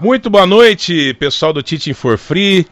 [0.00, 2.66] Muito boa noite, pessoal do Teaching for Free.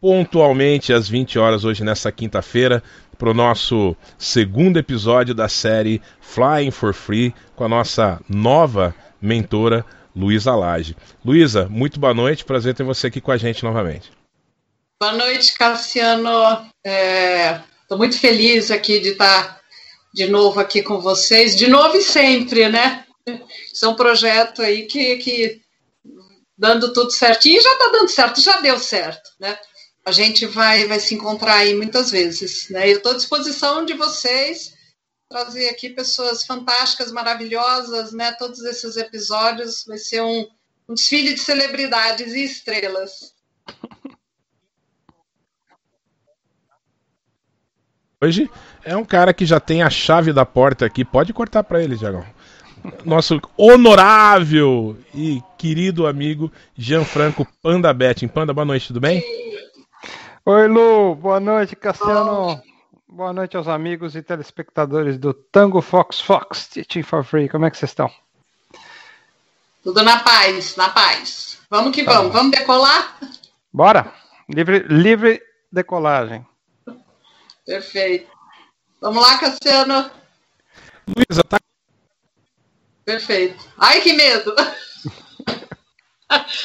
[0.00, 2.82] Pontualmente às 20 horas hoje nessa quinta-feira
[3.18, 9.84] para o nosso segundo episódio da série Flying for Free com a nossa nova mentora
[10.16, 10.96] Luísa Lage.
[11.22, 14.10] Luísa, muito boa noite, prazer ter você aqui com a gente novamente.
[14.98, 16.28] Boa noite, Cassiano.
[16.84, 19.60] Estou é, muito feliz aqui de estar
[20.12, 23.04] de novo aqui com vocês, de novo e sempre, né?
[23.72, 25.61] Isso é um projeto aí que, que
[26.62, 29.58] dando tudo certinho, já está dando certo, já deu certo, né?
[30.06, 32.88] A gente vai, vai se encontrar aí muitas vezes, né?
[32.88, 34.72] Eu estou à disposição de vocês
[35.28, 38.30] trazer aqui pessoas fantásticas, maravilhosas, né?
[38.38, 40.46] Todos esses episódios vai ser um,
[40.88, 43.34] um desfile de celebridades e estrelas.
[48.22, 48.48] Hoje
[48.84, 51.04] é um cara que já tem a chave da porta aqui.
[51.04, 52.24] Pode cortar para ele, Diagão
[53.04, 58.28] nosso honorável e querido amigo Gianfranco Panda Betting.
[58.28, 59.22] Panda, boa noite, tudo bem?
[60.44, 62.60] Oi, Lu, boa noite, Cassiano.
[63.08, 67.48] Boa noite aos amigos e telespectadores do Tango Fox Fox Teaching for Free.
[67.48, 68.10] Como é que vocês estão?
[69.82, 71.58] Tudo na paz, na paz.
[71.70, 72.28] Vamos que tá vamos.
[72.28, 72.32] Bom.
[72.32, 73.18] Vamos decolar?
[73.72, 74.12] Bora!
[74.48, 76.46] Livre, livre decolagem.
[77.64, 78.30] Perfeito.
[79.00, 80.10] Vamos lá, Cassiano.
[81.06, 81.58] Luísa, tá
[83.04, 83.64] Perfeito.
[83.78, 84.54] Ai, que medo!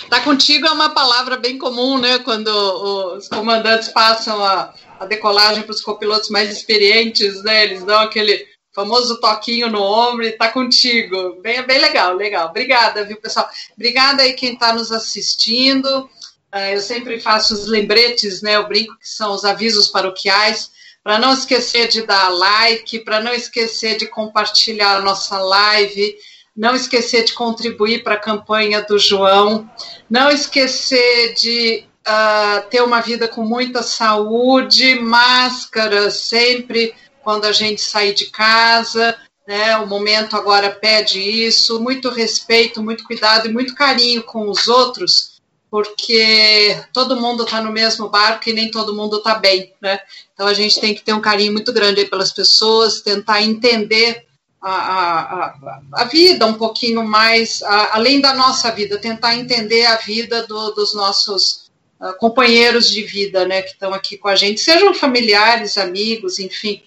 [0.09, 2.19] tá contigo é uma palavra bem comum, né?
[2.19, 7.63] Quando os comandantes passam a, a decolagem para os copilotos mais experientes, né?
[7.63, 11.41] Eles dão aquele famoso toquinho no ombro e tá contigo.
[11.41, 12.49] Bem, bem legal, legal.
[12.49, 13.49] Obrigada, viu, pessoal?
[13.73, 16.07] Obrigada aí quem está nos assistindo.
[16.53, 18.55] Uh, eu sempre faço os lembretes, né?
[18.55, 20.72] Eu brinco que são os avisos paroquiais
[21.08, 26.17] para não esquecer de dar like, para não esquecer de compartilhar a nossa live,
[26.53, 29.72] não esquecer de contribuir para a campanha do João,
[30.09, 37.79] não esquecer de uh, ter uma vida com muita saúde, máscara sempre quando a gente
[37.79, 39.18] sair de casa.
[39.47, 44.68] Né, o momento agora pede isso, muito respeito, muito cuidado e muito carinho com os
[44.68, 45.37] outros,
[45.69, 50.00] porque todo mundo está no mesmo barco e nem todo mundo está bem, né?
[50.33, 54.25] Então a gente tem que ter um carinho muito grande pelas pessoas, tentar entender
[54.61, 59.97] a, a, a, vida um pouquinho mais, a, além da nossa vida, tentar entender a
[59.97, 61.69] vida do, dos nossos
[62.00, 66.81] uh, companheiros de vida, né, que estão aqui com a gente, sejam familiares, amigos, enfim.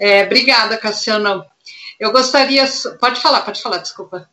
[0.00, 1.44] É, obrigada, Cassiano.
[1.98, 2.66] Eu gostaria.
[3.00, 4.28] Pode falar, pode falar, desculpa.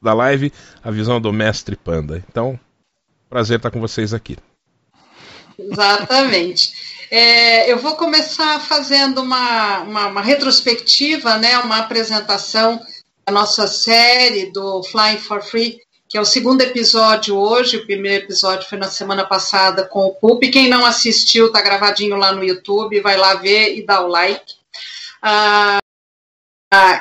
[0.00, 2.22] Da live, a visão do mestre Panda.
[2.28, 2.58] Então,
[3.28, 4.36] prazer estar com vocês aqui.
[5.58, 6.72] Exatamente.
[7.10, 12.80] É, eu vou começar fazendo uma, uma, uma, retrospectiva, né, uma apresentação
[13.26, 17.78] da nossa série do Flying for Free, que é o segundo episódio hoje.
[17.78, 20.42] O primeiro episódio foi na semana passada com o Pup.
[20.50, 24.54] Quem não assistiu, está gravadinho lá no YouTube, vai lá ver e dá o like.
[25.22, 25.78] Ah,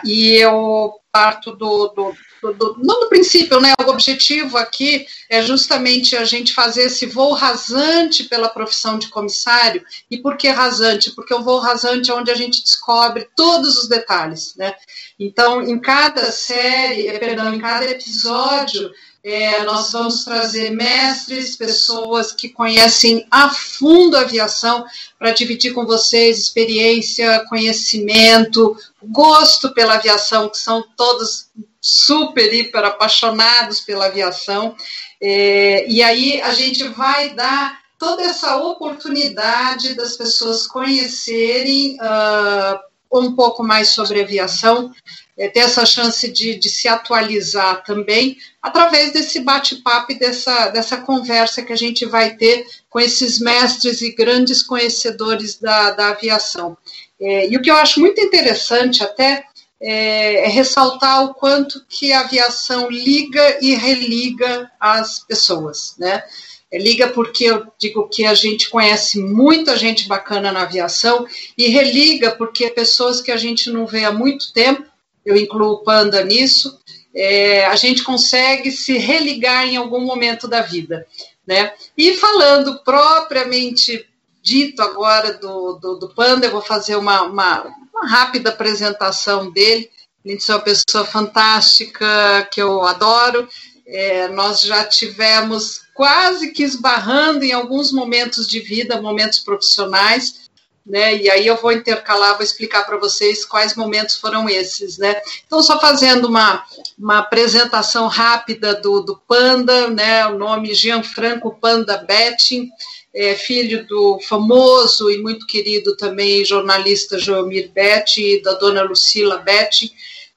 [0.06, 3.74] e eu parto do, do, do, não do princípio, né?
[3.80, 9.84] O objetivo aqui é justamente a gente fazer esse voo rasante pela profissão de comissário.
[10.10, 11.12] E por que rasante?
[11.12, 14.76] Porque o voo rasante é onde a gente descobre todos os detalhes, né?
[15.20, 18.92] Então, em cada série, eh, perdão, em cada episódio,
[19.24, 24.86] é, nós vamos trazer mestres, pessoas que conhecem a fundo a aviação,
[25.20, 31.48] para dividir com vocês experiência, conhecimento, gosto pela aviação, que são todos
[31.88, 34.76] super, hiper apaixonados pela aviação.
[35.22, 42.78] É, e aí a gente vai dar toda essa oportunidade das pessoas conhecerem uh,
[43.12, 44.92] um pouco mais sobre aviação,
[45.38, 50.98] é, ter essa chance de, de, se atualizar também, através desse bate-papo e dessa, dessa
[50.98, 56.78] conversa que a gente vai ter com esses mestres e grandes conhecedores da, da aviação.
[57.20, 59.46] É, e o que eu acho muito interessante até
[59.80, 66.24] é, é, ressaltar o quanto que a aviação liga e religa as pessoas, né?
[66.72, 71.68] É, liga porque eu digo que a gente conhece muita gente bacana na aviação e
[71.68, 74.84] religa porque pessoas que a gente não vê há muito tempo,
[75.24, 76.80] eu incluo o Panda nisso,
[77.14, 81.06] é, a gente consegue se religar em algum momento da vida,
[81.46, 81.74] né?
[81.96, 84.08] E falando propriamente
[84.48, 87.66] dito agora do, do, do Panda, eu vou fazer uma, uma
[87.98, 89.90] uma rápida apresentação dele.
[90.24, 93.48] Ele é uma pessoa fantástica, que eu adoro.
[93.86, 100.48] É, nós já tivemos quase que esbarrando em alguns momentos de vida, momentos profissionais,
[100.86, 101.16] né?
[101.16, 105.22] E aí eu vou intercalar, vou explicar para vocês quais momentos foram esses, né?
[105.46, 106.66] Então, só fazendo uma,
[107.00, 110.28] uma apresentação rápida do, do Panda, né?
[110.28, 112.70] O nome Gianfranco Panda Betting,
[113.18, 119.40] é filho do famoso e muito querido também jornalista Joelmir Betti e da dona Lucila
[119.40, 119.92] Betti.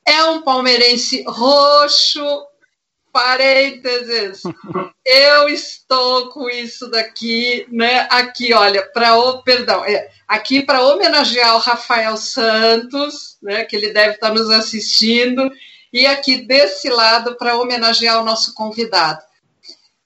[0.06, 2.24] É um palmeirense roxo,
[3.12, 4.42] parênteses,
[5.04, 8.06] eu estou com isso daqui, né?
[8.10, 13.64] Aqui, olha, para o perdão, é, aqui para homenagear o Rafael Santos, né?
[13.64, 15.50] Que ele deve estar nos assistindo,
[15.92, 19.20] e aqui desse lado para homenagear o nosso convidado.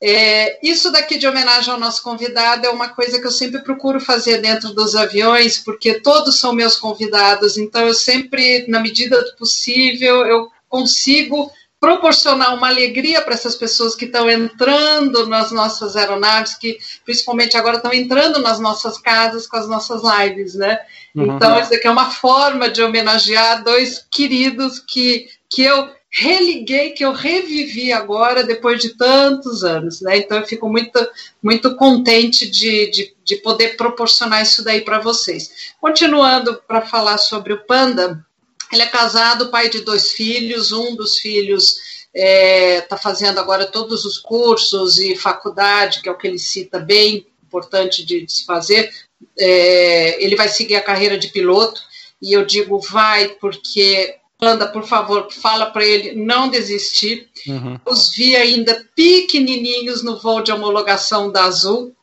[0.06, 3.98] É, isso daqui de homenagem ao nosso convidado é uma coisa que eu sempre procuro
[3.98, 9.34] fazer dentro dos aviões, porque todos são meus convidados, então eu sempre, na medida do
[9.34, 16.52] possível, eu consigo proporcionar uma alegria para essas pessoas que estão entrando nas nossas aeronaves,
[16.52, 20.80] que principalmente agora estão entrando nas nossas casas com as nossas lives, né?
[21.14, 21.36] Uhum.
[21.36, 27.04] Então, isso aqui é uma forma de homenagear dois queridos que, que eu religuei, que
[27.04, 30.18] eu revivi agora depois de tantos anos, né?
[30.18, 30.96] Então eu fico muito,
[31.42, 35.74] muito contente de, de, de poder proporcionar isso daí para vocês.
[35.80, 38.24] Continuando para falar sobre o Panda,
[38.72, 41.78] ele é casado, pai de dois filhos, um dos filhos
[42.14, 46.38] está é, tá fazendo agora todos os cursos e faculdade, que é o que ele
[46.38, 48.88] cita bem, importante de, de se fazer.
[49.36, 51.80] É, ele vai seguir a carreira de piloto,
[52.22, 54.14] e eu digo vai, porque
[54.46, 57.28] Anda, por favor, fala para ele não desistir.
[57.46, 57.78] Uhum.
[57.86, 61.94] Os vi ainda pequenininhos no voo de homologação da Azul,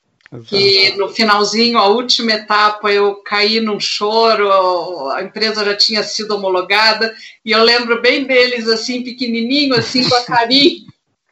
[0.46, 6.36] que no finalzinho, a última etapa, eu caí num choro, a empresa já tinha sido
[6.36, 10.86] homologada, e eu lembro bem deles, assim, pequenininho, assim, com a carinha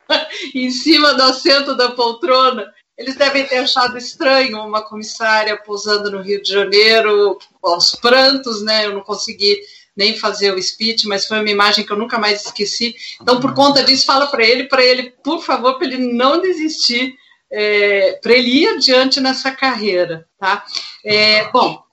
[0.53, 2.67] em cima do assento da poltrona.
[2.97, 8.85] Eles devem ter achado estranho uma comissária pousando no Rio de Janeiro, aos prantos, né?
[8.85, 9.57] Eu não consegui
[9.99, 12.95] nem fazer o speech, mas foi uma imagem que eu nunca mais esqueci.
[13.21, 17.13] Então, por conta disso, fala para ele, para ele, por favor, para ele não desistir
[17.51, 20.63] é, para ele ir adiante nessa carreira, tá?
[21.03, 21.83] É, bom,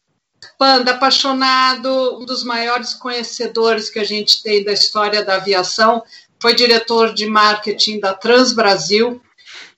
[0.58, 6.02] Panda, apaixonado, um dos maiores conhecedores que a gente tem da história da aviação,
[6.40, 9.20] foi diretor de marketing da Trans Brasil,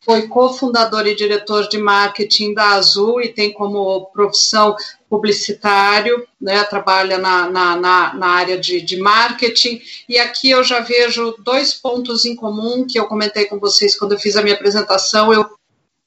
[0.08, 4.75] foi cofundador e diretor de marketing da Azul e tem como profissão
[5.06, 10.81] publicitário, né, trabalha na, na, na, na área de, de, marketing, e aqui eu já
[10.81, 14.55] vejo dois pontos em comum que eu comentei com vocês quando eu fiz a minha
[14.55, 15.31] apresentação.
[15.31, 15.46] Eu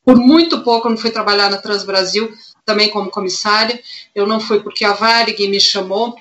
[0.03, 2.33] por muito pouco não fui trabalhar na Transbrasil,
[2.65, 3.79] também como comissária.
[4.15, 6.15] Eu não fui porque a Varig me chamou,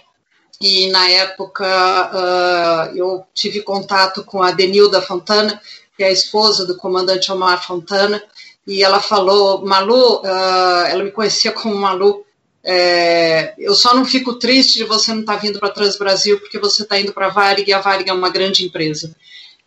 [0.61, 5.59] e na época uh, eu tive contato com a Denilda Fontana,
[6.01, 8.23] que é a esposa do comandante Omar Fontana,
[8.67, 12.25] e ela falou, Malu, uh, ela me conhecia como Malu,
[12.65, 16.41] é, eu só não fico triste de você não estar tá vindo para a Transbrasil,
[16.41, 19.15] porque você está indo para a Varig, e a Varig é uma grande empresa.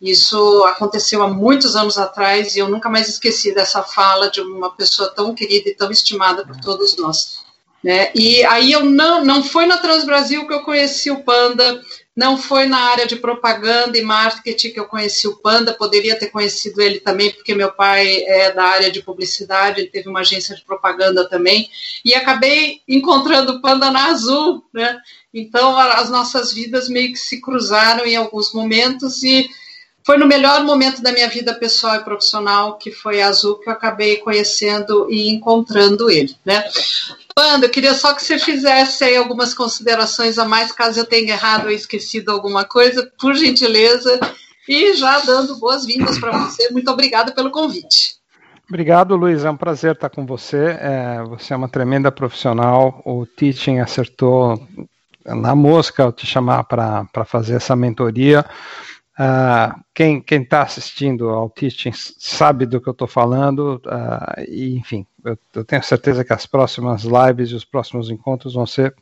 [0.02, 4.74] Isso aconteceu há muitos anos atrás e eu nunca mais esqueci dessa fala de uma
[4.74, 7.44] pessoa tão querida e tão estimada por todos nós.
[7.80, 8.10] Né?
[8.12, 11.80] E aí eu não, não foi na Transbrasil que eu conheci o Panda,
[12.16, 16.28] não foi na área de propaganda e marketing que eu conheci o Panda, poderia ter
[16.28, 20.54] conhecido ele também, porque meu pai é da área de publicidade, ele teve uma agência
[20.54, 21.68] de propaganda também,
[22.04, 24.96] e acabei encontrando o Panda na Azul, né?
[25.32, 29.48] Então as nossas vidas meio que se cruzaram em alguns momentos e
[30.04, 33.68] foi no melhor momento da minha vida pessoal e profissional, que foi a Azul, que
[33.68, 36.62] eu acabei conhecendo e encontrando ele, né?
[37.34, 41.32] Panda, eu queria só que você fizesse aí algumas considerações a mais, caso eu tenha
[41.32, 44.20] errado ou esquecido alguma coisa, por gentileza,
[44.68, 46.70] e já dando boas-vindas para você.
[46.70, 48.14] Muito obrigada pelo convite.
[48.68, 49.44] Obrigado, Luiz.
[49.44, 50.78] É um prazer estar com você.
[50.80, 53.02] É, você é uma tremenda profissional.
[53.04, 54.66] O Teaching acertou
[55.24, 58.44] na mosca ao te chamar para fazer essa mentoria.
[59.16, 65.06] Uh, quem está assistindo ao teaching sabe do que eu estou falando, uh, e enfim,
[65.24, 68.92] eu, eu, tenho certeza que as próximas lives e os próximos encontros vão ser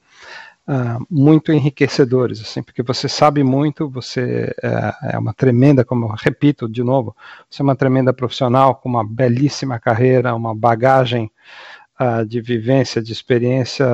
[0.68, 4.54] uh, muito enriquecedores, assim, porque você sabe muito, você
[5.02, 7.16] é uma tremenda, como eu repito de novo,
[7.48, 11.30] você é uma tremenda profissional com uma belíssima carreira, uma bagagem
[12.26, 13.86] de vivência, de experiência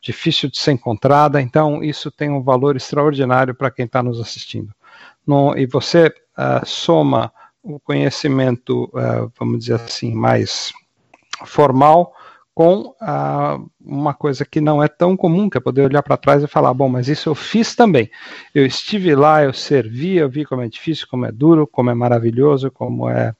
[0.00, 4.74] difícil de ser encontrada, então isso tem um valor extraordinário para quem está nos assistindo
[5.56, 7.32] e você uh, soma
[7.62, 10.72] o conhecimento, uh, vamos dizer assim, mais
[11.44, 12.14] formal
[12.54, 16.42] com uh, uma coisa que não é tão comum, que é poder olhar para trás
[16.42, 18.10] e falar, bom, mas isso eu fiz também.
[18.52, 21.94] Eu estive lá, eu servi, eu vi como é difícil, como é duro, como é
[21.94, 23.32] maravilhoso, como é,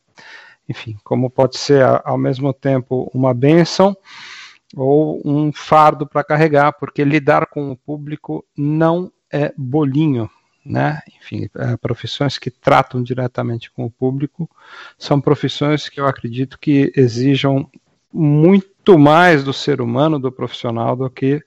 [0.68, 3.96] enfim, como pode ser ao mesmo tempo uma bênção.
[4.76, 10.30] ou um fardo para carregar, porque lidar com o público não é bolinho,
[10.68, 11.00] né?
[11.16, 14.48] Enfim, é, profissões que tratam diretamente com o público
[14.98, 17.68] são profissões que eu acredito que exijam
[18.12, 21.42] muito mais do ser humano, do profissional, do que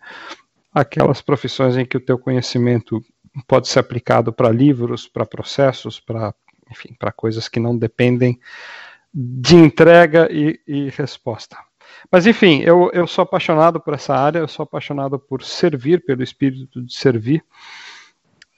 [0.74, 3.04] aquelas profissões em que o teu conhecimento
[3.48, 6.34] pode ser aplicado para livros, para processos, para
[6.70, 8.40] enfim, para coisas que não dependem
[9.14, 11.58] de entrega e, e resposta.
[12.10, 16.24] Mas enfim, eu, eu sou apaixonado por essa área, eu sou apaixonado por servir, pelo
[16.24, 17.44] espírito de servir.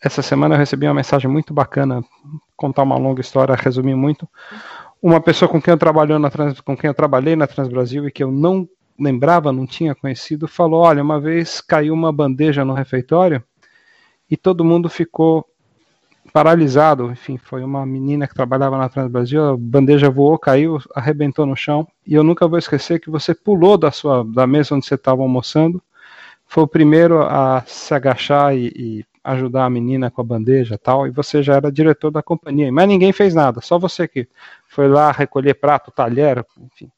[0.03, 2.03] Essa semana eu recebi uma mensagem muito bacana,
[2.57, 4.27] contar uma longa história, resumir muito.
[5.01, 8.11] Uma pessoa com quem eu trabalhei na Trans, com quem eu trabalhei na Transbrasil e
[8.11, 8.67] que eu não
[8.99, 13.41] lembrava, não tinha conhecido, falou: "Olha, uma vez caiu uma bandeja no refeitório
[14.29, 15.47] e todo mundo ficou
[16.33, 17.09] paralisado.
[17.09, 21.87] Enfim, foi uma menina que trabalhava na Transbrasil, a bandeja voou, caiu, arrebentou no chão.
[22.05, 25.21] E eu nunca vou esquecer que você pulou da sua da mesa onde você estava
[25.21, 25.81] almoçando,
[26.45, 31.07] foi o primeiro a se agachar e, e ajudar a menina com a bandeja tal,
[31.07, 34.27] e você já era diretor da companhia, mas ninguém fez nada, só você que
[34.67, 36.91] foi lá recolher prato, talher, enfim.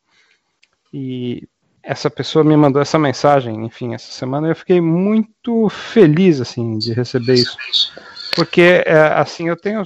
[0.91, 1.47] E
[1.83, 6.93] essa pessoa me mandou essa mensagem, enfim, essa semana eu fiquei muito feliz assim de
[6.93, 7.57] receber isso.
[8.35, 9.83] Porque, é, assim, eu tenho,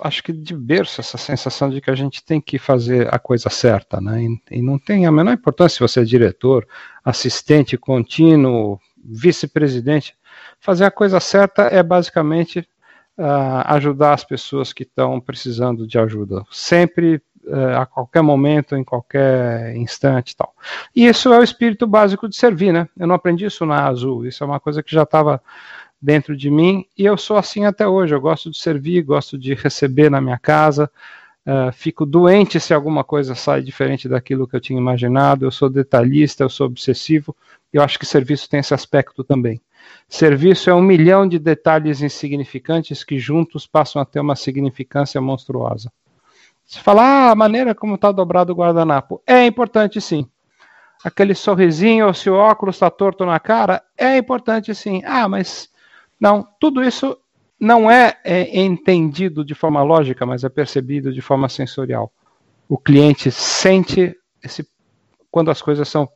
[0.00, 3.50] acho que de berço, essa sensação de que a gente tem que fazer a coisa
[3.50, 4.22] certa, né?
[4.22, 6.66] E, e não tem a menor importância se você é diretor,
[7.04, 10.16] assistente contínuo, vice-presidente.
[10.66, 12.58] Fazer a coisa certa é basicamente
[13.16, 16.42] uh, ajudar as pessoas que estão precisando de ajuda.
[16.50, 20.52] Sempre uh, a qualquer momento, em qualquer instante tal.
[20.92, 22.88] E isso é o espírito básico de servir, né?
[22.98, 25.40] Eu não aprendi isso na Azul, isso é uma coisa que já estava
[26.02, 28.12] dentro de mim e eu sou assim até hoje.
[28.12, 30.90] Eu gosto de servir, gosto de receber na minha casa.
[31.46, 35.44] Uh, fico doente se alguma coisa sai diferente daquilo que eu tinha imaginado.
[35.44, 37.36] Eu sou detalhista, eu sou obsessivo.
[37.72, 39.60] Eu acho que serviço tem esse aspecto também.
[40.08, 45.90] Serviço é um milhão de detalhes insignificantes que juntos passam a ter uma significância monstruosa.
[46.64, 50.28] Se falar ah, a maneira como está dobrado o guardanapo, é importante sim.
[51.04, 55.02] Aquele sorrisinho, ou se o óculos está torto na cara, é importante sim.
[55.04, 55.68] Ah, mas
[56.20, 57.16] não, tudo isso
[57.58, 62.12] não é, é entendido de forma lógica, mas é percebido de forma sensorial.
[62.68, 64.66] O cliente sente esse,
[65.30, 66.08] quando as coisas são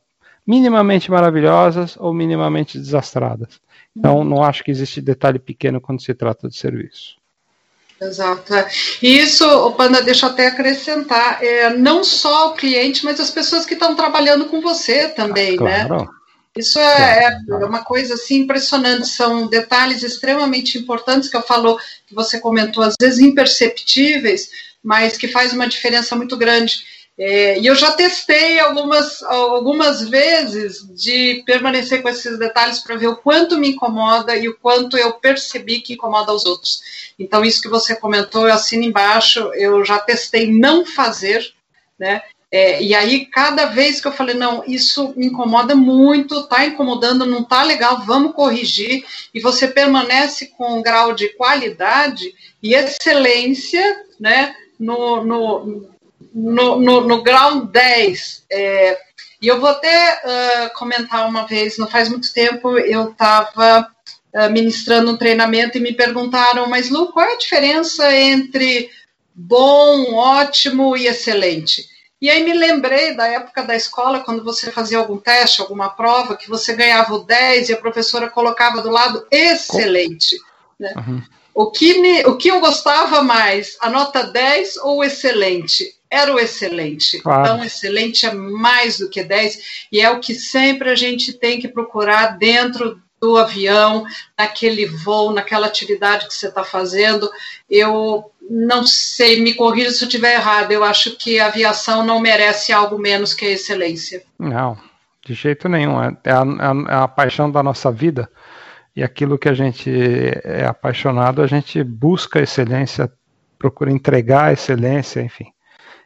[0.45, 3.59] minimamente maravilhosas ou minimamente desastradas.
[3.95, 7.19] Então, não acho que existe detalhe pequeno quando se trata de serviço.
[8.01, 8.51] Exato.
[9.01, 13.29] E isso, o Panda, deixa eu até acrescentar, é, não só o cliente, mas as
[13.29, 15.97] pessoas que estão trabalhando com você também, ah, claro.
[15.97, 16.07] né?
[16.57, 22.13] Isso é, é, uma coisa assim impressionante, são detalhes extremamente importantes que eu falo, que
[22.13, 24.49] você comentou, às vezes imperceptíveis,
[24.83, 26.83] mas que faz uma diferença muito grande.
[27.17, 33.07] É, e eu já testei algumas, algumas vezes de permanecer com esses detalhes para ver
[33.07, 36.81] o quanto me incomoda e o quanto eu percebi que incomoda os outros.
[37.19, 41.53] Então, isso que você comentou, eu assino embaixo, eu já testei não fazer,
[41.99, 42.23] né?
[42.49, 47.25] É, e aí, cada vez que eu falei, não, isso me incomoda muito, tá incomodando,
[47.25, 54.03] não tá legal, vamos corrigir, e você permanece com um grau de qualidade e excelência,
[54.19, 55.90] né, no, no,
[56.33, 58.45] no, no, no grau 10.
[58.51, 58.99] É,
[59.41, 63.87] e eu vou até uh, comentar uma vez, não faz muito tempo, eu estava
[64.33, 68.89] uh, ministrando um treinamento e me perguntaram, mas Lu, qual é a diferença entre
[69.33, 71.89] bom, ótimo e excelente?
[72.21, 76.37] E aí me lembrei da época da escola, quando você fazia algum teste, alguma prova,
[76.37, 80.37] que você ganhava o 10 e a professora colocava do lado excelente.
[80.79, 80.93] Né?
[80.97, 81.21] Uhum.
[81.55, 85.95] O, que me, o que eu gostava mais, a nota 10 ou excelente?
[86.11, 87.19] Era o excelente.
[87.19, 87.41] Claro.
[87.41, 91.59] Então, excelente é mais do que 10 e é o que sempre a gente tem
[91.59, 94.03] que procurar dentro do avião,
[94.37, 97.29] naquele voo, naquela atividade que você está fazendo.
[97.69, 102.19] Eu não sei, me corrija se eu estiver errado, eu acho que a aviação não
[102.19, 104.23] merece algo menos que a excelência.
[104.39, 104.75] Não,
[105.23, 106.01] de jeito nenhum.
[106.03, 106.43] É, é a,
[106.89, 108.27] é a paixão da nossa vida
[108.95, 109.89] e aquilo que a gente
[110.43, 113.09] é apaixonado, a gente busca excelência,
[113.57, 115.45] procura entregar excelência, enfim.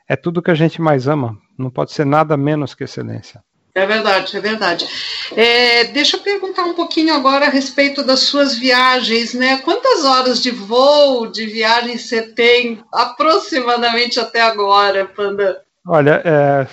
[0.08, 3.44] É tudo que a gente mais ama, não pode ser nada menos que excelência.
[3.74, 4.88] É verdade, é verdade.
[5.36, 9.58] É, deixa eu perguntar um pouquinho agora a respeito das suas viagens, né?
[9.58, 15.62] Quantas horas de voo, de viagem você tem aproximadamente até agora, Panda?
[15.86, 16.66] Olha, é,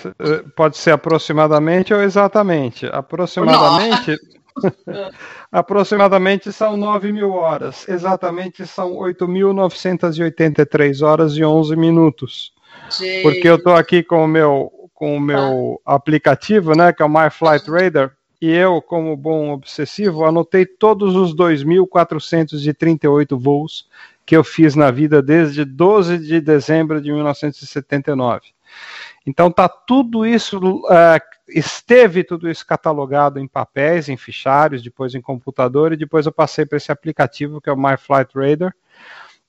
[0.55, 2.85] pode ser aproximadamente ou exatamente.
[2.85, 4.17] Aproximadamente.
[5.51, 7.85] aproximadamente são 9 mil horas.
[7.87, 12.53] Exatamente são 8.983 horas e 11 minutos.
[12.89, 13.23] Gente.
[13.23, 15.95] Porque eu estou aqui com o meu com o meu ah.
[15.95, 21.13] aplicativo, né, que é o My Flight Radar, e eu, como bom obsessivo, anotei todos
[21.15, 23.89] os 2.438 voos
[24.25, 28.53] que eu fiz na vida desde 12 de dezembro de 1979.
[29.25, 35.21] Então tá tudo isso, uh, esteve tudo isso catalogado em papéis, em fichários, depois em
[35.21, 38.73] computador, e depois eu passei para esse aplicativo que é o My Flight Radar.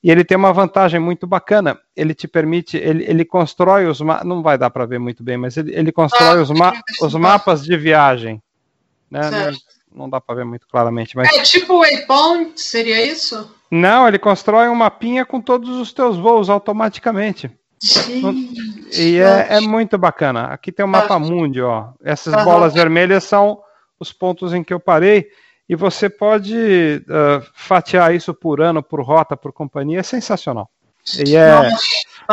[0.05, 1.79] E ele tem uma vantagem muito bacana.
[1.95, 5.57] Ele te permite, ele, ele constrói os não vai dar para ver muito bem, mas
[5.57, 8.39] ele, ele constrói ah, os, ma os mapas de viagem.
[9.09, 9.21] Né?
[9.31, 11.17] Não, não, dá para ver muito claramente.
[11.17, 11.35] Mas...
[11.35, 13.51] É tipo Waypoint, seria isso?
[13.71, 17.49] Não, ele constrói um mapinha com todos os teus voos automaticamente.
[18.93, 20.49] E é, é, muito bacana.
[20.49, 21.87] Aqui tem o mapa mundi, ó.
[22.03, 23.59] Essas bolas vermelhas são
[23.99, 25.29] os pontos em que eu parei.
[25.67, 29.99] E você pode uh, fatiar isso por ano, por rota, por companhia.
[29.99, 30.69] É sensacional.
[31.25, 31.69] E é...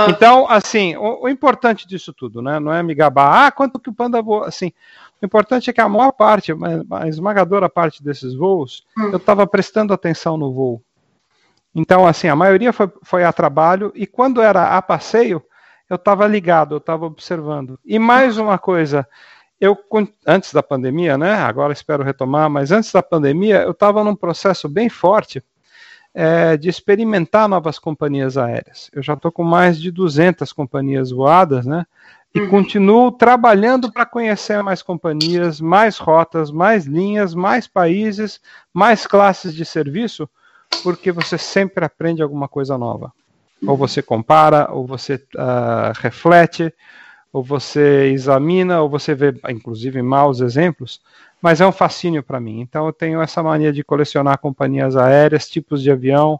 [0.08, 2.58] Então, assim, o, o, importante disso tudo, né?
[2.58, 4.72] Não é me gabar, ah, quanto que o Panda voa, assim.
[5.20, 6.52] O importante é que a maior parte,
[6.90, 9.10] a esmagadora parte desses voos, hum.
[9.10, 10.82] eu estava prestando atenção no voo.
[11.74, 15.42] Então, assim, a maioria foi, foi a trabalho e quando era a passeio,
[15.88, 17.78] eu estava ligado, eu estava observando.
[17.84, 19.06] E mais uma coisa,
[19.62, 19.78] eu
[20.26, 21.34] antes da pandemia, né?
[21.34, 25.40] Agora espero retomar, mas antes da pandemia, eu estava num processo bem forte
[26.12, 28.90] é, de experimentar novas companhias aéreas.
[28.92, 31.86] Eu já estou com mais de 200 companhias voadas, né?
[32.34, 32.48] E uhum.
[32.48, 38.40] continuo trabalhando para conhecer mais companhias, mais rotas, mais linhas, mais países,
[38.74, 40.28] mais classes de serviço
[40.82, 43.12] porque você sempre aprende alguma coisa nova.
[43.64, 46.74] Ou você compara, ou você uh, reflete,
[47.32, 51.00] ou você examina, ou você vê, inclusive, maus exemplos,
[51.40, 52.60] mas é um fascínio para mim.
[52.60, 56.38] Então eu tenho essa mania de colecionar companhias aéreas, tipos de avião.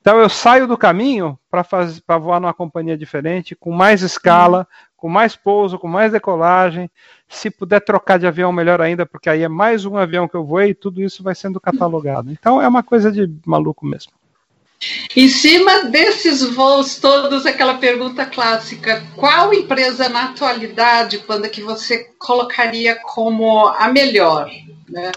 [0.00, 5.34] Então eu saio do caminho para voar numa companhia diferente, com mais escala, com mais
[5.34, 6.90] pouso, com mais decolagem.
[7.26, 10.44] Se puder trocar de avião, melhor ainda, porque aí é mais um avião que eu
[10.44, 12.30] voei e tudo isso vai sendo catalogado.
[12.30, 14.12] Então é uma coisa de maluco mesmo.
[15.16, 22.10] Em cima desses voos todos, aquela pergunta clássica: qual empresa na atualidade, Panda, que você
[22.18, 24.50] colocaria como a melhor?
[24.88, 25.12] Né?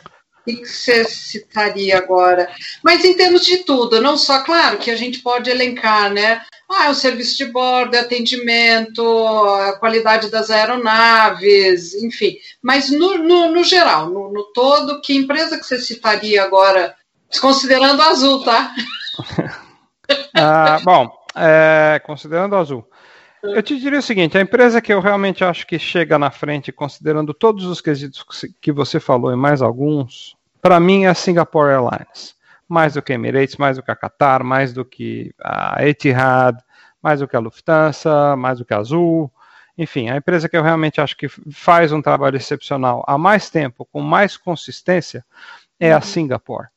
[0.45, 2.49] O que você citaria agora?
[2.83, 6.41] Mas em termos de tudo, não só, claro, que a gente pode elencar, né?
[6.69, 12.37] Ah, o serviço de bordo, atendimento, a qualidade das aeronaves, enfim.
[12.61, 16.95] Mas no, no, no geral, no, no, todo, que empresa que você citaria agora,
[17.41, 18.73] considerando a Azul, tá?
[20.37, 22.87] ah, bom, é, considerando a Azul.
[23.43, 26.71] Eu te diria o seguinte: a empresa que eu realmente acho que chega na frente,
[26.71, 28.25] considerando todos os quesitos
[28.61, 33.13] que você falou e mais alguns, para mim é a Singapore Airlines mais do que
[33.13, 36.57] a Emirates, mais do que a Qatar, mais do que a Etihad,
[37.01, 39.31] mais do que a Lufthansa, mais do que a Azul.
[39.77, 43.87] Enfim, a empresa que eu realmente acho que faz um trabalho excepcional há mais tempo,
[43.91, 45.23] com mais consistência,
[45.79, 46.01] é a uhum.
[46.01, 46.67] Singapore.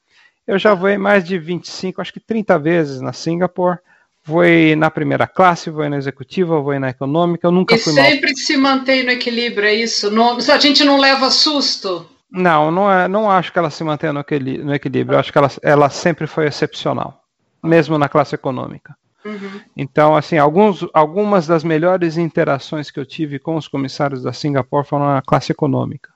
[0.51, 3.79] Eu já voei mais de 25, acho que 30 vezes na Singapore.
[4.25, 8.33] Voei na primeira classe, voei na executiva, voei na econômica, eu nunca e fui sempre
[8.33, 8.37] mal.
[8.37, 10.11] se mantém no equilíbrio, é isso?
[10.11, 12.05] Não, a gente não leva susto?
[12.29, 14.65] Não, não, é, não acho que ela se mantenha no, equilíbrio.
[14.67, 15.15] No equilíbrio.
[15.15, 17.23] Eu acho que ela, ela sempre foi excepcional,
[17.63, 18.97] mesmo na classe econômica.
[19.25, 19.61] Uhum.
[19.77, 24.85] Então, assim, alguns, algumas das melhores interações que eu tive com os comissários da Singapore
[24.85, 26.11] foram na classe econômica.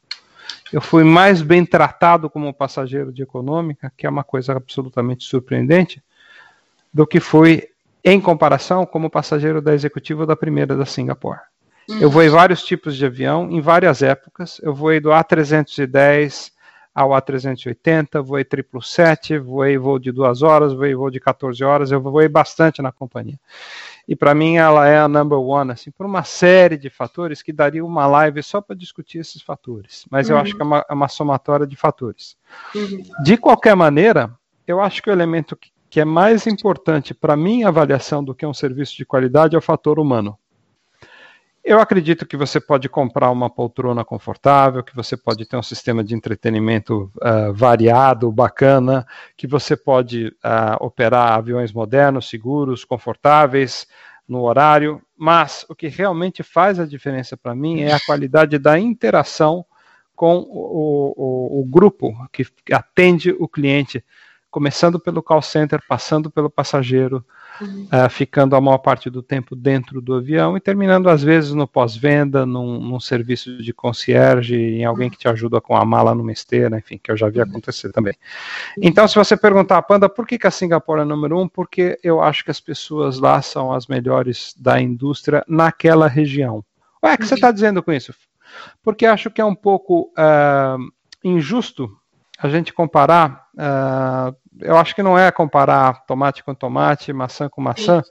[0.73, 6.03] Eu fui mais bem tratado como passageiro de econômica, que é uma coisa absolutamente surpreendente,
[6.93, 7.69] do que fui
[8.05, 11.41] em comparação como passageiro da executiva da primeira da Singapore.
[11.89, 14.59] Eu voei vários tipos de avião em várias épocas.
[14.63, 16.53] Eu voei do A310
[16.95, 21.91] ao A380, voei 777, voei voo de duas horas, voei voo de 14 horas.
[21.91, 23.39] Eu voei bastante na companhia.
[24.07, 27.53] E para mim ela é a number one, assim, por uma série de fatores que
[27.53, 30.05] daria uma live só para discutir esses fatores.
[30.11, 30.37] Mas uhum.
[30.37, 32.37] eu acho que é uma, é uma somatória de fatores.
[32.75, 33.03] Uhum.
[33.23, 34.31] De qualquer maneira,
[34.67, 38.45] eu acho que o elemento que, que é mais importante para minha avaliação do que
[38.45, 40.39] um serviço de qualidade é o fator humano.
[41.65, 46.05] Eu acredito que você pode comprar uma poltrona confortável, que você pode ter um sistema
[46.05, 53.87] de entretenimento uh, variado, bacana, que você pode uh, operar aviões modernos, seguros, confortáveis,
[54.29, 58.79] no horário, mas o que realmente faz a diferença para mim é a qualidade da
[58.79, 59.65] interação
[60.15, 64.05] com o, o, o grupo que atende o cliente,
[64.55, 67.25] começando pelo call center, passando pelo passageiro,
[67.61, 71.67] uh, ficando a maior parte do tempo dentro do avião e terminando às vezes no
[71.67, 76.31] pós-venda, num, num, serviço de concierge, em alguém que te ajuda com a mala numa
[76.31, 77.47] esteira, enfim, que eu já vi uhum.
[77.47, 78.15] acontecer também.
[78.81, 81.49] Então, se você perguntar, Panda, por que, que a Singapura é número um?
[81.49, 86.65] Porque eu acho que as pessoas lá são as melhores da indústria naquela região.
[87.03, 88.15] Ué, o que você está dizendo com isso?
[88.85, 90.79] Porque acho que é um pouco uh,
[91.25, 91.91] injusto
[92.39, 93.49] a gente comparar.
[93.55, 98.03] Uh, eu acho que não é comparar tomate com tomate, maçã com maçã.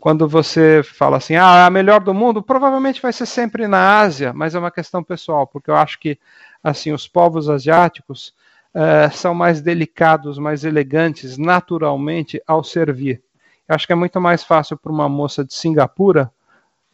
[0.00, 4.32] Quando você fala assim, ah, a melhor do mundo, provavelmente vai ser sempre na Ásia,
[4.32, 6.18] mas é uma questão pessoal, porque eu acho que
[6.64, 8.34] assim os povos asiáticos
[8.74, 13.22] uh, são mais delicados, mais elegantes, naturalmente ao servir.
[13.68, 16.32] Eu acho que é muito mais fácil para uma moça de Singapura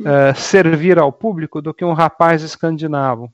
[0.01, 3.33] uh, servir ao público do que um rapaz escandinavo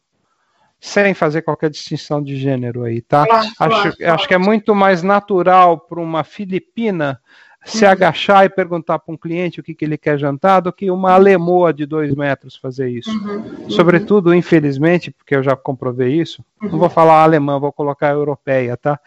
[0.83, 3.25] sem fazer qualquer distinção de gênero aí, tá?
[3.25, 4.15] Claro, acho, claro, claro.
[4.15, 7.21] acho que é muito mais natural para uma filipina
[7.65, 7.93] se uhum.
[7.93, 11.13] agachar e perguntar para um cliente o que, que ele quer jantar do que uma
[11.13, 13.09] alemoa de dois metros fazer isso.
[13.13, 13.71] Uhum.
[13.71, 16.71] Sobretudo, infelizmente, porque eu já comprovei isso, uhum.
[16.71, 18.99] não vou falar alemã, vou colocar europeia, tá?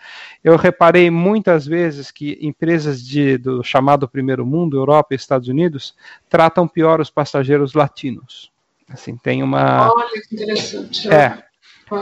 [0.41, 5.93] Eu reparei muitas vezes que empresas de, do chamado primeiro mundo, Europa e Estados Unidos,
[6.29, 8.49] tratam pior os passageiros latinos.
[8.89, 9.91] Assim, tem uma.
[9.91, 11.11] Olha que interessante.
[11.11, 11.43] É,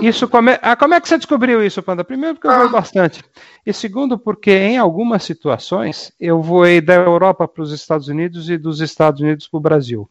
[0.02, 2.04] isso como é, ah, como é que você descobriu isso, Panda?
[2.04, 2.70] Primeiro, porque eu vou ah.
[2.70, 3.24] bastante.
[3.66, 8.58] E segundo, porque em algumas situações eu voei da Europa para os Estados Unidos e
[8.58, 10.10] dos Estados Unidos para o Brasil.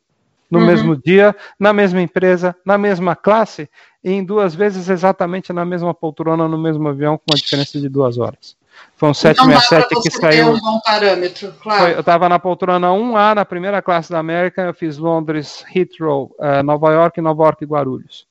[0.50, 0.66] No uhum.
[0.66, 3.70] mesmo dia, na mesma empresa, na mesma classe,
[4.04, 7.88] e em duas vezes exatamente na mesma poltrona, no mesmo avião, com uma diferença de
[7.88, 8.54] duas horas.
[8.96, 10.50] Foi um 767 então, que saiu.
[10.50, 11.82] Um bom parâmetro, claro.
[11.82, 16.30] Foi, eu estava na poltrona 1A, na primeira classe da América, eu fiz Londres, Heathrow,
[16.38, 18.26] uh, Nova York, Nova York e Guarulhos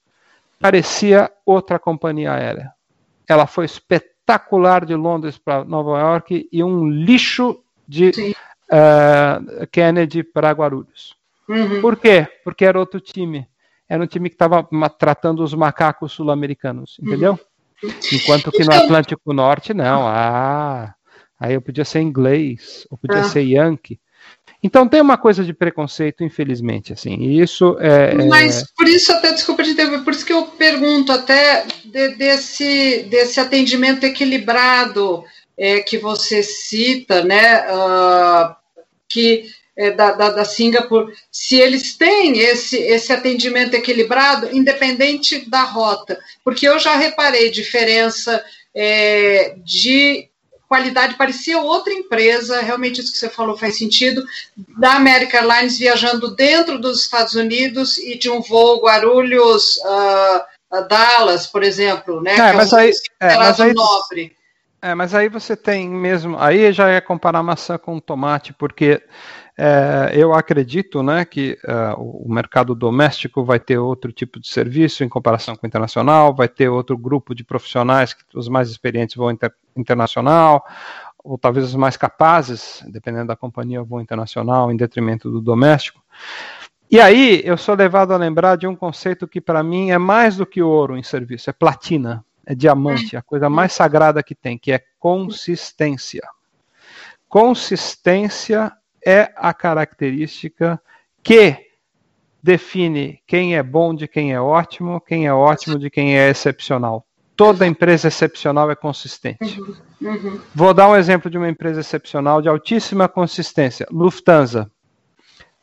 [0.62, 2.72] parecia outra companhia aérea.
[3.28, 8.12] Ela foi espetacular de Londres para Nova York e um lixo de
[8.72, 11.16] uh, Kennedy para Guarulhos.
[11.50, 11.82] Uhum.
[11.82, 12.28] Por quê?
[12.44, 13.48] Porque era outro time.
[13.90, 14.66] Era um time que estava
[14.98, 17.38] tratando os macacos sul-americanos, entendeu?
[17.84, 17.92] Uhum.
[18.14, 20.08] Enquanto que no então Atlântico Norte, não.
[20.08, 20.94] Ah,
[21.40, 23.24] aí eu podia ser inglês, ou podia ah.
[23.24, 24.00] ser yankee.
[24.64, 27.16] Então tem uma coisa de preconceito, infelizmente, assim.
[27.16, 28.26] E isso é, é.
[28.26, 33.04] Mas por isso até desculpa de interromper, por isso que eu pergunto até de, desse
[33.10, 35.24] desse atendimento equilibrado
[35.58, 37.66] é, que você cita, né?
[37.72, 38.56] Uh,
[39.10, 45.64] que é, da, da, da Singapura, se eles têm esse, esse atendimento equilibrado, independente da
[45.64, 48.44] rota, porque eu já reparei diferença
[48.76, 50.30] é, de
[50.72, 54.24] qualidade parecia outra empresa, realmente isso que você falou faz sentido,
[54.78, 61.46] da American Airlines viajando dentro dos Estados Unidos e de um voo Guarulhos uh, Dallas,
[61.46, 62.38] por exemplo, né?
[62.38, 64.36] É, mas, é um aí, é, mas aí, nobre.
[64.82, 69.04] É, mas aí você tem mesmo, aí já é comparar maçã com tomate, porque
[69.58, 75.04] é, eu acredito né, que é, o mercado doméstico vai ter outro tipo de serviço
[75.04, 79.18] em comparação com o internacional, vai ter outro grupo de profissionais que os mais experientes
[79.18, 80.66] vão inter, internacional,
[81.24, 86.04] ou talvez os mais capazes, dependendo da companhia, vão internacional em detrimento do doméstico.
[86.90, 90.36] E aí eu sou levado a lembrar de um conceito que para mim é mais
[90.36, 94.58] do que ouro em serviço, é platina, é diamante, a coisa mais sagrada que tem,
[94.58, 96.28] que é consistência.
[97.30, 98.74] Consistência
[99.06, 100.82] é a característica
[101.24, 101.72] que
[102.44, 107.06] define quem é bom de quem é ótimo, quem é ótimo de quem é excepcional.
[107.36, 109.60] Toda empresa excepcional é consistente.
[109.60, 110.40] Uhum, uhum.
[110.54, 113.88] Vou dar um exemplo de uma empresa excepcional de altíssima consistência.
[113.92, 114.70] Lufthansa.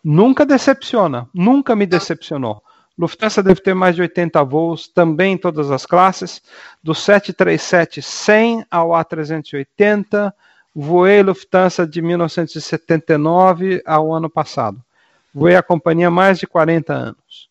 [0.03, 2.63] Nunca decepciona, nunca me decepcionou.
[2.99, 6.43] Lufthansa deve ter mais de 80 voos, também em todas as classes,
[6.83, 10.33] do 737-100 ao A380,
[10.75, 14.83] Voei Lufthansa de 1979 ao ano passado.
[15.35, 17.48] Voei a companhia mais de 40 anos,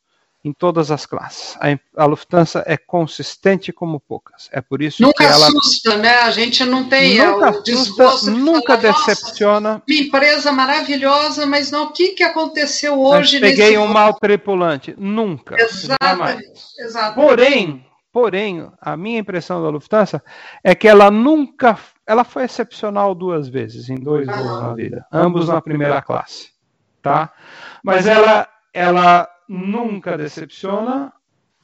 [0.47, 1.57] em todas as classes.
[1.59, 4.49] A, a Lufthansa é consistente como poucas.
[4.51, 5.47] É por isso nunca que ela...
[5.47, 6.19] assusta, né?
[6.19, 9.81] A gente não tem nunca o assusta, nunca falar, decepciona.
[9.87, 11.87] Uma empresa maravilhosa, mas não.
[11.87, 13.37] O que, que aconteceu hoje?
[13.37, 14.95] Eu peguei um mal tripulante.
[14.97, 15.55] Nunca.
[15.59, 16.53] Exatamente.
[16.79, 17.15] Exatamente.
[17.15, 20.23] Porém, porém, a minha impressão da Lufthansa
[20.63, 25.49] é que ela nunca ela foi excepcional duas vezes, em dois voos na vida, ambos
[25.49, 26.51] na primeira classe,
[27.01, 27.33] tá?
[27.83, 31.13] Mas ela, ela nunca decepciona,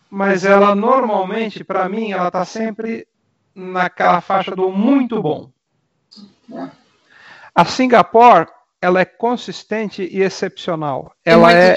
[0.10, 3.08] mas ela normalmente, para mim, ela está sempre
[3.56, 5.52] naquela faixa do muito bom.
[7.54, 8.48] A Singapore
[8.84, 11.15] ela é consistente e excepcional.
[11.24, 11.74] Ela é,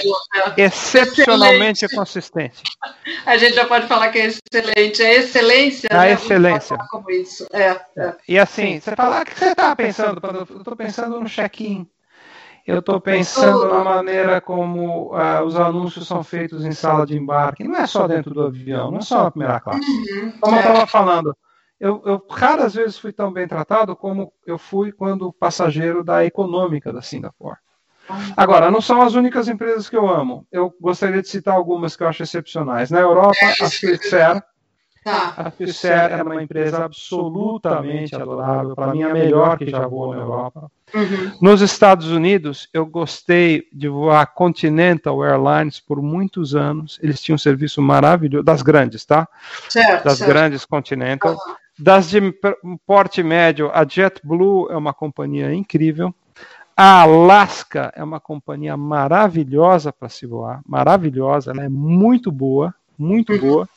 [0.56, 1.96] é excepcionalmente excelente.
[1.96, 2.62] consistente.
[3.24, 5.02] A gente já pode falar que é excelente.
[5.04, 5.88] É excelência.
[5.92, 6.12] A né?
[6.12, 6.76] excelência.
[6.90, 7.46] Como isso.
[7.52, 8.16] É, é.
[8.26, 10.20] E assim, você fala, o que você está pensando?
[10.20, 11.88] Eu estou pensando no check-in.
[12.66, 17.62] Eu estou pensando na maneira como uh, os anúncios são feitos em sala de embarque.
[17.62, 19.88] Não é só dentro do avião, não é só na primeira classe.
[19.88, 20.86] Uhum, como eu estava é.
[20.86, 21.36] falando,
[21.78, 26.92] eu, eu, raras vezes fui tão bem tratado como eu fui quando passageiro da econômica
[26.92, 27.58] da Singapore.
[28.36, 30.46] Agora, não são as únicas empresas que eu amo.
[30.50, 32.90] Eu gostaria de citar algumas que eu acho excepcionais.
[32.90, 34.42] Na Europa, a Swissair.
[35.06, 35.34] Tá.
[35.36, 38.74] A Swissair é uma empresa absolutamente adorável.
[38.74, 40.68] Para mim, é a melhor que já voou na Europa.
[40.92, 41.30] Uhum.
[41.40, 46.98] Nos Estados Unidos, eu gostei de voar Continental Airlines por muitos anos.
[47.00, 49.28] Eles tinham um serviço maravilhoso, das grandes, tá?
[49.68, 50.28] Certo, das certo.
[50.28, 51.34] grandes Continental.
[51.34, 51.54] Uhum.
[51.78, 52.20] Das de
[52.84, 56.12] porte médio, a JetBlue é uma companhia incrível.
[56.76, 63.32] A Alaska é uma companhia maravilhosa para se voar, maravilhosa, ela é muito boa, muito
[63.32, 63.38] uhum.
[63.38, 63.68] boa.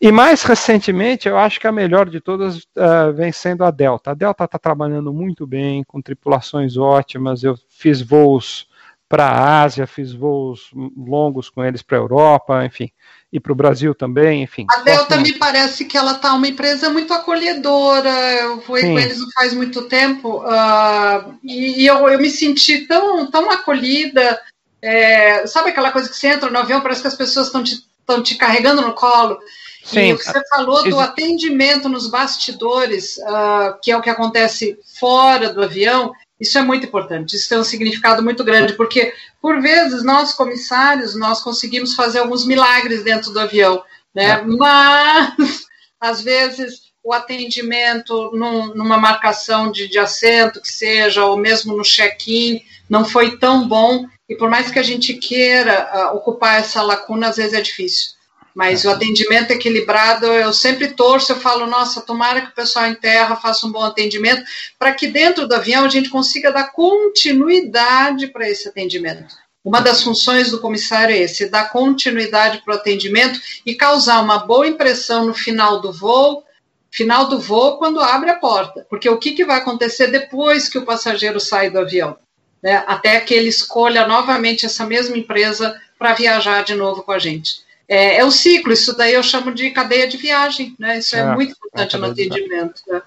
[0.00, 4.10] E mais recentemente, eu acho que a melhor de todas uh, vem sendo a Delta.
[4.10, 7.42] A Delta está trabalhando muito bem, com tripulações ótimas.
[7.42, 8.66] Eu fiz voos
[9.08, 12.90] para a Ásia, fiz voos longos com eles para a Europa, enfim
[13.32, 14.66] e para o Brasil também, enfim.
[14.70, 18.10] A Delta me parece que ela está uma empresa muito acolhedora.
[18.10, 18.92] Eu fui Sim.
[18.92, 23.50] com eles não faz muito tempo uh, e, e eu, eu, me senti tão, tão
[23.50, 24.38] acolhida.
[24.82, 27.76] É, sabe aquela coisa que você entra no avião, parece que as pessoas estão te,
[28.22, 29.38] te carregando no colo.
[29.84, 30.00] Sim.
[30.00, 34.78] E o que você falou do atendimento nos bastidores, uh, que é o que acontece
[34.98, 39.60] fora do avião, isso é muito importante, isso tem um significado muito grande, porque, por
[39.60, 43.82] vezes, nós, comissários, nós conseguimos fazer alguns milagres dentro do avião,
[44.14, 44.30] né?
[44.30, 44.42] É.
[44.42, 45.66] Mas,
[46.00, 51.82] às vezes, o atendimento num, numa marcação de, de assento, que seja, ou mesmo no
[51.82, 56.80] check-in, não foi tão bom, e por mais que a gente queira uh, ocupar essa
[56.80, 58.12] lacuna, às vezes é difícil.
[58.54, 62.94] Mas o atendimento equilibrado, eu sempre torço, eu falo, nossa, tomara que o pessoal em
[62.94, 64.42] terra faça um bom atendimento,
[64.78, 69.36] para que dentro do avião a gente consiga dar continuidade para esse atendimento.
[69.62, 74.38] Uma das funções do comissário é esse, dar continuidade para o atendimento e causar uma
[74.38, 76.42] boa impressão no final do voo,
[76.90, 78.86] final do voo quando abre a porta.
[78.88, 82.16] Porque o que, que vai acontecer depois que o passageiro sai do avião?
[82.62, 82.82] Né?
[82.86, 87.62] Até que ele escolha novamente essa mesma empresa para viajar de novo com a gente
[87.92, 90.98] é, é, o ciclo, isso daí eu chamo de cadeia de viagem, né?
[90.98, 92.82] Isso é, é muito importante é no atendimento.
[92.88, 93.02] Né?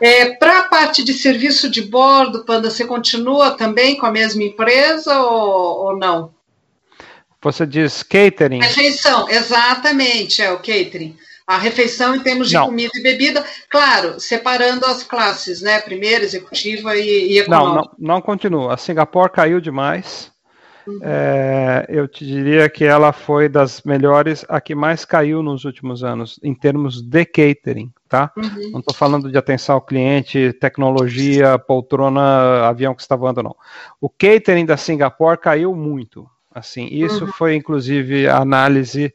[0.00, 4.42] É, Para a parte de serviço de bordo, Panda, você continua também com a mesma
[4.42, 6.32] empresa ou, ou não?
[7.42, 8.60] Você diz catering?
[8.60, 11.14] Refeição, exatamente, é o catering.
[11.46, 12.66] A refeição em termos de não.
[12.66, 15.80] comida e bebida, claro, separando as classes, né?
[15.80, 17.74] Primeira, executiva e, e econômica.
[17.74, 18.74] Não, não, não continua.
[18.74, 20.32] A Singapura caiu demais.
[21.00, 26.02] É, eu te diria que ela foi das melhores, a que mais caiu nos últimos
[26.02, 28.32] anos, em termos de catering, tá?
[28.36, 28.70] Uhum.
[28.72, 33.54] Não estou falando de atenção ao cliente, tecnologia, poltrona, avião que está voando, não.
[34.00, 36.28] O catering da Singapore caiu muito.
[36.52, 37.32] Assim, isso uhum.
[37.32, 39.14] foi inclusive a análise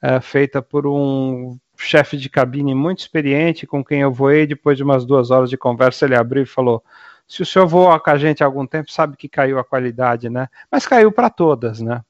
[0.00, 4.46] é, feita por um chefe de cabine muito experiente com quem eu voei.
[4.46, 6.82] Depois de umas duas horas de conversa, ele abriu e falou:
[7.26, 10.28] se o senhor voa com a gente há algum tempo, sabe que caiu a qualidade,
[10.28, 10.48] né?
[10.70, 12.02] Mas caiu para todas, né?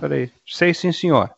[0.00, 1.30] Falei, sei sim, senhor.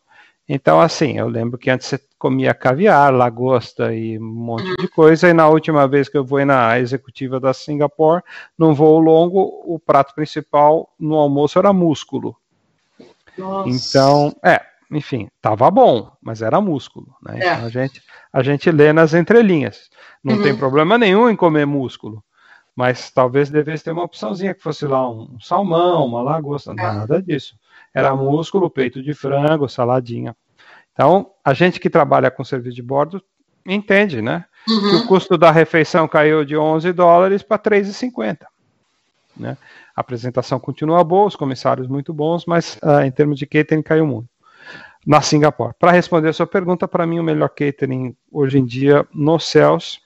[0.48, 5.28] Então, assim, eu lembro que antes você comia caviar, lagosta e um monte de coisa,
[5.28, 8.22] e na última vez que eu fui na executiva da Singapore,
[8.56, 12.36] num voo longo, o prato principal no almoço era músculo.
[13.36, 13.68] Nossa.
[13.68, 17.40] Então, é, enfim, tava bom, mas era músculo, né?
[17.40, 17.52] É.
[17.54, 19.90] Então a gente, a gente lê nas entrelinhas.
[20.22, 20.42] Não uhum.
[20.42, 22.22] tem problema nenhum em comer músculo
[22.76, 26.74] mas talvez devesse ter uma opçãozinha que fosse lá um salmão, uma lagosta, é.
[26.74, 27.56] nada disso.
[27.94, 30.36] Era músculo, peito de frango, saladinha.
[30.92, 33.22] Então, a gente que trabalha com serviço de bordo
[33.64, 34.44] entende, né?
[34.68, 34.90] Uhum.
[34.90, 38.40] Que o custo da refeição caiu de 11 dólares para 3,50.
[39.34, 39.56] Né?
[39.94, 44.06] A apresentação continua boa, os comissários muito bons, mas uh, em termos de catering caiu
[44.06, 44.28] muito.
[45.06, 45.72] Na Singapura.
[45.78, 50.00] Para responder a sua pergunta, para mim o melhor catering hoje em dia nos céus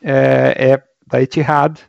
[0.00, 1.80] é, é da Etihad,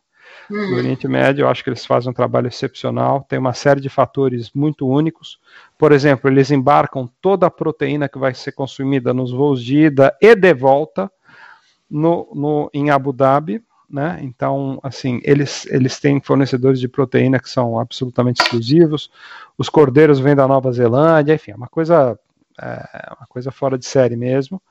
[0.49, 0.77] uhum.
[0.77, 1.43] Oriente Médio.
[1.43, 3.25] Eu acho que eles fazem um trabalho excepcional.
[3.29, 5.39] Tem uma série de fatores muito únicos.
[5.77, 10.15] Por exemplo, eles embarcam toda a proteína que vai ser consumida nos voos de ida
[10.21, 11.11] e de volta
[11.89, 13.63] no, no, em Abu Dhabi.
[13.89, 14.19] Né?
[14.21, 19.09] Então, assim, eles, eles têm fornecedores de proteína que são absolutamente exclusivos.
[19.57, 22.17] Os cordeiros vêm da Nova Zelândia, enfim, é uma coisa,
[22.61, 24.61] é uma coisa fora de série mesmo.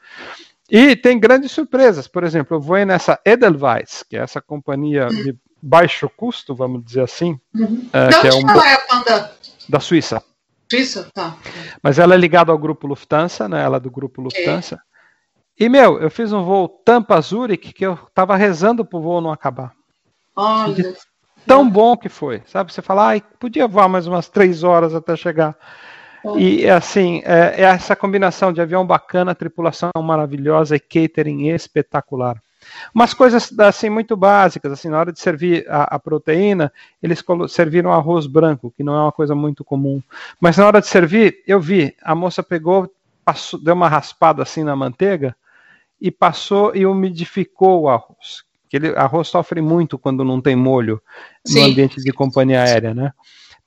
[0.71, 2.07] E tem grandes surpresas.
[2.07, 7.03] Por exemplo, eu vou nessa Edelweiss, que é essa companhia de baixo custo, vamos dizer
[7.03, 7.41] assim.
[7.55, 7.89] Uhum.
[7.93, 9.33] É, que é um ela é a Panda?
[9.69, 10.23] Da Suíça.
[10.71, 11.37] Suíça, tá.
[11.83, 13.63] Mas ela é ligada ao grupo Lufthansa, né?
[13.63, 14.77] Ela é do grupo Lufthansa.
[14.77, 15.65] É.
[15.65, 19.73] E, meu, eu fiz um voo Tampa-Zurich que eu tava rezando pro voo não acabar.
[20.37, 20.95] Olha.
[21.47, 22.73] Tão bom que foi, sabe?
[22.73, 25.57] Você fala, ai, podia voar mais umas três horas até chegar.
[26.37, 32.43] E assim, é, é, essa combinação de avião bacana, tripulação maravilhosa e catering espetacular.
[32.95, 37.93] Umas coisas assim muito básicas, assim, na hora de servir a, a proteína, eles serviram
[37.93, 40.03] arroz branco, que não é uma coisa muito comum.
[40.41, 42.93] Mas na hora de servir, eu vi, a moça pegou,
[43.25, 45.35] passou, deu uma raspada assim na manteiga
[46.01, 48.45] e passou e umidificou o arroz.
[48.67, 51.01] Aquele arroz sofre muito quando não tem molho
[51.45, 51.61] Sim.
[51.61, 53.13] no ambiente de companhia aérea, né?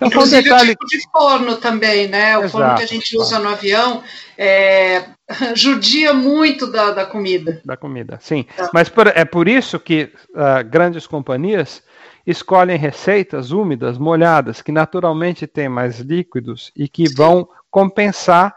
[0.01, 0.71] Então, Inclusive um detalhe...
[0.71, 2.35] o tipo de forno também, né?
[2.35, 4.01] O Exato, forno que a gente usa no avião
[4.35, 5.05] é,
[5.53, 7.61] judia muito da, da comida.
[7.63, 8.47] Da comida, sim.
[8.57, 8.67] É.
[8.73, 11.83] Mas por, é por isso que uh, grandes companhias
[12.25, 18.55] escolhem receitas úmidas, molhadas, que naturalmente têm mais líquidos e que vão compensar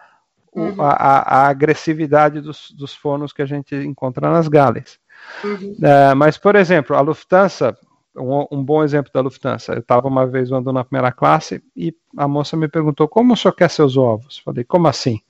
[0.54, 0.80] uhum.
[0.80, 4.98] a, a, a, agressividade dos, dos fornos que a gente encontra nas galleys.
[5.42, 5.76] Uhum.
[5.78, 7.76] Uh, mas, por exemplo, a Lufthansa
[8.16, 9.72] um, um, bom exemplo da Lufthansa.
[9.72, 13.36] Eu estava uma vez andando na primeira classe e a moça me perguntou como o
[13.36, 14.38] senhor quer seus ovos?
[14.38, 15.20] Falei, como assim?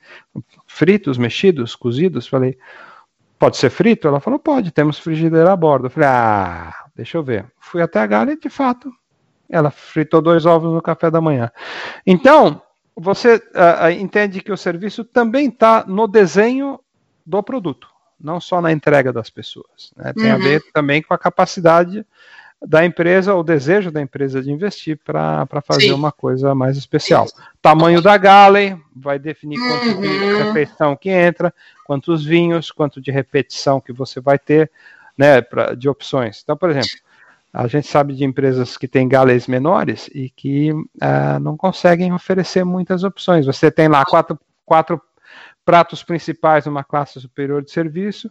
[0.66, 2.26] Fritos, mexidos, cozidos?
[2.26, 2.58] Falei,
[3.38, 4.06] pode ser frito?
[4.06, 5.88] Ela falou, pode, temos frigideira a bordo.
[5.90, 7.46] falei, ah, deixa eu ver.
[7.58, 8.92] Fui até a Gala e, de fato,
[9.48, 11.50] ela fritou dois ovos no café da manhã.
[12.06, 12.60] Então,
[12.96, 16.78] você uh, entende que o serviço também está no desenho
[17.26, 17.88] do produto,
[18.20, 19.92] não só na entrega das pessoas.
[19.96, 20.12] Né?
[20.12, 20.34] Tem uhum.
[20.34, 22.06] a ver também com a capacidade
[22.66, 25.92] da empresa, o desejo da empresa de investir para fazer Sim.
[25.92, 27.26] uma coisa mais especial.
[27.60, 30.00] Tamanho da galley vai definir quanto uhum.
[30.00, 31.52] de refeição que entra,
[31.84, 34.70] quantos vinhos, quanto de repetição que você vai ter,
[35.16, 36.40] né, pra, de opções.
[36.42, 36.90] Então, por exemplo,
[37.52, 42.64] a gente sabe de empresas que têm galleys menores e que uh, não conseguem oferecer
[42.64, 43.46] muitas opções.
[43.46, 45.00] Você tem lá quatro, quatro
[45.64, 48.30] pratos principais numa classe superior de serviço,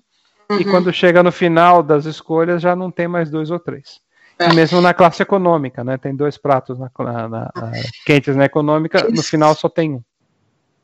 [0.49, 0.59] uhum.
[0.59, 4.01] e quando chega no final das escolhas já não tem mais dois ou três.
[4.39, 4.53] É.
[4.53, 5.97] Mesmo na classe econômica, né?
[5.97, 7.71] Tem dois pratos na, na, na,
[8.05, 10.01] quentes na econômica, no final só tem um.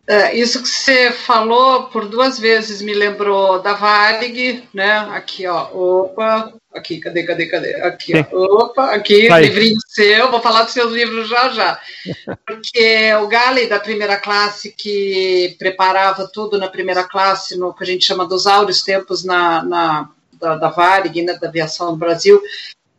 [0.09, 5.07] É, isso que você falou por duas vezes me lembrou da Varig, né?
[5.11, 5.69] Aqui, ó.
[5.71, 7.75] Opa, aqui, cadê, cadê, cadê?
[7.75, 8.63] Aqui, ó.
[8.63, 9.45] Opa, aqui, Aí.
[9.45, 11.79] livrinho seu, vou falar dos seus livros já já.
[12.43, 17.87] Porque o Galley da primeira classe, que preparava tudo na primeira classe, no que a
[17.87, 20.09] gente chama dos áureos tempos na, na
[20.39, 22.41] da, da Varig, né, da aviação no Brasil,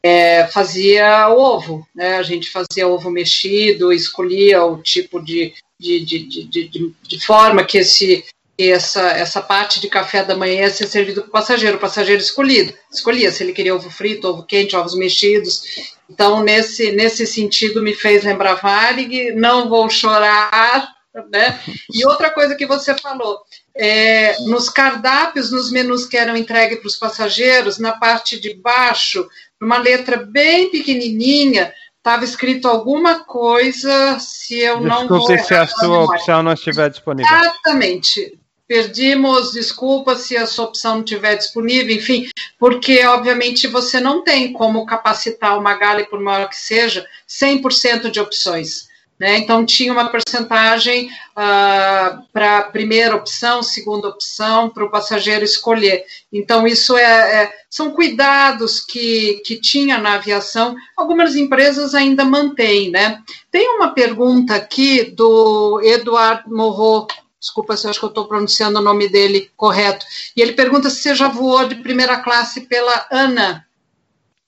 [0.02, 2.16] é, fazia ovo, né?
[2.16, 7.78] A gente fazia ovo mexido, escolhia o tipo de, de, de, de, de forma que
[7.78, 8.24] esse
[8.68, 12.20] essa, essa parte de café da manhã ia ser servido para o passageiro, o passageiro
[12.20, 15.62] escolhido, escolhia se ele queria ovo frito, ovo quente, ovos mexidos.
[16.10, 20.94] Então, nesse, nesse sentido, me fez lembrar Varig, não vou chorar,
[21.30, 21.58] né?
[21.92, 23.40] E outra coisa que você falou,
[23.74, 29.26] é, nos cardápios, nos menus que eram entregues para os passageiros, na parte de baixo,
[29.61, 35.18] numa letra bem pequenininha, estava escrito alguma coisa, se eu não vou...
[35.18, 37.37] Desculpe se a sua opção não estiver disponível.
[37.37, 38.38] Exatamente.
[38.66, 44.53] Perdimos, desculpa se a sua opção não estiver disponível, enfim, porque, obviamente, você não tem
[44.53, 48.88] como capacitar uma Gale, por maior que seja, 100% de opções.
[49.20, 49.37] Né?
[49.37, 56.06] Então, tinha uma porcentagem uh, ah, para primeira opção, segunda opção, para o passageiro escolher.
[56.33, 62.90] Então, isso é, é, são cuidados que, que tinha na aviação, algumas empresas ainda mantêm.
[62.90, 63.22] Né?
[63.50, 67.06] Tem uma pergunta aqui do Eduardo Morro,
[67.38, 71.02] desculpa se eu acho que estou pronunciando o nome dele correto, e ele pergunta se
[71.02, 73.66] você já voou de primeira classe pela ANA.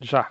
[0.00, 0.30] Já.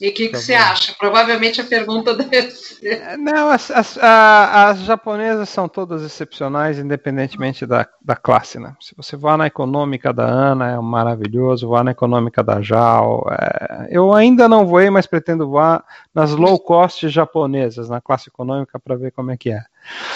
[0.00, 0.92] E o que, que você acha?
[0.98, 3.00] Provavelmente a pergunta deve ser.
[3.00, 8.58] É, não, as, as, a, as, japonesas são todas excepcionais, independentemente da, da classe.
[8.58, 8.74] Né?
[8.80, 13.24] Se você voar na econômica da ANA, é maravilhoso, voar na econômica da JAL.
[13.30, 13.88] É...
[13.90, 18.96] eu ainda não voei, mas pretendo voar nas low cost japonesas, na classe econômica, para
[18.96, 19.62] ver como é que é.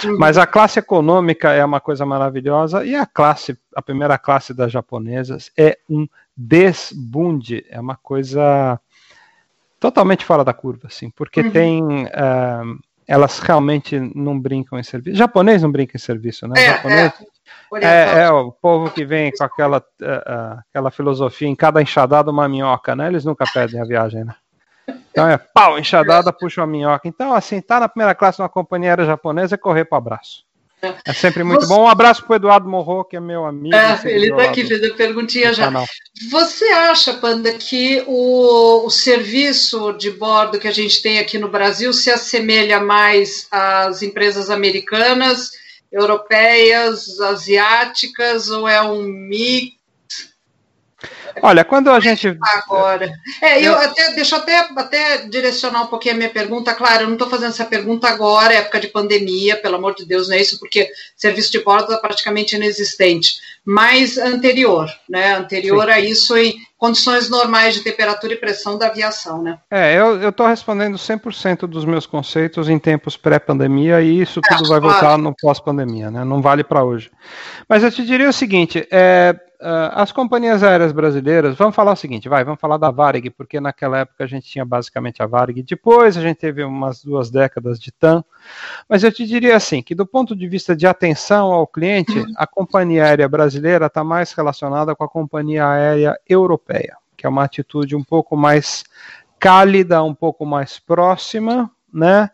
[0.04, 0.18] Uhum.
[0.18, 4.72] Mas a classe econômica é uma coisa maravilhosa e a classe, a primeira classe das
[4.72, 8.80] japonesas é um desbunde, é uma coisa
[9.78, 11.50] totalmente fora da curva, assim, porque uhum.
[11.50, 11.82] tem.
[11.82, 15.16] Uh, elas realmente não brincam em serviço.
[15.16, 16.60] Japonês não brinca em serviço, né?
[16.62, 17.12] É, Japonês
[17.74, 22.30] é, é, é, o povo que vem com aquela, uh, aquela filosofia em cada enxadada
[22.30, 23.06] uma minhoca, né?
[23.06, 24.34] Eles nunca perdem a viagem, né?
[25.10, 27.08] Então é pau, enxadada, puxa uma minhoca.
[27.08, 30.44] Então, assim, tá na primeira classe numa companhia aérea japonesa é correr para abraço.
[31.04, 31.74] É sempre muito Você...
[31.74, 31.84] bom.
[31.84, 33.74] Um abraço para o Eduardo Morro, que é meu amigo.
[33.74, 35.64] É, ele está aqui fazendo perguntinha já.
[35.64, 35.86] Canal.
[36.30, 41.48] Você acha, Panda, que o, o serviço de bordo que a gente tem aqui no
[41.48, 45.50] Brasil se assemelha mais às empresas americanas,
[45.90, 49.77] europeias, asiáticas, ou é um mix?
[51.40, 52.36] Olha, quando a gente.
[52.42, 53.12] Agora.
[53.40, 56.74] É, eu até, deixa eu até, até direcionar um pouquinho a minha pergunta.
[56.74, 60.28] Claro, eu não estou fazendo essa pergunta agora, época de pandemia, pelo amor de Deus,
[60.28, 63.36] não é isso, porque serviço de bordo é praticamente inexistente.
[63.64, 65.36] Mas anterior, né?
[65.36, 65.90] Anterior Sim.
[65.90, 69.58] a isso em condições normais de temperatura e pressão da aviação, né?
[69.70, 74.68] É, eu estou respondendo 100% dos meus conceitos em tempos pré-pandemia e isso tudo é,
[74.68, 74.82] vai claro.
[74.82, 76.24] voltar no pós-pandemia, né?
[76.24, 77.10] Não vale para hoje.
[77.68, 81.96] Mas eu te diria o seguinte: é, Uh, as companhias aéreas brasileiras, vamos falar o
[81.96, 85.64] seguinte, vai, vamos falar da Varig, porque naquela época a gente tinha basicamente a Varig,
[85.64, 88.24] depois a gente teve umas duas décadas de TAM,
[88.88, 92.46] mas eu te diria assim, que do ponto de vista de atenção ao cliente, a
[92.46, 97.96] companhia aérea brasileira está mais relacionada com a companhia aérea europeia, que é uma atitude
[97.96, 98.84] um pouco mais
[99.40, 102.30] cálida, um pouco mais próxima, né,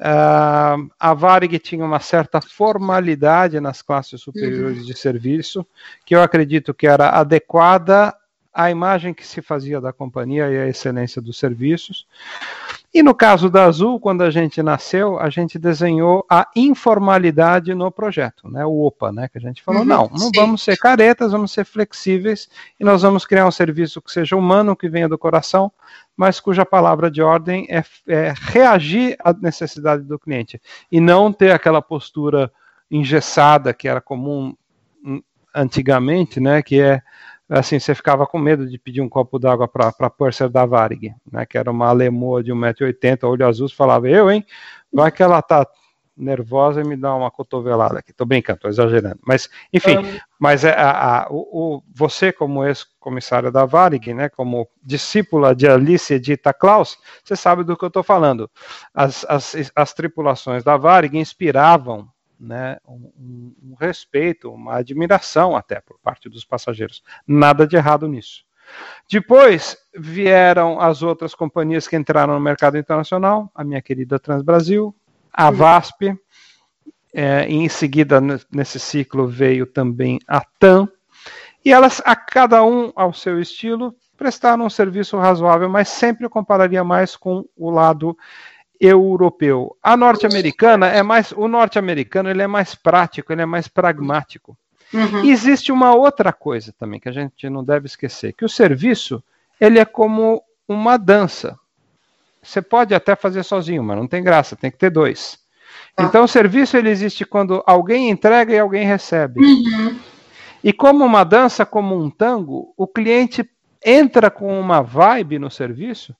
[0.00, 4.84] Uh, a Varig tinha uma certa formalidade nas classes superiores uhum.
[4.86, 5.66] de serviço,
[6.06, 8.16] que eu acredito que era adequada
[8.52, 12.06] à imagem que se fazia da companhia e à excelência dos serviços.
[12.92, 17.88] E no caso da Azul, quando a gente nasceu, a gente desenhou a informalidade no
[17.88, 18.66] projeto, né?
[18.66, 19.28] O OPA, né?
[19.28, 20.32] Que a gente falou, uhum, não, não sim.
[20.34, 22.48] vamos ser caretas, vamos ser flexíveis
[22.80, 25.70] e nós vamos criar um serviço que seja humano, que venha do coração,
[26.16, 30.60] mas cuja palavra de ordem é, é reagir à necessidade do cliente
[30.90, 32.52] e não ter aquela postura
[32.90, 34.52] engessada que era comum
[35.04, 35.22] hum,
[35.54, 36.60] antigamente, né?
[36.60, 37.02] Que é
[37.50, 41.12] assim, você ficava com medo de pedir um copo d'água para a Purser da Varig,
[41.30, 44.46] né, que era uma alemoa de 1,80m, olho azul, falava, eu, hein,
[44.92, 45.66] vai que ela tá
[46.16, 50.18] nervosa e me dá uma cotovelada aqui, tô brincando, tô exagerando, mas, enfim, um...
[50.38, 56.12] mas é, a, a, o, você como ex-comissária da Varig, né, como discípula de Alice
[56.12, 58.48] Edita Klaus, você sabe do que eu estou falando,
[58.94, 62.08] as, as, as tripulações da Varig inspiravam
[62.40, 67.02] né, um, um, respeito, uma admiração até por parte dos passageiros.
[67.26, 68.44] Nada de errado nisso.
[69.10, 74.94] Depois vieram as outras companhias que entraram no mercado internacional, a minha querida Transbrasil,
[75.32, 76.16] a VASP,
[77.12, 78.20] é, e em seguida
[78.52, 80.88] nesse ciclo veio também a TAM,
[81.64, 86.30] e elas, a cada um ao seu estilo, prestaram um serviço razoável, mas sempre eu
[86.30, 88.16] compararia mais com o lado
[88.80, 89.76] europeu.
[89.82, 94.56] A norte-americana é mais, o norte-americano ele é mais prático, ele é mais pragmático.
[94.92, 95.24] Uhum.
[95.24, 99.22] existe uma outra coisa também que a gente não deve esquecer, que o serviço
[99.60, 101.56] ele é como uma dança.
[102.42, 105.38] Você pode até fazer sozinho, mas não tem graça, tem que ter dois.
[105.96, 106.02] Ah.
[106.02, 109.40] Então o serviço ele existe quando alguém entrega e alguém recebe.
[109.40, 109.96] Uhum.
[110.64, 113.48] E como uma dança, como um tango, o cliente
[113.84, 116.14] entra com uma vibe no serviço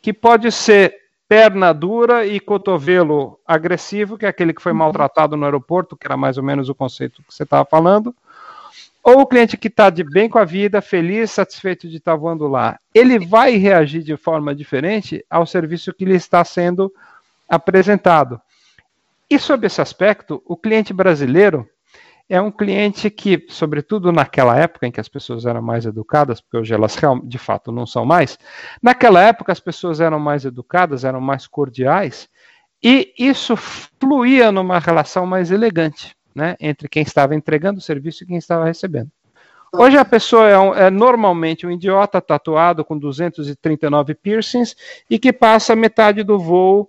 [0.00, 1.01] que pode ser
[1.32, 6.14] perna dura e cotovelo agressivo, que é aquele que foi maltratado no aeroporto, que era
[6.14, 8.14] mais ou menos o conceito que você estava falando.
[9.02, 12.16] Ou o cliente que está de bem com a vida, feliz, satisfeito de estar tá
[12.18, 16.92] voando lá, ele vai reagir de forma diferente ao serviço que lhe está sendo
[17.48, 18.38] apresentado.
[19.30, 21.66] E sob esse aspecto, o cliente brasileiro
[22.32, 26.56] é um cliente que, sobretudo naquela época em que as pessoas eram mais educadas, porque
[26.56, 28.38] hoje elas de fato não são mais,
[28.82, 32.30] naquela época as pessoas eram mais educadas, eram mais cordiais,
[32.82, 38.26] e isso fluía numa relação mais elegante né, entre quem estava entregando o serviço e
[38.26, 39.10] quem estava recebendo.
[39.70, 44.74] Hoje a pessoa é, um, é, normalmente um idiota tatuado com 239 piercings
[45.08, 46.88] e que passa metade do voo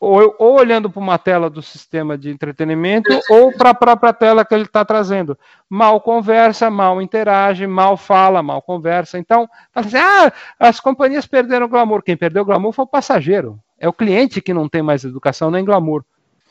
[0.00, 4.44] ou, ou olhando para uma tela do sistema de entretenimento ou para a própria tela
[4.44, 5.36] que ele está trazendo.
[5.68, 9.18] Mal conversa, mal interage, mal fala, mal conversa.
[9.18, 12.02] Então, assim, ah, as companhias perderam o glamour.
[12.02, 13.58] Quem perdeu o glamour foi o passageiro.
[13.78, 16.04] É o cliente que não tem mais educação nem glamour.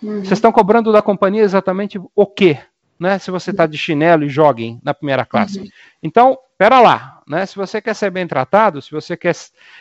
[0.04, 0.20] Uhum.
[0.20, 2.60] Vocês estão cobrando da companhia exatamente o quê?
[3.00, 5.60] Né, se você está de chinelo e joguem na primeira classe.
[5.60, 5.68] Uhum.
[6.02, 7.46] Então, pera lá, né?
[7.46, 9.36] Se você quer ser bem tratado, se você quer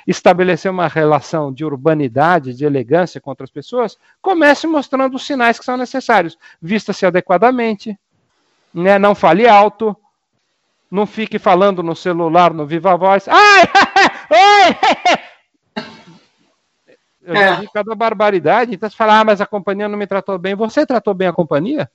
[0.06, 5.64] estabelecer uma relação de urbanidade, de elegância com outras pessoas, comece mostrando os sinais que
[5.64, 6.36] são necessários.
[6.60, 7.96] Vista-se adequadamente,
[8.74, 8.98] né?
[8.98, 9.96] não fale alto,
[10.90, 13.28] não fique falando no celular, no viva voz.
[13.28, 13.62] Ai!
[14.66, 15.86] Oi!
[17.22, 18.74] Eu já vi cada barbaridade.
[18.74, 20.54] Então você fala, ah, mas a companhia não me tratou bem.
[20.54, 21.90] Você tratou bem a companhia?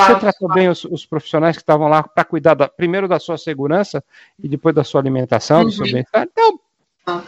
[0.00, 3.38] Você tratou bem os, os, profissionais que estavam lá para cuidar da, primeiro da sua
[3.38, 4.02] segurança
[4.42, 5.64] e depois da sua alimentação, uhum.
[5.66, 5.92] do seu uhum.
[5.92, 6.26] bem-estar?
[6.30, 6.60] Então,
[7.06, 7.22] ah.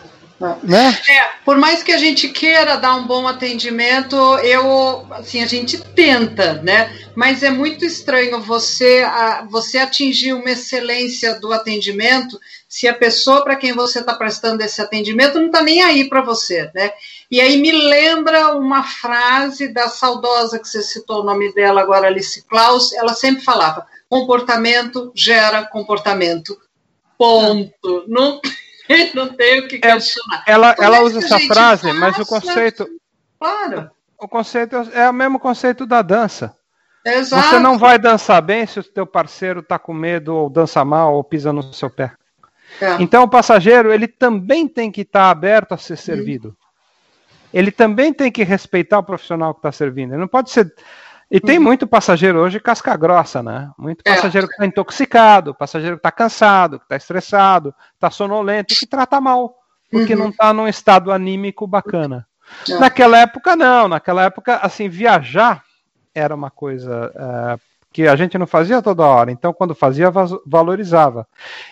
[0.63, 0.99] Né?
[1.09, 5.79] É, por mais que a gente queira dar um bom atendimento, eu, assim, a gente
[5.95, 6.95] tenta, né?
[7.15, 13.43] Mas é muito estranho você, a, você atingir uma excelência do atendimento se a pessoa
[13.43, 16.93] para quem você está prestando esse atendimento não está nem aí para você, né?
[17.31, 22.09] E aí me lembra uma frase da saudosa que você citou o nome dela agora,
[22.09, 26.59] Alice Klaus, ela sempre falava: comportamento gera comportamento.
[27.17, 28.05] Ponto.
[28.07, 28.41] Não, não
[29.37, 30.45] tem o que é, questionar.
[30.47, 32.87] É, ela, ela usa essa frase, mas o conceito.
[33.39, 33.91] Claro.
[34.19, 36.57] O conceito é o mesmo conceito da dança.
[37.05, 37.51] Exato.
[37.51, 41.15] Você não vai dançar bem se o teu parceiro está com medo ou dança mal
[41.15, 42.13] ou pisa no seu pé.
[42.81, 42.97] É.
[43.01, 46.57] Então o passageiro ele também tem que estar tá aberto a ser servido.
[47.53, 50.13] Ele também tem que respeitar o profissional que está servindo.
[50.13, 50.73] Ele não pode ser.
[51.31, 51.65] E tem uhum.
[51.65, 53.71] muito passageiro hoje casca grossa, né?
[53.77, 54.15] Muito é.
[54.15, 54.49] passageiro é.
[54.49, 59.57] que está intoxicado, passageiro que está cansado, que está estressado, está sonolento, que trata mal,
[59.91, 60.21] porque uhum.
[60.21, 62.27] não está num estado anímico bacana.
[62.69, 62.79] É.
[62.79, 63.89] Naquela época, não.
[63.89, 65.65] Naquela época, assim, viajar
[66.15, 67.61] era uma coisa uh,
[67.93, 69.33] que a gente não fazia toda hora.
[69.33, 70.11] Então, quando fazia,
[70.47, 71.27] valorizava.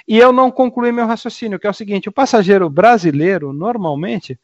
[0.06, 4.38] E eu não concluí meu raciocínio, que é o seguinte: o passageiro brasileiro, normalmente,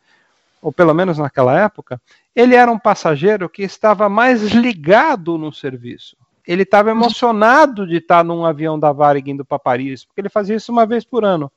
[0.61, 2.01] ou pelo menos naquela época,
[2.35, 6.17] ele era um passageiro que estava mais ligado no serviço.
[6.47, 10.57] Ele estava emocionado de estar num avião da Varig indo para Paris, porque ele fazia
[10.57, 11.51] isso uma vez por ano.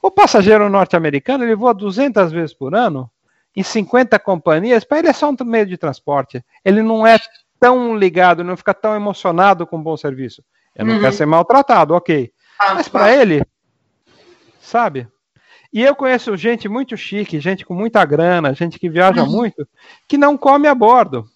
[0.00, 3.10] O passageiro norte-americano, ele voa 200 vezes por ano,
[3.54, 6.44] em 50 companhias, para ele é só um meio de transporte.
[6.64, 7.18] Ele não é
[7.58, 10.42] tão ligado, não fica tão emocionado com um bom serviço.
[10.74, 11.00] Ele não uhum.
[11.00, 12.32] quer ser maltratado, ok.
[12.58, 13.44] Ah, Mas para ele,
[14.60, 15.08] sabe?
[15.72, 19.30] E eu conheço gente muito chique, gente com muita grana, gente que viaja uhum.
[19.30, 19.68] muito,
[20.06, 21.28] que não come a bordo.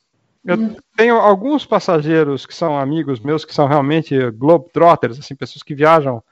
[0.44, 0.76] Eu uhum.
[0.96, 6.22] tenho alguns passageiros que são amigos meus, que são realmente globetrotters, assim, pessoas que viajam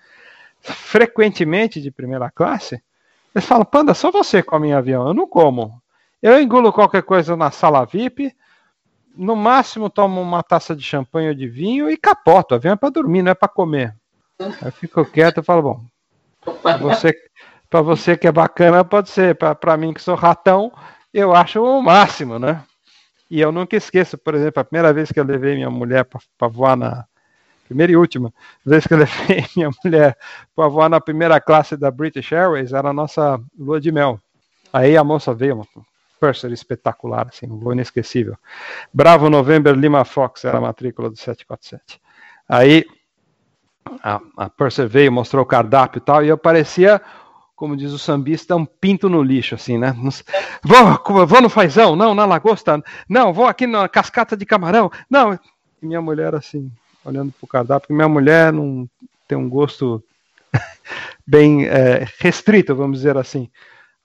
[0.60, 2.82] frequentemente de primeira classe.
[3.34, 5.80] Eles falam, Panda, só você come em avião, eu não como.
[6.22, 8.34] Eu engulo qualquer coisa na sala VIP,
[9.16, 12.54] no máximo tomo uma taça de champanhe ou de vinho e capoto.
[12.54, 13.94] O avião é para dormir, não é para comer.
[14.38, 15.84] Eu fico quieto e falo, bom,
[17.70, 19.36] para você, que é bacana, pode ser.
[19.36, 20.72] Para mim que sou ratão,
[21.14, 22.64] eu acho o máximo, né?
[23.30, 26.48] E eu nunca esqueço, por exemplo, a primeira vez que eu levei minha mulher para
[26.48, 27.04] voar na.
[27.64, 28.34] Primeira e última
[28.66, 30.18] vez que eu levei minha mulher
[30.56, 34.20] para voar na primeira classe da British Airways, era a nossa lua de mel.
[34.72, 35.64] Aí a moça veio,
[36.18, 38.36] Purser espetacular, assim, um voo inesquecível.
[38.92, 42.00] Bravo November Lima Fox era a matrícula do 747.
[42.48, 42.84] Aí
[44.02, 47.00] a, a Purser veio, mostrou o cardápio e tal, e eu parecia,
[47.60, 49.94] como diz o sambista, um pinto no lixo, assim, né?
[50.64, 55.34] Vou, vou no fazão, não, na lagosta, não, vou aqui na cascata de camarão, não.
[55.34, 56.72] E minha mulher, assim,
[57.04, 58.88] olhando pro cardápio, minha mulher não
[59.28, 60.02] tem um gosto
[61.28, 63.46] bem é, restrito, vamos dizer assim.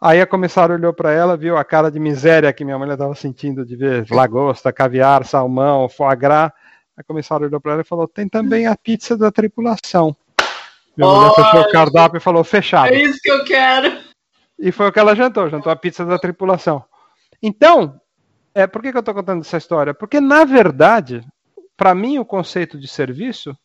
[0.02, 3.16] Aí a comissária olhou para ela, viu a cara de miséria que minha mulher estava
[3.16, 6.52] sentindo de ver lagosta, caviar, salmão, foie gras.
[6.98, 10.14] A comissária olhou para ela e falou: tem também a pizza da tripulação.
[10.98, 12.94] Minha mulher fechou o cardápio e falou: fechado.
[12.94, 13.98] É isso que eu quero.
[14.58, 16.84] E foi o que ela jantou, jantou a pizza da tripulação.
[17.42, 18.00] Então,
[18.54, 19.94] é, por que, que eu estou contando essa história?
[19.94, 21.22] Porque, na verdade,
[21.76, 23.56] para mim, o conceito de serviço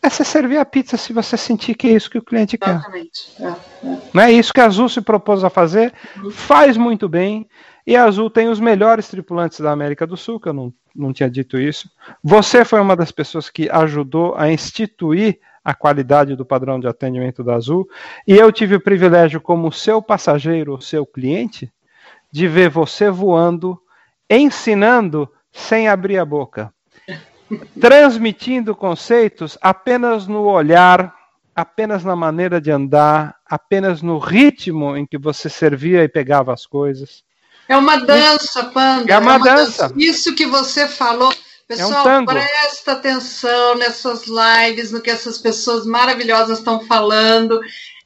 [0.00, 3.34] é você servir a pizza se você sentir que é isso que o cliente Exatamente.
[3.36, 3.44] quer.
[3.44, 3.98] É, é.
[4.14, 6.30] Não é isso que a Azul se propôs a fazer, uhum.
[6.30, 7.48] faz muito bem.
[7.84, 11.12] E a Azul tem os melhores tripulantes da América do Sul, que eu não, não
[11.12, 11.90] tinha dito isso.
[12.22, 17.44] Você foi uma das pessoas que ajudou a instituir a qualidade do padrão de atendimento
[17.44, 17.86] da Azul.
[18.26, 21.70] E eu tive o privilégio, como seu passageiro, seu cliente,
[22.32, 23.78] de ver você voando,
[24.30, 26.72] ensinando sem abrir a boca
[27.78, 31.14] transmitindo conceitos apenas no olhar,
[31.54, 36.64] apenas na maneira de andar, apenas no ritmo em que você servia e pegava as
[36.64, 37.22] coisas.
[37.68, 39.12] É uma dança, Panda.
[39.12, 39.88] É uma, é uma dança.
[39.88, 39.94] dança.
[39.98, 41.30] Isso que você falou.
[41.68, 47.60] Pessoal, é um presta atenção nessas lives, no que essas pessoas maravilhosas estão falando.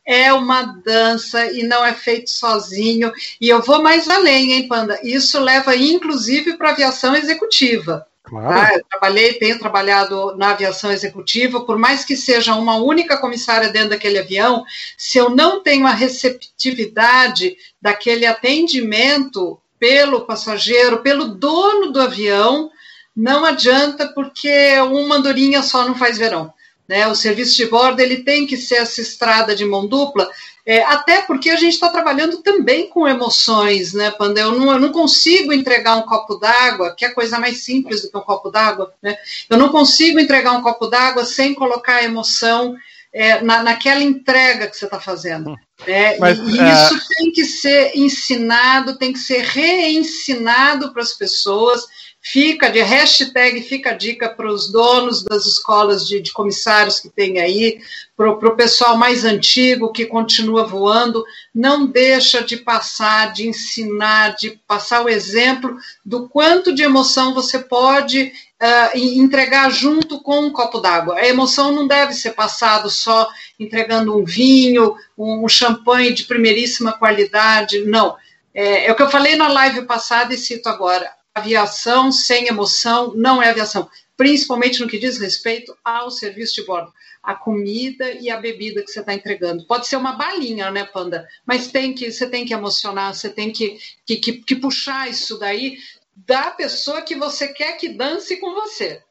[0.04, 3.12] É uma dança e não é feito sozinho.
[3.40, 4.98] E eu vou mais além, hein, Panda?
[5.04, 8.04] Isso leva, inclusive, para aviação executiva.
[8.24, 8.48] Claro.
[8.48, 8.74] Tá?
[8.74, 13.90] Eu trabalhei, tenho trabalhado na aviação executiva, por mais que seja uma única comissária dentro
[13.90, 14.64] daquele avião,
[14.98, 22.72] se eu não tenho a receptividade daquele atendimento pelo passageiro, pelo dono do avião,
[23.14, 26.52] não adianta, porque uma andorinha só não faz verão.
[26.88, 27.06] Né?
[27.06, 30.28] O serviço de bordo ele tem que ser essa estrada de mão dupla,
[30.64, 34.40] é, até porque a gente está trabalhando também com emoções, né, Panda?
[34.40, 38.10] Eu não, eu não consigo entregar um copo d'água, que é coisa mais simples do
[38.10, 39.16] que um copo d'água, né?
[39.50, 42.76] Eu não consigo entregar um copo d'água sem colocar a emoção
[43.12, 45.56] é, na, naquela entrega que você está fazendo.
[45.86, 46.16] Né?
[46.18, 47.14] Mas, e, e isso é...
[47.16, 51.86] tem que ser ensinado, tem que ser reensinado para as pessoas
[52.24, 57.10] Fica de hashtag, fica a dica para os donos das escolas de, de comissários que
[57.10, 57.80] tem aí,
[58.16, 64.50] para o pessoal mais antigo que continua voando, não deixa de passar, de ensinar, de
[64.68, 70.78] passar o exemplo do quanto de emoção você pode uh, entregar junto com um copo
[70.78, 71.16] d'água.
[71.16, 77.84] A emoção não deve ser passado só entregando um vinho, um champanhe de primeiríssima qualidade,
[77.84, 78.16] não.
[78.54, 81.10] É, é o que eu falei na live passada e cito agora.
[81.34, 86.92] Aviação sem emoção não é aviação, principalmente no que diz respeito ao serviço de bordo
[87.22, 89.64] a comida e a bebida que você está entregando.
[89.64, 91.28] Pode ser uma balinha, né, Panda?
[91.46, 95.38] Mas tem que, você tem que emocionar, você tem que, que, que, que puxar isso
[95.38, 95.78] daí
[96.16, 99.02] da pessoa que você quer que dance com você.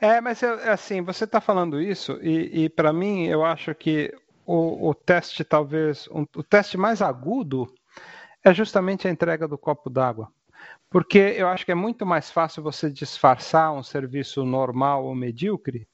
[0.00, 4.14] É, mas é, assim, você está falando isso e, e para mim eu acho que
[4.46, 7.70] o, o teste talvez um, o teste mais agudo
[8.42, 10.32] é justamente a entrega do copo d'água.
[10.90, 15.88] Porque eu acho que é muito mais fácil você disfarçar um serviço normal ou medíocre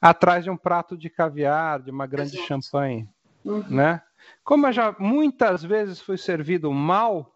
[0.00, 2.46] atrás de um prato de caviar, de uma grande Exato.
[2.46, 3.08] champanhe,
[3.44, 3.64] uhum.
[3.68, 4.00] né?
[4.44, 7.34] Como eu já muitas vezes fui servido mal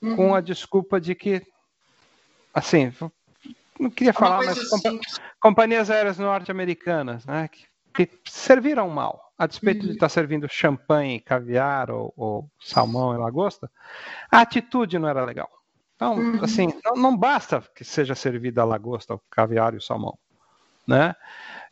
[0.00, 0.16] uhum.
[0.16, 1.46] com a desculpa de que,
[2.52, 2.92] assim,
[3.78, 4.98] não queria é falar, mas compa
[5.40, 9.88] companhias aéreas norte-americanas, né, que, que, serviram mal, a despeito uhum.
[9.88, 13.70] de estar servindo champanhe, caviar ou, ou salmão e lagosta,
[14.30, 15.50] a atitude não era legal.
[15.94, 16.44] Então, uhum.
[16.44, 20.18] assim, não, não, basta que seja servida a lagosta, o caviar e o salmão,
[20.86, 21.14] né?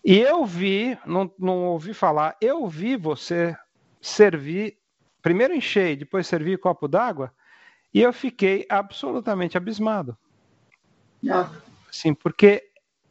[0.05, 3.57] E eu vi, não, não ouvi falar, eu vi você
[4.01, 4.79] servir,
[5.21, 7.33] primeiro encher, depois servir copo d'água,
[7.93, 10.16] e eu fiquei absolutamente abismado.
[11.29, 11.51] Ah.
[11.91, 12.71] Sim, porque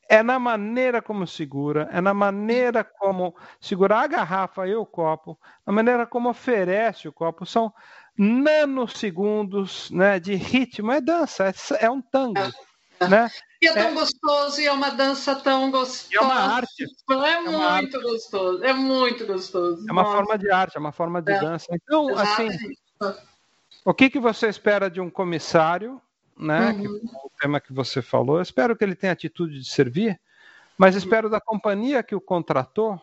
[0.10, 5.39] é na maneira como segura, é na maneira como segurar a garrafa e o copo,
[5.66, 7.72] na maneira como oferece o copo, são
[8.20, 12.34] nanosegundos né, de ritmo, é dança, é, é um tango.
[12.99, 13.30] Né?
[13.61, 16.09] E é tão é, gostoso, e é uma dança tão gostosa.
[16.13, 16.84] É uma arte.
[16.84, 18.01] É, é muito arte.
[18.01, 19.86] gostoso, é muito gostoso.
[19.88, 20.17] É uma Nossa.
[20.17, 21.39] forma de arte, é uma forma de é.
[21.39, 21.67] dança.
[21.72, 22.49] Então, assim,
[23.86, 26.01] o que, que você espera de um comissário,
[26.38, 26.72] né?
[26.72, 26.82] Uhum.
[26.82, 30.20] Que, o tema que você falou, eu espero que ele tenha atitude de servir,
[30.78, 30.99] mas uhum.
[30.99, 33.01] espero da companhia que o contratou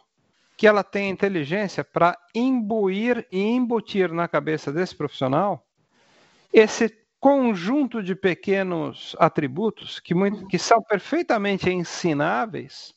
[0.57, 5.67] que ela tenha inteligência para imbuir e embutir na cabeça desse profissional
[6.53, 6.89] esse
[7.21, 12.95] conjunto de pequenos atributos que, muito, que são perfeitamente ensináveis,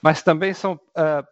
[0.00, 1.26] mas também são, uh,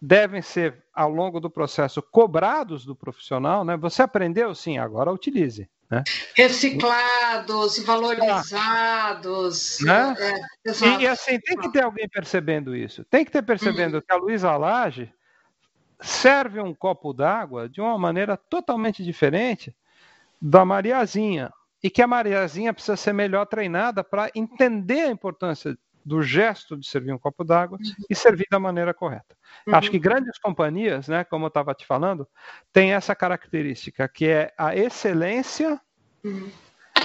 [0.00, 3.64] devem ser, ao longo do processo, cobrados do profissional.
[3.64, 3.76] Né?
[3.76, 4.54] Você aprendeu?
[4.54, 5.68] Sim, agora utilize.
[5.90, 6.04] Né?
[6.36, 9.78] Reciclados, valorizados.
[9.80, 10.14] Né?
[10.18, 13.04] É, e, e, assim, tem que ter alguém percebendo isso.
[13.04, 14.02] Tem que ter percebendo uhum.
[14.02, 15.12] que a Luísa Lage
[16.00, 19.74] serve um copo d'água de uma maneira totalmente diferente
[20.40, 25.76] da Mariazinha e que a Mariazinha precisa ser melhor treinada para entender a importância
[26.08, 28.04] do gesto de servir um copo d'água uhum.
[28.08, 29.36] e servir da maneira correta.
[29.66, 29.74] Uhum.
[29.74, 32.26] Acho que grandes companhias, né, como eu estava te falando,
[32.72, 35.80] têm essa característica que é a excelência
[36.24, 36.50] uhum.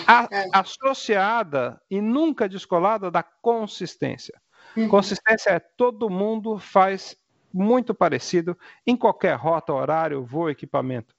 [0.07, 0.47] a, é.
[0.53, 4.41] associada e nunca descolada da consistência.
[4.75, 4.87] Uhum.
[4.87, 7.15] Consistência é todo mundo faz
[7.53, 11.13] muito parecido em qualquer rota, horário, voo, equipamento.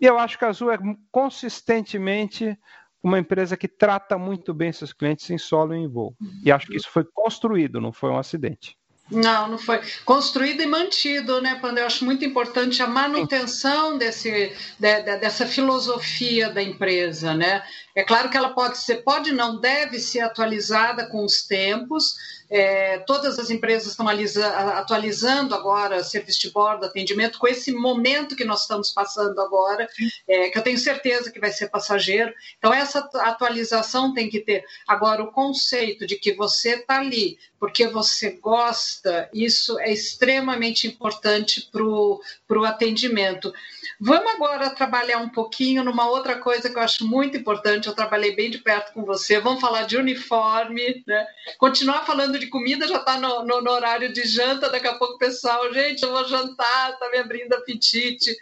[0.00, 0.78] E eu acho que a Azul é
[1.10, 2.58] consistentemente
[3.02, 6.14] uma empresa que trata muito bem seus clientes em solo e em voo.
[6.44, 8.76] E acho que isso foi construído, não foi um acidente.
[9.10, 9.80] Não, não foi.
[10.04, 11.80] Construído e mantido, né, Panda?
[11.80, 14.30] Eu acho muito importante a manutenção desse,
[14.78, 17.62] de, de, dessa filosofia da empresa, né?
[17.94, 22.14] É claro que ela pode ser, pode não, deve ser atualizada com os tempos,
[22.50, 28.44] é, todas as empresas estão atualizando agora serviço de bordo, atendimento, com esse momento que
[28.44, 29.88] nós estamos passando agora,
[30.26, 32.34] é, que eu tenho certeza que vai ser passageiro.
[32.58, 34.64] Então, essa atualização tem que ter.
[34.88, 41.68] Agora, o conceito de que você está ali porque você gosta, isso é extremamente importante
[41.70, 43.52] para o atendimento.
[43.98, 47.86] Vamos agora trabalhar um pouquinho numa outra coisa que eu acho muito importante.
[47.86, 49.38] Eu trabalhei bem de perto com você.
[49.40, 51.26] Vamos falar de uniforme, né?
[51.58, 54.70] Continuar falando de comida já está no, no, no, horário de janta.
[54.70, 58.34] Daqui a pouco, pessoal, gente, eu vou jantar, está me abrindo apetite.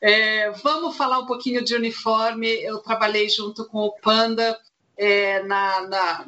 [0.00, 2.48] É, vamos falar um pouquinho de uniforme.
[2.62, 4.58] Eu trabalhei junto com o Panda
[4.96, 6.26] é, na, na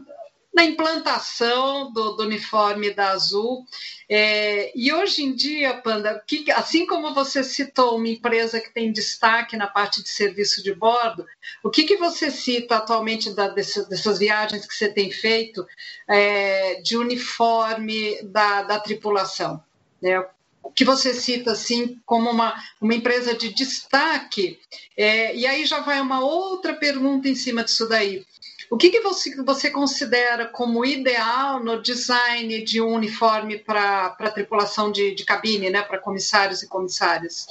[0.56, 3.66] na implantação do, do uniforme da Azul.
[4.08, 8.90] É, e hoje em dia, Panda, que, assim como você citou uma empresa que tem
[8.90, 11.26] destaque na parte de serviço de bordo,
[11.62, 15.66] o que, que você cita atualmente da, desse, dessas viagens que você tem feito
[16.08, 19.62] é, de uniforme da, da tripulação?
[20.00, 20.24] Né?
[20.66, 24.58] o que você cita assim como uma, uma empresa de destaque,
[24.96, 28.26] é, e aí já vai uma outra pergunta em cima disso daí.
[28.70, 34.30] O que, que você, você considera como ideal no design de um uniforme para a
[34.30, 37.46] tripulação de, de cabine, né, para comissários e comissárias?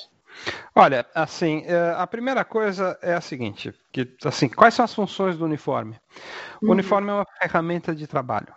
[0.74, 5.38] Olha, assim, é, a primeira coisa é a seguinte, que assim, quais são as funções
[5.38, 5.98] do uniforme?
[6.62, 6.72] O uhum.
[6.74, 8.54] uniforme é uma ferramenta de trabalho.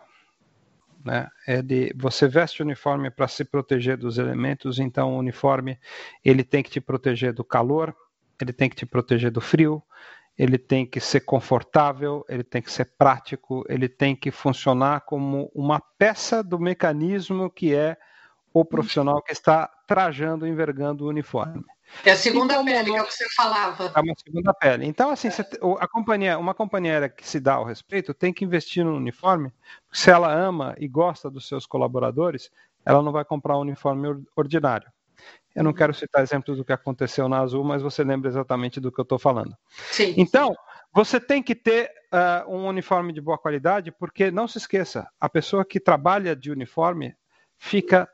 [1.05, 1.29] né?
[1.47, 5.79] É de você veste o uniforme para se proteger dos elementos, então o uniforme
[6.25, 7.95] ele tem que te proteger do calor,
[8.41, 9.83] ele tem que te proteger do frio,
[10.39, 15.51] ele tem que ser confortável, ele tem que ser prático, ele tem que funcionar como
[15.53, 17.97] uma peça do mecanismo que é
[18.55, 21.65] o profissional que está trajando, envergando o uniforme.
[22.05, 23.91] É a segunda então, pele, é o que você falava.
[23.95, 24.87] É uma segunda pele.
[24.87, 25.43] Então, assim, você,
[25.81, 29.53] a companhia, uma companhia que se dá ao respeito tem que investir no uniforme,
[29.91, 32.51] se ela ama e gosta dos seus colaboradores,
[32.85, 34.91] ela não vai comprar um uniforme ordinário.
[35.59, 38.93] Eu não quero citar exemplos do que aconteceu na Azul, mas você lembra exatamente do
[38.93, 39.57] que eu estou falando.
[39.91, 40.15] Sim.
[40.17, 40.55] Então,
[40.95, 45.29] você tem que ter uh, um uniforme de boa qualidade, porque não se esqueça, a
[45.29, 47.13] pessoa que trabalha de uniforme
[47.57, 48.09] fica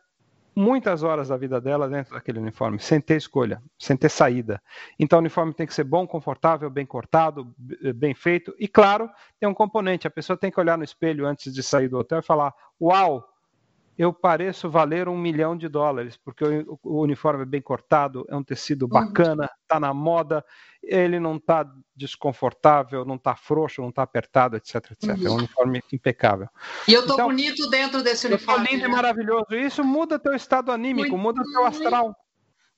[0.57, 4.63] muitas horas da vida dela dentro daquele uniforme, sem ter escolha, sem ter saída.
[4.99, 7.55] Então o uniforme tem que ser bom, confortável, bem cortado,
[7.95, 8.55] bem feito.
[8.59, 11.89] E claro, tem um componente, a pessoa tem que olhar no espelho antes de sair
[11.89, 13.29] do hotel e falar: "Uau,
[13.97, 18.37] eu pareço valer um milhão de dólares, porque o, o uniforme é bem cortado, é
[18.37, 18.89] um tecido uhum.
[18.89, 20.45] bacana, está na moda,
[20.83, 21.65] ele não está
[21.95, 25.17] desconfortável, não está frouxo, não está apertado, etc, etc.
[25.17, 25.27] Uhum.
[25.27, 26.49] É um uniforme impecável.
[26.89, 28.67] E eu estou então, bonito dentro desse uniforme.
[28.69, 28.89] Lindo né?
[28.89, 29.55] e maravilhoso.
[29.55, 32.17] Isso muda teu estado anímico, muito, muda teu astral.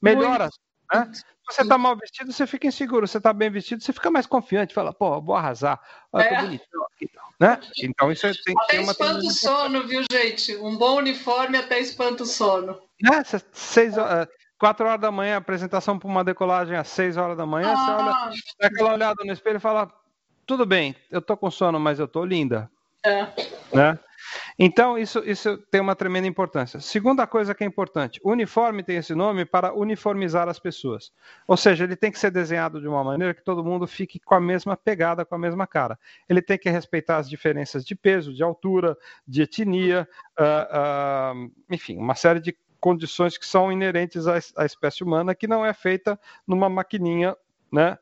[0.00, 0.50] Melhora.
[0.92, 1.10] Né?
[1.12, 3.06] Se você está mal vestido, você fica inseguro.
[3.06, 4.74] Se você está bem vestido, você fica mais confiante.
[4.74, 5.80] Fala, pô, vou arrasar.
[6.12, 6.40] Olha, é.
[6.42, 7.10] bonitão aqui.
[7.38, 7.60] Né?
[7.82, 10.56] Então isso tem que até espanta o sono, viu, gente?
[10.56, 12.80] Um bom uniforme até espanta o sono.
[13.00, 13.22] Né?
[13.52, 14.26] Seis, uh,
[14.58, 17.76] quatro horas da manhã, apresentação para uma decolagem às seis horas da manhã, ah.
[17.76, 19.92] você olha, dá aquela olhada no espelho e fala,
[20.46, 22.70] tudo bem, eu tô com sono, mas eu tô linda.
[23.06, 23.76] É.
[23.76, 23.98] Né?
[24.58, 26.80] Então, isso, isso tem uma tremenda importância.
[26.80, 31.12] Segunda coisa que é importante: uniforme tem esse nome para uniformizar as pessoas.
[31.46, 34.34] Ou seja, ele tem que ser desenhado de uma maneira que todo mundo fique com
[34.34, 35.98] a mesma pegada, com a mesma cara.
[36.28, 38.96] Ele tem que respeitar as diferenças de peso, de altura,
[39.26, 45.02] de etnia, uh, uh, enfim, uma série de condições que são inerentes à, à espécie
[45.02, 47.36] humana, que não é feita numa maquininha
[47.72, 47.98] né,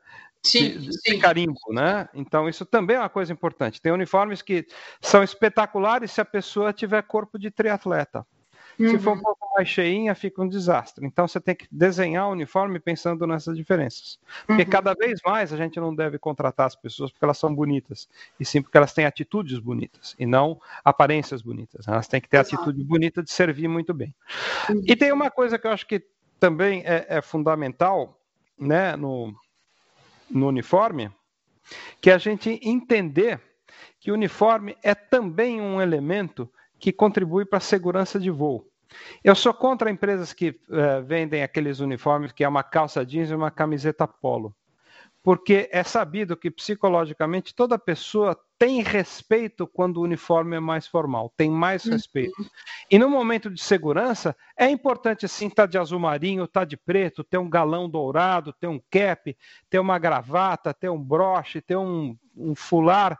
[0.47, 1.19] sim, de, sim.
[1.19, 2.07] carimbo, né?
[2.13, 3.81] Então isso também é uma coisa importante.
[3.81, 4.65] Tem uniformes que
[5.01, 8.25] são espetaculares se a pessoa tiver corpo de triatleta.
[8.79, 8.89] Uhum.
[8.89, 9.21] Se for um uhum.
[9.21, 11.05] pouco mais cheinha, fica um desastre.
[11.05, 14.19] Então você tem que desenhar o uniforme pensando nessas diferenças.
[14.45, 14.69] Porque uhum.
[14.69, 18.45] cada vez mais a gente não deve contratar as pessoas porque elas são bonitas, e
[18.45, 21.87] sim porque elas têm atitudes bonitas, e não aparências bonitas.
[21.87, 22.55] Elas têm que ter Exato.
[22.55, 24.13] atitude bonita de servir muito bem.
[24.69, 24.81] Uhum.
[24.85, 26.03] E tem uma coisa que eu acho que
[26.39, 28.19] também é, é fundamental,
[28.59, 29.33] né, no,
[30.29, 31.11] no uniforme,
[32.01, 33.41] que a gente entender
[33.99, 38.67] que o uniforme é também um elemento que contribui para a segurança de voo.
[39.23, 43.35] Eu sou contra empresas que uh, vendem aqueles uniformes que é uma calça jeans e
[43.35, 44.55] uma camiseta polo
[45.25, 51.31] porque é sabido que psicologicamente toda pessoa tem respeito quando o uniforme é mais formal,
[51.35, 51.91] tem mais uhum.
[51.91, 52.35] respeito.
[52.89, 56.65] E no momento de segurança, é importante sim estar tá de azul marinho, estar tá
[56.65, 59.35] de preto, ter um galão dourado, ter um cap,
[59.69, 63.19] ter uma gravata, ter um broche, ter um, um fular,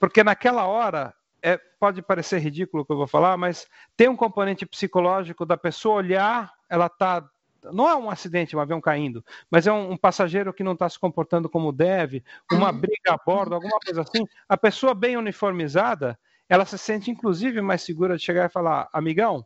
[0.00, 3.66] porque naquela hora é, pode parecer ridículo o que eu vou falar, mas
[3.96, 7.28] tem um componente psicológico da pessoa olhar, ela está
[7.72, 10.88] não é um acidente, um avião caindo, mas é um, um passageiro que não está
[10.88, 12.78] se comportando como deve, uma uhum.
[12.78, 14.26] briga a bordo, alguma coisa assim.
[14.48, 19.44] A pessoa bem uniformizada, ela se sente inclusive mais segura de chegar e falar: amigão,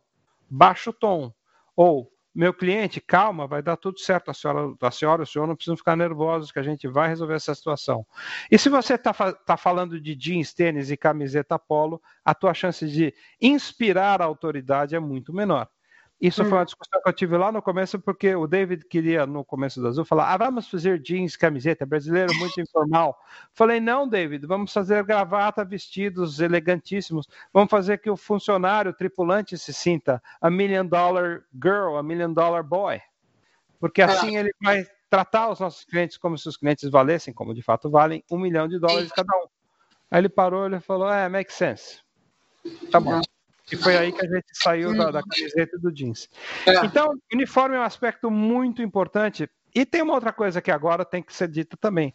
[0.49, 1.33] baixa o tom.
[1.75, 4.29] Ou, meu cliente, calma, vai dar tudo certo.
[4.31, 7.35] A senhora, a senhora o senhor não precisam ficar nervosos, que a gente vai resolver
[7.35, 8.05] essa situação.
[8.51, 12.85] E se você está tá falando de jeans, tênis e camiseta polo, a tua chance
[12.87, 15.69] de inspirar a autoridade é muito menor.
[16.21, 16.45] Isso hum.
[16.49, 19.79] foi uma discussão que eu tive lá no começo, porque o David queria, no começo
[19.79, 23.17] do Azul, falar: ah, vamos fazer jeans, camiseta, brasileiro muito informal.
[23.53, 27.27] Falei: não, David, vamos fazer gravata, vestidos elegantíssimos.
[27.53, 32.33] Vamos fazer que o funcionário, o tripulante, se sinta a million dollar girl, a million
[32.33, 33.01] dollar boy.
[33.79, 37.61] Porque assim ele vai tratar os nossos clientes como se os clientes valessem, como de
[37.61, 39.47] fato valem, um milhão de dólares cada um.
[40.11, 42.01] Aí ele parou e falou: é, make sense.
[42.91, 43.21] Tá bom.
[43.71, 46.29] E foi aí que a gente saiu da, da camiseta e do jeans.
[46.65, 46.85] É.
[46.85, 49.49] Então, uniforme é um aspecto muito importante.
[49.73, 52.13] E tem uma outra coisa que agora tem que ser dita também.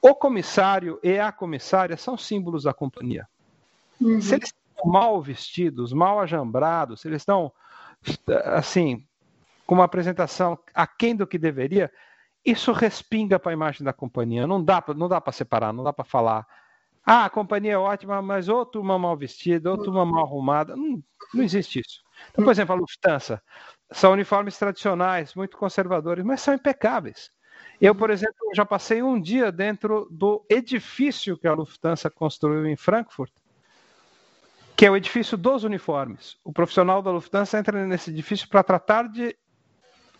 [0.00, 3.26] O comissário e a comissária são símbolos da companhia.
[4.00, 4.20] Uhum.
[4.20, 7.50] Se eles estão mal vestidos, mal ajambrados, se eles estão,
[8.44, 9.04] assim,
[9.66, 11.90] com uma apresentação aquém do que deveria,
[12.44, 14.46] isso respinga para a imagem da companhia.
[14.46, 16.46] Não dá, não dá para separar, não dá para falar
[17.08, 20.74] ah, a companhia é ótima, mas ou turma mal vestida, ou turma mal arrumada.
[20.74, 21.00] Não,
[21.32, 22.02] não existe isso.
[22.30, 23.40] Então, por exemplo, a Lufthansa.
[23.92, 27.30] São uniformes tradicionais, muito conservadores, mas são impecáveis.
[27.80, 32.76] Eu, por exemplo, já passei um dia dentro do edifício que a Lufthansa construiu em
[32.76, 33.32] Frankfurt.
[34.74, 36.36] que é o edifício dos uniformes.
[36.44, 39.34] O profissional da Lufthansa entra nesse edifício para tratar de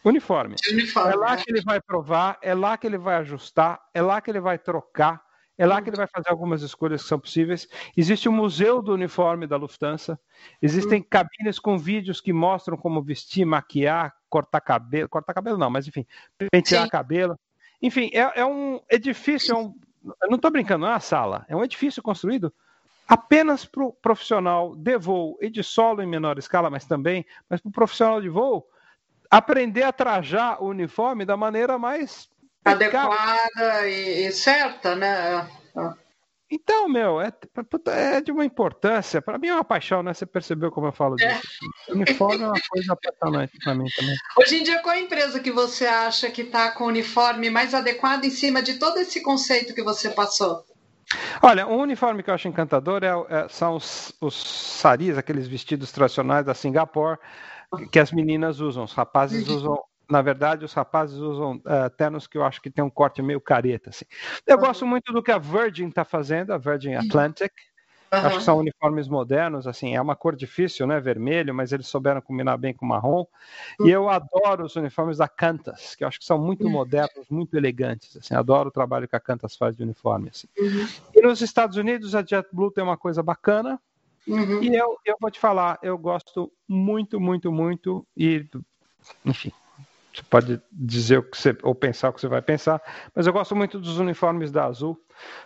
[0.04, 0.54] uniforme.
[0.70, 1.12] uniforme.
[1.12, 1.42] É lá né?
[1.42, 4.56] que ele vai provar, é lá que ele vai ajustar, é lá que ele vai
[4.56, 5.25] trocar,
[5.58, 7.66] é lá que ele vai fazer algumas escolhas que são possíveis.
[7.96, 10.18] Existe o museu do uniforme da Lufthansa.
[10.60, 11.06] Existem hum.
[11.08, 15.08] cabines com vídeos que mostram como vestir, maquiar, cortar cabelo.
[15.08, 16.06] Cortar cabelo não, mas enfim,
[16.50, 16.90] pentear Sim.
[16.90, 17.38] cabelo.
[17.80, 19.74] Enfim, é, é um edifício, é um,
[20.28, 21.46] não estou brincando, não é uma sala.
[21.48, 22.52] É um edifício construído
[23.08, 27.60] apenas para o profissional de voo e de solo em menor escala, mas também, mas
[27.60, 28.68] para o profissional de voo
[29.30, 32.28] aprender a trajar o uniforme da maneira mais
[32.72, 35.48] adequada e, e, certa, né?
[36.50, 37.32] Então, meu, é,
[38.14, 39.20] é de uma importância.
[39.20, 40.14] Para mim é uma paixão, né?
[40.14, 41.28] Você percebeu como eu falo disso?
[41.88, 41.92] É.
[41.92, 44.14] Uniforme é uma coisa apaixonante para mim também.
[44.38, 47.74] Hoje em dia, qual a empresa que você acha que está com o uniforme mais
[47.74, 50.64] adequado em cima de todo esse conceito que você passou?
[51.42, 55.92] Olha, um uniforme que eu acho encantador é, é, são os, os saris, aqueles vestidos
[55.92, 57.18] tradicionais da Singapore,
[57.90, 58.84] que as meninas usam.
[58.84, 59.56] Os rapazes uhum.
[59.56, 63.20] usam, na verdade, os rapazes usam uh, ternos que eu acho que tem um corte
[63.20, 63.90] meio careta.
[63.90, 64.04] Assim.
[64.46, 67.00] Eu gosto muito do que a Virgin está fazendo, a Virgin uhum.
[67.00, 67.52] Atlantic.
[68.12, 68.18] Uhum.
[68.20, 72.20] Acho que são uniformes modernos, assim, é uma cor difícil, né, vermelho, mas eles souberam
[72.20, 73.26] combinar bem com marrom.
[73.80, 73.88] Uhum.
[73.88, 76.70] E eu adoro os uniformes da Cantas, que eu acho que são muito uhum.
[76.70, 80.46] modernos, muito elegantes, assim, adoro o trabalho que a Cantas faz de uniforme, assim.
[80.56, 80.86] Uhum.
[81.16, 83.80] E nos Estados Unidos a JetBlue tem uma coisa bacana,
[84.26, 84.62] uhum.
[84.62, 88.46] e eu, eu vou te falar, eu gosto muito, muito, muito, e,
[89.24, 89.50] enfim,
[90.16, 92.80] você pode dizer o que você, ou pensar o que você vai pensar,
[93.14, 94.98] mas eu gosto muito dos uniformes da Azul,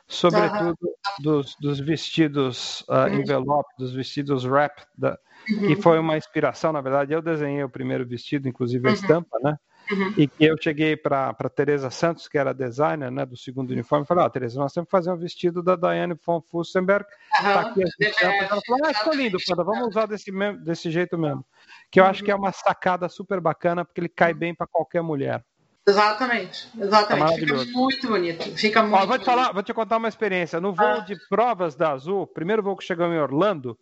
[0.06, 0.94] sobretudo uhum.
[1.20, 5.18] dos, dos, vestidos uh, envelope, dos vestidos wrap, da,
[5.50, 5.66] uhum.
[5.66, 8.94] que foi uma inspiração, na verdade, eu desenhei o primeiro vestido, inclusive a uhum.
[8.94, 9.58] estampa, né?
[9.90, 10.14] Uhum.
[10.16, 14.06] E que eu cheguei para Teresa Santos, que era designer né, do segundo uniforme, e
[14.06, 17.04] falei: Ó, Teresa, nós temos que fazer um vestido da Diane von Fussenberg.
[17.04, 17.42] Uhum.
[17.42, 18.50] Tá aqui as estampas.
[18.50, 21.44] Ela falou: Ah, ficou lindo, Panda, vamos usar desse, mesmo, desse jeito mesmo.
[21.90, 22.10] Que eu uhum.
[22.10, 25.44] acho que é uma sacada super bacana, porque ele cai bem para qualquer mulher.
[25.86, 27.40] Exatamente, exatamente.
[27.40, 28.56] Fica muito bonito.
[28.56, 30.60] Fica muito Ó, vou te falar, vou te contar uma experiência.
[30.60, 31.00] No voo ah.
[31.00, 33.76] de provas da Azul, primeiro voo que chegou em Orlando,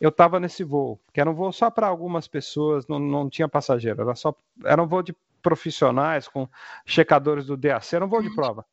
[0.00, 3.48] eu estava nesse voo, que era um voo só para algumas pessoas, não, não tinha
[3.48, 4.34] passageiro, era só
[4.64, 6.48] era um voo de profissionais com
[6.86, 8.64] checadores do DAC, era um voo de prova.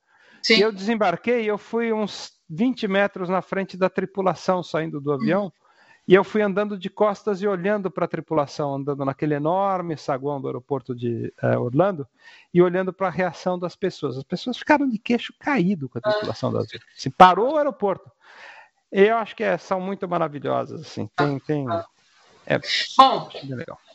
[0.42, 0.56] Sim.
[0.56, 5.12] E eu desembarquei e eu fui uns 20 metros na frente da tripulação saindo do
[5.12, 5.52] avião.
[6.08, 10.40] E eu fui andando de costas e olhando para a tripulação, andando naquele enorme saguão
[10.40, 12.08] do aeroporto de uh, Orlando
[12.54, 14.18] e olhando para a reação das pessoas.
[14.18, 16.80] As pessoas ficaram de queixo caído com a tripulação da Azul.
[16.96, 18.10] Assim, parou o aeroporto.
[18.92, 20.82] Eu acho que é, são muito maravilhosas.
[20.82, 21.10] Assim.
[21.16, 21.66] Tem, tem,
[22.46, 22.60] é,
[22.98, 23.30] Bom,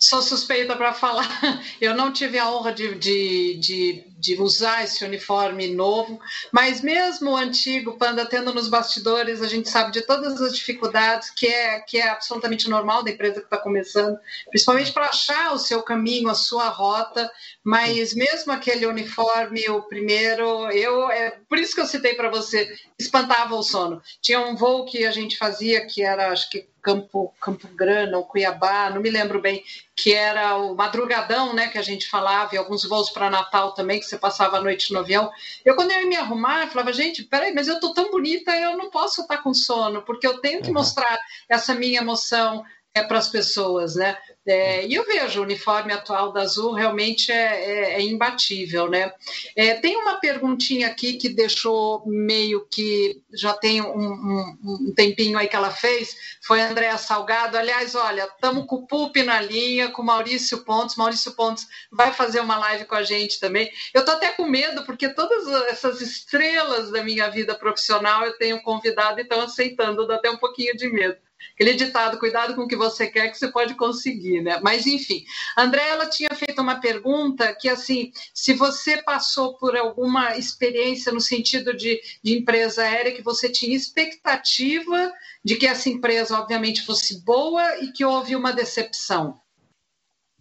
[0.03, 1.29] sou suspeita para falar.
[1.81, 7.31] Eu não tive a honra de, de, de, de, usar esse uniforme novo, mas mesmo
[7.31, 11.81] o antigo, Panda, tendo nos bastidores, a gente sabe de todas as dificuldades que é,
[11.81, 14.19] que é absolutamente normal da empresa que está começando,
[14.51, 17.31] principalmente para achar o seu caminho, a sua rota.
[17.63, 22.77] Mas mesmo aquele uniforme, o primeiro, eu é por isso que eu citei para você,
[22.99, 24.03] espantava o sono.
[24.21, 28.25] Tinha um voo que a gente fazia que era, acho que Campo, Campo Grande ou
[28.25, 29.63] Cuiabá, não me lembro bem,
[30.03, 34.01] que era o madrugadão, né, que a gente falava, e alguns voos para Natal também,
[34.01, 35.31] que você passava a noite no avião.
[35.65, 38.51] Eu, quando eu ia me arrumar, eu falava, gente, peraí, mas eu tô tão bonita,
[38.51, 40.75] eu não posso estar com sono, porque eu tenho que uhum.
[40.75, 41.17] mostrar
[41.49, 44.19] essa minha emoção, é para as pessoas, né?
[44.45, 49.13] É, e eu vejo o uniforme atual da Azul realmente é, é, é imbatível, né?
[49.55, 55.39] É, tem uma perguntinha aqui que deixou meio que já tem um, um, um, tempinho
[55.39, 57.57] aí que ela fez, foi a Andréa Salgado.
[57.57, 60.97] Aliás, olha, estamos com o Pup na linha, com o Maurício Pontes.
[60.97, 63.71] Maurício Pontes vai fazer uma live com a gente também.
[63.95, 68.61] Eu estou até com medo, porque todas essas estrelas da minha vida profissional eu tenho
[68.63, 71.17] convidado e estão aceitando, dá até um pouquinho de medo
[71.55, 74.61] aquele ditado, cuidado com o que você quer que você pode conseguir, né?
[74.63, 75.25] Mas enfim,
[75.57, 81.21] André, ela tinha feito uma pergunta que assim, se você passou por alguma experiência no
[81.21, 85.13] sentido de, de empresa aérea que você tinha expectativa
[85.45, 89.41] de que essa empresa obviamente fosse boa e que houve uma decepção.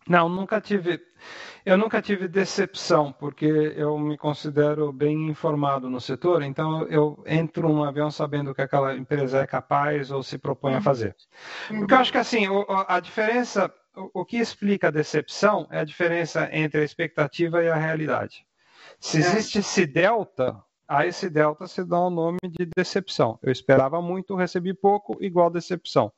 [0.07, 0.97] Não, nunca tive
[1.65, 7.69] eu nunca tive decepção, porque eu me considero bem informado no setor, então eu entro
[7.69, 10.81] num avião sabendo que aquela empresa é capaz ou se propõe a uhum.
[10.81, 11.15] fazer.
[11.67, 12.45] Porque eu acho que assim,
[12.87, 13.71] a diferença,
[14.13, 18.45] o que explica a decepção é a diferença entre a expectativa e a realidade.
[18.99, 19.19] Se é.
[19.19, 20.61] existe esse delta,
[20.91, 23.39] a esse delta se dá o nome de decepção.
[23.41, 26.11] Eu esperava muito, recebi pouco, igual decepção.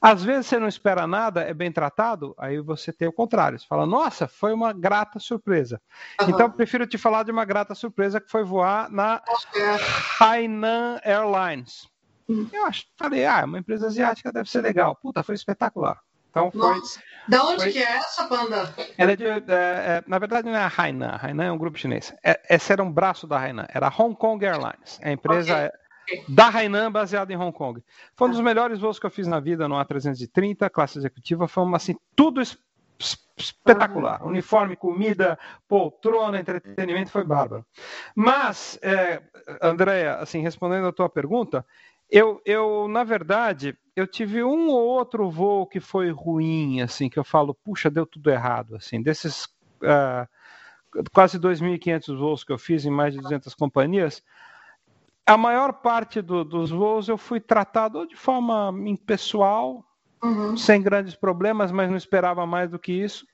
[0.00, 3.58] Às vezes você não espera nada, é bem tratado, aí você tem o contrário.
[3.58, 5.78] Você fala, nossa, foi uma grata surpresa.
[6.22, 6.30] Uhum.
[6.30, 9.20] Então, prefiro te falar de uma grata surpresa que foi voar na
[10.18, 11.86] Hainan Airlines.
[12.26, 12.48] Hum.
[12.50, 14.96] Eu acho, falei, ah, uma empresa asiática deve ser legal.
[14.96, 16.00] Puta, foi espetacular.
[16.36, 16.78] Então foi.
[16.78, 17.00] Nossa.
[17.28, 17.72] Da onde foi...
[17.72, 18.72] que é essa banda?
[18.96, 21.08] Ela é de, é, é, na verdade, não é a Hainan.
[21.08, 22.14] A Hainan é um grupo chinês.
[22.22, 23.66] É, esse era um braço da Hainan.
[23.68, 25.00] Era a Hong Kong Airlines.
[25.02, 25.72] A empresa
[26.04, 26.24] okay.
[26.28, 27.82] da Hainan baseada em Hong Kong.
[28.14, 31.48] Foi um dos melhores voos que eu fiz na vida no A330, classe executiva.
[31.48, 32.40] Foi uma, assim, tudo
[33.36, 34.24] espetacular.
[34.24, 37.66] Uniforme, comida, poltrona, entretenimento, foi bárbaro.
[38.14, 39.20] Mas, é,
[39.60, 41.66] Andréia, assim, respondendo a tua pergunta,
[42.10, 47.18] eu, eu, na verdade, eu tive um ou outro voo que foi ruim, assim, que
[47.18, 49.44] eu falo, puxa, deu tudo errado, assim, desses
[49.82, 50.28] uh,
[51.12, 54.22] quase 2.500 voos que eu fiz em mais de 200 companhias,
[55.26, 59.84] a maior parte do, dos voos eu fui tratado de forma impessoal,
[60.22, 60.56] uhum.
[60.56, 63.26] sem grandes problemas, mas não esperava mais do que isso.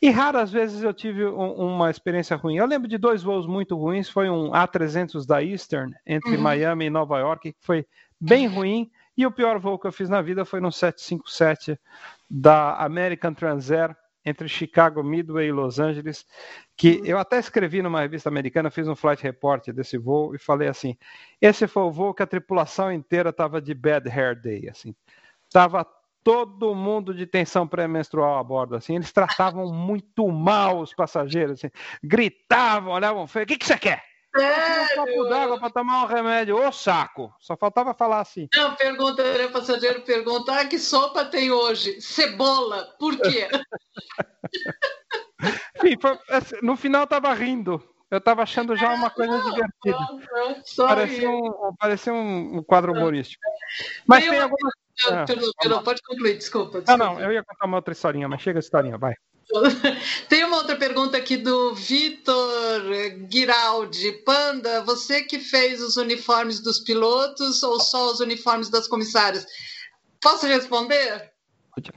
[0.00, 2.56] E raras vezes eu tive um, uma experiência ruim.
[2.56, 4.08] Eu lembro de dois voos muito ruins.
[4.08, 6.42] Foi um A300 da Eastern entre uhum.
[6.42, 7.86] Miami e Nova York, que foi
[8.20, 8.90] bem ruim.
[9.16, 11.78] E o pior voo que eu fiz na vida foi no 757
[12.28, 16.26] da American Transair entre Chicago, Midway e Los Angeles,
[16.76, 17.06] que uhum.
[17.06, 20.96] eu até escrevi numa revista americana, fiz um flight report desse voo e falei assim:
[21.40, 24.94] esse foi o voo que a tripulação inteira estava de bad hair day, assim,
[25.50, 25.86] tava
[26.26, 31.70] todo mundo de tensão pré-menstrual a bordo, assim, eles tratavam muito mal os passageiros, assim,
[32.02, 34.02] gritavam, olhavam feio, o que, que você quer?
[34.36, 37.32] Um copo d'água para tomar um remédio, ô saco!
[37.38, 38.48] Só faltava falar assim.
[38.54, 41.98] Não, pergunta, o né, passageiro pergunta: ah, que sopa tem hoje?
[42.02, 43.48] Cebola, por quê?
[45.80, 47.82] Sim, foi, assim, no final eu tava rindo.
[48.10, 50.06] Eu tava achando já uma coisa divertida.
[50.86, 53.42] parecia um, parecia um quadro humorístico.
[54.06, 54.74] Mas tem, tem algumas
[55.04, 56.92] ah, perdão, perdão, pode concluir, desculpa, desculpa.
[56.92, 59.14] Ah, não, eu ia contar uma outra historinha, mas chega a historinha, vai.
[60.28, 62.92] Tem uma outra pergunta aqui do Vitor
[63.30, 64.12] Giraldi.
[64.24, 69.46] Panda, você que fez os uniformes dos pilotos ou só os uniformes das comissárias?
[70.20, 71.32] Posso responder?
[71.74, 71.92] Pode.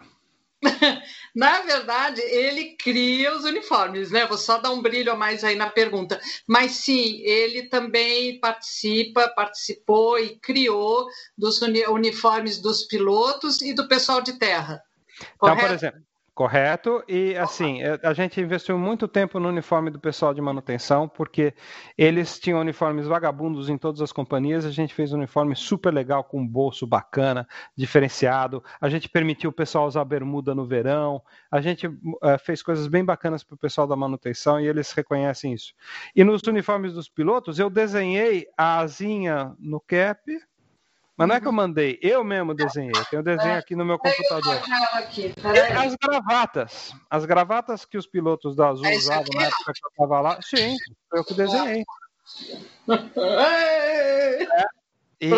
[1.34, 4.26] Na verdade, ele cria os uniformes, né?
[4.26, 6.20] Vou só dar um brilho a mais aí na pergunta.
[6.48, 11.08] Mas sim, ele também participa, participou e criou
[11.38, 14.82] dos uniformes dos pilotos e do pessoal de terra.
[15.38, 15.58] Correto?
[15.58, 16.09] Então, por exemplo,
[16.40, 17.04] Correto.
[17.06, 21.54] E assim, é, a gente investiu muito tempo no uniforme do pessoal de manutenção, porque
[21.98, 24.64] eles tinham uniformes vagabundos em todas as companhias.
[24.64, 28.64] A gente fez um uniforme super legal, com um bolso bacana, diferenciado.
[28.80, 31.22] A gente permitiu o pessoal usar bermuda no verão.
[31.52, 31.94] A gente uh,
[32.42, 35.74] fez coisas bem bacanas para o pessoal da manutenção e eles reconhecem isso.
[36.16, 40.22] E nos uniformes dos pilotos, eu desenhei a asinha no cap
[41.20, 42.94] mas não é que eu mandei, eu mesmo desenhei.
[43.10, 44.62] Tem um desenho aqui no meu computador.
[45.78, 46.94] As gravatas.
[47.10, 50.42] As gravatas que os pilotos da Azul é usavam na época que eu estava lá.
[50.42, 50.78] Sim,
[51.10, 51.84] foi eu que desenhei.
[53.18, 54.64] É.
[55.20, 55.30] E,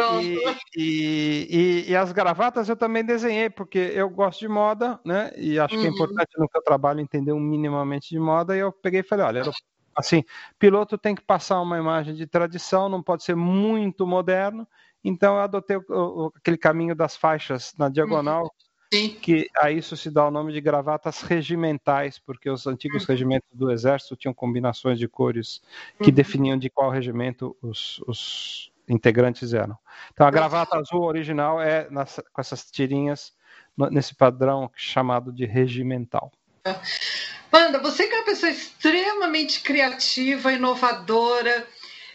[0.78, 5.32] e, e, e, as gravatas eu também desenhei, porque eu gosto de moda, né?
[5.36, 5.96] E acho que é uhum.
[5.96, 8.56] importante no seu trabalho entender um minimamente de moda.
[8.56, 9.42] E eu peguei e falei: olha,
[9.96, 10.24] assim,
[10.60, 14.68] piloto tem que passar uma imagem de tradição, não pode ser muito moderno
[15.04, 18.54] então eu adotei o, o, aquele caminho das faixas na diagonal,
[18.94, 19.10] Sim.
[19.22, 23.08] que a isso se dá o nome de gravatas regimentais, porque os antigos uhum.
[23.08, 25.62] regimentos do exército tinham combinações de cores
[25.98, 26.16] que uhum.
[26.16, 29.78] definiam de qual regimento os, os, integrantes eram.
[30.12, 33.34] Então a gravata azul original é nas, com essas tirinhas
[33.90, 36.32] nesse padrão chamado de regimental.
[37.50, 41.66] Panda, você que é uma pessoa extremamente criativa, inovadora,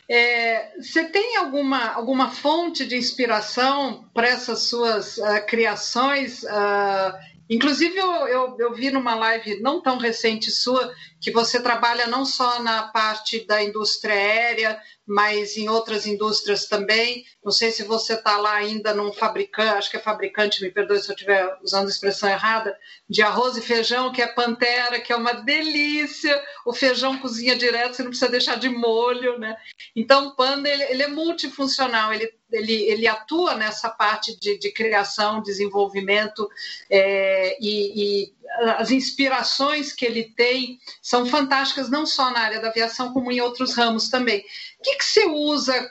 [0.09, 6.45] é, você tem alguma, alguma fonte de inspiração para essas suas uh, criações?
[6.45, 7.13] Uh,
[7.51, 10.93] inclusive, eu, eu, eu, vi numa live não tão recente sua
[11.27, 17.25] que você trabalha não só na parte da indústria aérea, mas em outras indústrias também.
[17.45, 21.01] Não sei se você está lá ainda num fabricante, acho que é fabricante, me perdoe
[21.01, 22.79] se eu estiver usando a expressão errada,
[23.11, 26.41] de arroz e feijão, que é Pantera, que é uma delícia.
[26.65, 29.57] O feijão cozinha direto, você não precisa deixar de molho, né?
[29.97, 34.71] Então, o Panda, ele, ele é multifuncional, ele, ele, ele atua nessa parte de, de
[34.71, 36.49] criação, desenvolvimento
[36.89, 38.37] é, e, e
[38.79, 43.41] as inspirações que ele tem são fantásticas, não só na área da aviação, como em
[43.41, 44.41] outros ramos também.
[44.79, 45.91] O que, que você usa?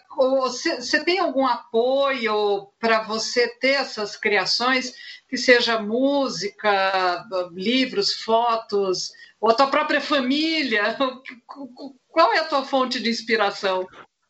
[0.80, 4.93] Você tem algum apoio para você ter essas criações,
[5.28, 9.11] que seja música, livros, fotos,
[9.41, 10.95] ou a tua própria família?
[12.09, 13.88] Qual é a tua fonte de inspiração?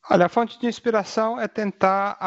[0.09, 2.17] Olha, a fonte de inspiração é tentar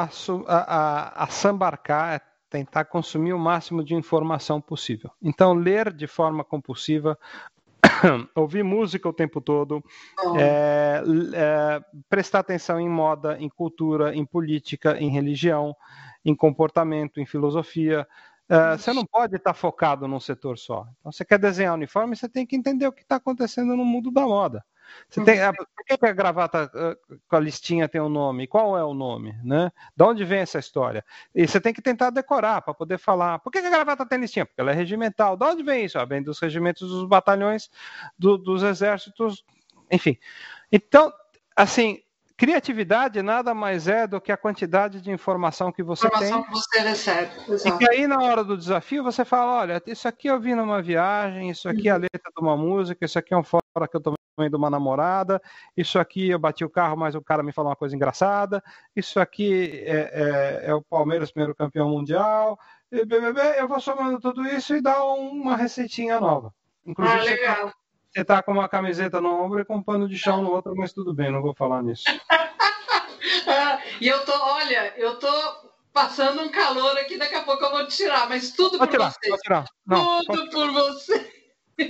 [1.14, 5.10] assambarcar, é tentar consumir o máximo de informação possível.
[5.22, 7.16] Então, ler de forma compulsiva
[8.34, 9.82] ouvir música o tempo todo,
[10.38, 11.02] é,
[11.34, 15.74] é, prestar atenção em moda, em cultura, em política, em religião,
[16.24, 18.06] em comportamento, em filosofia.
[18.48, 20.86] É, você não pode estar focado num setor só.
[20.98, 24.10] Então, você quer desenhar uniforme, você tem que entender o que está acontecendo no mundo
[24.10, 24.64] da moda.
[25.08, 25.52] Você tem, uhum.
[25.52, 26.70] por que a gravata
[27.28, 28.46] com a listinha tem um nome?
[28.46, 29.34] Qual é o nome?
[29.44, 29.70] Né?
[29.96, 31.04] De onde vem essa história?
[31.34, 33.38] E você tem que tentar decorar para poder falar.
[33.38, 34.46] Por que a gravata tem listinha?
[34.46, 35.36] Porque ela é regimental.
[35.36, 35.98] De onde vem isso?
[35.98, 37.70] Ah, vem dos regimentos dos batalhões,
[38.18, 39.44] do, dos exércitos,
[39.90, 40.18] enfim.
[40.70, 41.12] Então,
[41.56, 42.02] assim,
[42.38, 46.44] criatividade nada mais é do que a quantidade de informação que você informação tem.
[46.44, 47.32] Que você recebe.
[47.48, 47.74] Exato.
[47.74, 50.80] E que aí, na hora do desafio, você fala: olha, isso aqui eu vi numa
[50.80, 52.02] viagem, isso aqui é a uhum.
[52.02, 55.42] letra de uma música, isso aqui é um fora que eu tomei de uma namorada,
[55.76, 58.62] isso aqui eu bati o carro, mas o cara me falou uma coisa engraçada,
[58.94, 62.56] isso aqui é, é, é o Palmeiras primeiro campeão mundial,
[62.92, 63.04] e
[63.58, 66.54] eu vou somando tudo isso e dar uma receitinha nova.
[66.86, 67.72] Inclusive, ah, legal.
[68.10, 70.74] Você tá com uma camiseta no ombro e com um pano de chão no outro,
[70.76, 72.04] mas tudo bem, não vou falar nisso.
[73.46, 75.28] ah, e eu tô, olha, eu tô
[75.92, 79.10] passando um calor aqui, daqui a pouco eu vou tirar, mas tudo pode por tirar,
[79.10, 79.28] você.
[79.28, 79.64] Pode tirar.
[79.86, 80.50] Não, tudo pode...
[80.50, 81.38] por você.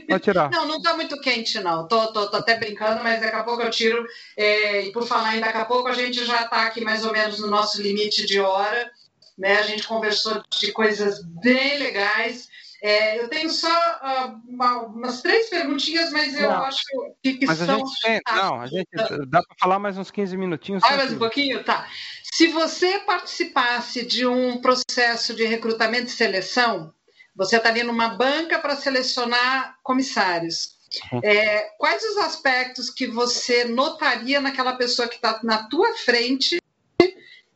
[0.08, 0.50] Pode tirar.
[0.50, 1.88] Não, não tá muito quente, não.
[1.88, 4.06] Tô, tô, tô até brincando, mas daqui a pouco eu tiro.
[4.36, 7.12] É, e por falar em daqui a pouco, a gente já está aqui mais ou
[7.12, 8.90] menos no nosso limite de hora.
[9.36, 9.58] Né?
[9.58, 12.48] A gente conversou de coisas bem legais.
[12.80, 16.82] É, eu tenho só uh, uma, umas três perguntinhas, mas eu não, acho
[17.22, 17.74] que, que mas são.
[17.74, 18.88] A gente tem, não, a gente
[19.26, 20.84] dá para falar mais uns 15 minutinhos.
[20.84, 21.64] Ah, mais um pouquinho?
[21.64, 21.88] Tá.
[22.32, 26.94] Se você participasse de um processo de recrutamento e seleção,
[27.34, 30.78] você está ali numa banca para selecionar comissários.
[31.12, 31.20] Uhum.
[31.22, 36.60] É, quais os aspectos que você notaria naquela pessoa que está na tua frente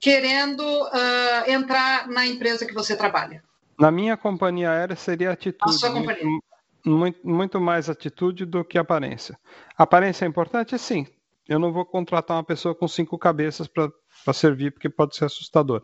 [0.00, 3.42] querendo uh, entrar na empresa que você trabalha?
[3.78, 5.88] Na minha companhia aérea seria atitude.
[5.90, 6.42] Muito,
[6.84, 9.38] muito, muito, mais atitude do que aparência.
[9.76, 10.78] Aparência é importante?
[10.78, 11.06] Sim.
[11.48, 15.82] Eu não vou contratar uma pessoa com cinco cabeças para servir, porque pode ser assustador.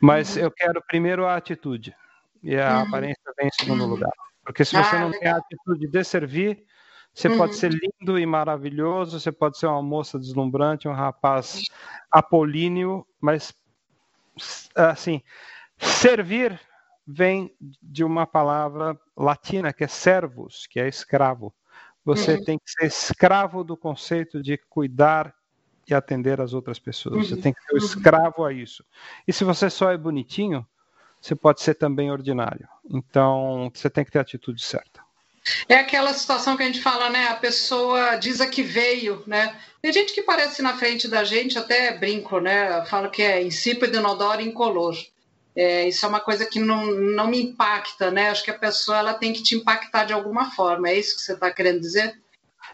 [0.00, 0.42] Mas uhum.
[0.42, 1.94] eu quero primeiro a atitude.
[2.42, 2.88] E a uhum.
[2.88, 3.90] aparência vem em segundo uhum.
[3.90, 4.12] lugar.
[4.44, 5.20] Porque se você ah, não legal.
[5.20, 6.64] tem a atitude de servir,
[7.12, 7.38] você uhum.
[7.38, 11.62] pode ser lindo e maravilhoso, você pode ser uma moça deslumbrante, um rapaz
[12.10, 13.54] apolíneo, mas
[14.74, 15.22] assim,
[15.78, 16.60] servir
[17.06, 21.54] vem de uma palavra latina que é servus, que é escravo.
[22.04, 22.44] Você uhum.
[22.44, 25.34] tem que ser escravo do conceito de cuidar
[25.88, 27.16] e atender as outras pessoas.
[27.16, 27.24] Uhum.
[27.24, 27.84] Você tem que ser uhum.
[27.84, 28.84] escravo a isso.
[29.26, 30.66] E se você só é bonitinho,
[31.20, 32.68] você pode ser também ordinário.
[32.90, 35.02] Então, você tem que ter a atitude certa.
[35.68, 37.28] É aquela situação que a gente fala, né?
[37.28, 39.58] A pessoa diz a que veio, né?
[39.80, 42.84] Tem gente que parece na frente da gente, até brinco, né?
[42.86, 44.96] Falo que é insípido, inodoro e incolor.
[45.56, 48.30] É, isso é uma coisa que não, não me impacta, né?
[48.30, 50.88] Acho que a pessoa ela tem que te impactar de alguma forma.
[50.88, 52.20] É isso que você está querendo dizer?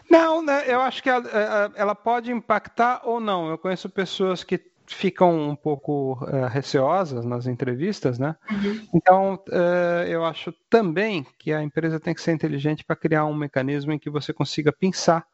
[0.09, 0.63] Não, né?
[0.67, 3.49] Eu acho que ela, ela, pode impactar ou não.
[3.49, 8.35] Eu conheço pessoas que ficam um pouco uh, receosas nas entrevistas, né?
[8.49, 8.87] Uhum.
[8.93, 13.33] Então, uh, eu acho também que a empresa tem que ser inteligente para criar um
[13.33, 15.25] mecanismo em que você consiga pensar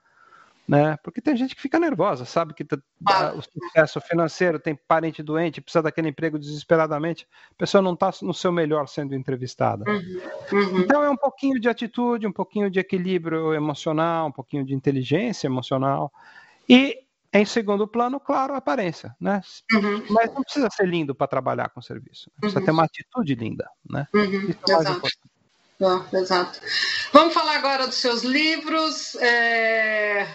[0.67, 0.97] né?
[1.01, 3.33] Porque tem gente que fica nervosa, sabe que tá, ah.
[3.33, 8.33] o sucesso financeiro, tem parente doente, precisa daquele emprego desesperadamente, a pessoa não está no
[8.33, 9.89] seu melhor sendo entrevistada.
[9.89, 10.21] Uhum.
[10.51, 10.79] Uhum.
[10.79, 15.47] Então é um pouquinho de atitude, um pouquinho de equilíbrio emocional, um pouquinho de inteligência
[15.47, 16.11] emocional
[16.67, 19.41] e em segundo plano, claro, a aparência, né?
[19.71, 20.03] Uhum.
[20.09, 22.31] Mas não precisa ser lindo para trabalhar com o serviço.
[22.39, 24.07] Precisa ter uma atitude linda, né?
[24.13, 24.23] Uhum.
[24.23, 24.97] Isso é mais Exato.
[24.97, 25.37] importante.
[26.13, 26.59] Exato.
[27.13, 29.15] Vamos falar agora dos seus livros.
[29.15, 30.27] É...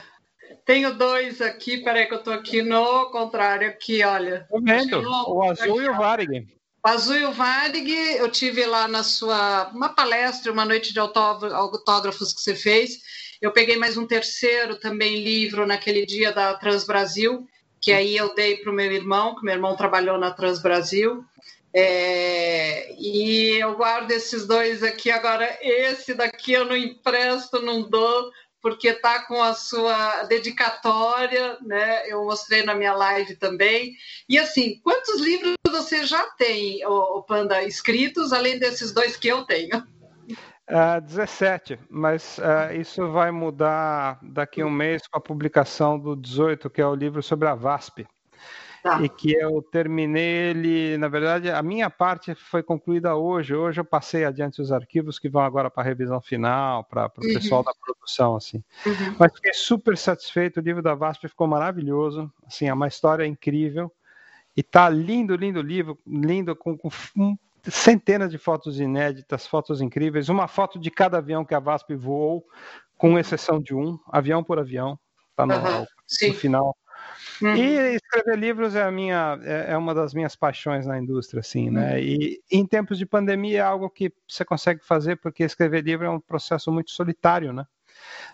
[0.64, 4.46] Tenho dois aqui, peraí que eu estou aqui no contrário, aqui, olha.
[4.50, 6.46] Tô vendo, o azul aqui, e o Varig.
[6.84, 11.00] O azul e o Varig, eu tive lá na sua uma palestra, uma noite de
[11.00, 12.98] autógrafos que você fez.
[13.40, 17.46] Eu peguei mais um terceiro também livro naquele dia da Trans Brasil,
[17.80, 21.24] que aí eu dei para o meu irmão, que meu irmão trabalhou na Trans Brasil.
[21.74, 25.11] É, e eu guardo esses dois aqui.
[25.11, 28.30] Agora, esse daqui eu não empresto, não dou,
[28.63, 32.09] porque está com a sua dedicatória, né?
[32.09, 33.95] Eu mostrei na minha live também.
[34.29, 39.45] E assim, quantos livros você já tem, o Panda, escritos, além desses dois que eu
[39.45, 39.79] tenho?
[40.71, 45.99] Uh, ah, 17, mas uh, isso vai mudar daqui a um mês com a publicação
[45.99, 48.07] do 18, que é o livro sobre a VASP.
[48.83, 49.00] Tá.
[49.00, 53.54] E que eu terminei ele, na verdade, a minha parte foi concluída hoje.
[53.54, 57.25] Hoje eu passei adiante os arquivos que vão agora para a revisão final, para o
[57.25, 57.34] uhum.
[57.34, 58.63] pessoal da produção, assim.
[58.84, 59.14] Uhum.
[59.21, 60.59] Mas fiquei super satisfeito.
[60.59, 62.29] O livro da VASP ficou maravilhoso.
[62.45, 63.92] Assim, é uma história incrível.
[64.57, 66.91] E tá lindo, lindo livro, lindo, com, com
[67.71, 72.45] centenas de fotos inéditas, fotos incríveis, uma foto de cada avião que a VASP voou,
[72.99, 74.99] com exceção de um, avião por avião,
[75.30, 75.87] está no, uhum,
[76.29, 76.76] no, final.
[77.41, 77.57] Uhum.
[77.57, 81.71] E escrever livros é a minha é, é, uma das minhas paixões na indústria, assim,
[81.71, 81.93] né?
[81.93, 81.99] Uhum.
[81.99, 86.11] E em tempos de pandemia é algo que você consegue fazer porque escrever livro é
[86.11, 87.67] um processo muito solitário, né?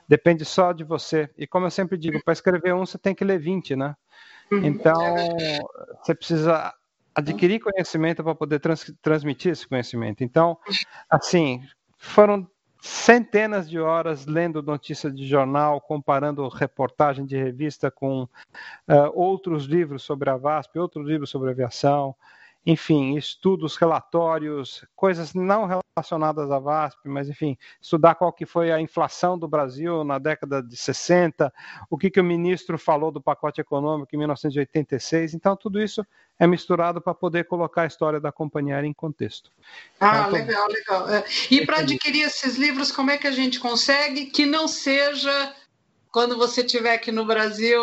[0.08, 1.30] Depende só de você.
[1.36, 3.94] E como eu sempre digo, para escrever um você tem que ler 20, né?
[4.50, 4.64] Uhum.
[4.64, 5.14] Então
[6.02, 6.72] você precisa
[7.14, 10.22] adquirir conhecimento para poder trans, transmitir esse conhecimento.
[10.22, 10.56] Então,
[11.10, 11.62] assim,
[11.98, 12.48] foram
[12.80, 18.28] centenas de horas lendo notícias de jornal, comparando reportagem de revista com uh,
[19.14, 22.14] outros livros sobre a VASP, outros livros sobre aviação,
[22.68, 28.78] enfim, estudos, relatórios, coisas não relacionadas à VASP, mas enfim, estudar qual que foi a
[28.78, 31.50] inflação do Brasil na década de 60,
[31.88, 35.32] o que, que o ministro falou do pacote econômico em 1986.
[35.32, 36.06] Então, tudo isso
[36.38, 39.50] é misturado para poder colocar a história da companhia aérea em contexto.
[39.98, 41.08] Ah, então, legal, legal.
[41.08, 41.24] É.
[41.50, 45.54] E para adquirir esses livros, como é que a gente consegue que não seja
[46.18, 47.80] quando você estiver aqui no Brasil,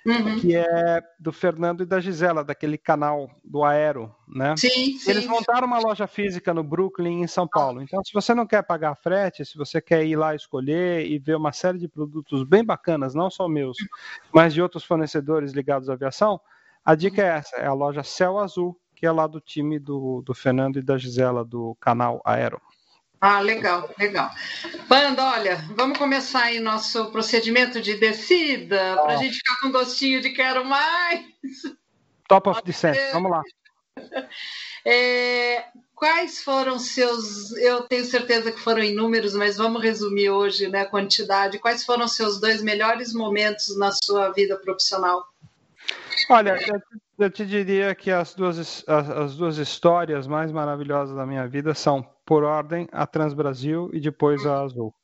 [0.09, 0.40] uhum.
[0.40, 4.55] que é do Fernando e da Gisela, daquele canal do Aero, né?
[4.56, 5.10] Sim, sim.
[5.10, 7.82] Eles montaram uma loja física no Brooklyn, em São Paulo.
[7.82, 11.36] Então, se você não quer pagar frete, se você quer ir lá escolher e ver
[11.36, 13.76] uma série de produtos bem bacanas, não só meus,
[14.32, 16.40] mas de outros fornecedores ligados à aviação,
[16.85, 20.22] a dica é essa: é a loja Céu Azul, que é lá do time do,
[20.22, 22.60] do Fernando e da Gisela, do canal Aero.
[23.20, 24.31] Ah, legal, legal.
[24.86, 30.20] Banda, olha, vamos começar aí nosso procedimento de descida, para a gente ficar com gostinho
[30.20, 31.24] de quero mais.
[32.28, 33.43] Top of descent, vamos lá.
[34.85, 35.65] É,
[35.95, 40.86] quais foram seus, eu tenho certeza que foram inúmeros, mas vamos resumir hoje né, a
[40.86, 41.59] quantidade.
[41.59, 45.27] Quais foram seus dois melhores momentos na sua vida profissional?
[46.31, 46.57] Olha,
[47.19, 51.74] eu, te diria que as duas, as, as duas histórias mais maravilhosas da minha vida
[51.74, 54.95] são por ordem, a Transbrasil e depois a Azul.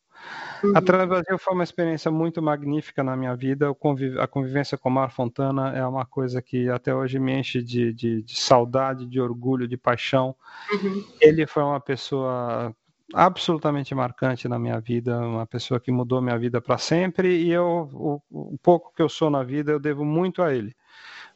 [0.63, 0.85] A uhum.
[0.85, 3.71] Transbrasil foi uma experiência muito magnífica na minha vida.
[4.19, 7.93] a convivência com o Mar Fontana é uma coisa que até hoje me enche de,
[7.93, 10.35] de, de saudade, de orgulho, de paixão.
[10.73, 11.05] Uhum.
[11.21, 12.75] Ele foi uma pessoa
[13.13, 17.43] absolutamente marcante na minha vida, uma pessoa que mudou minha vida para sempre.
[17.43, 20.75] E eu, o, o, pouco que eu sou na vida, eu devo muito a ele,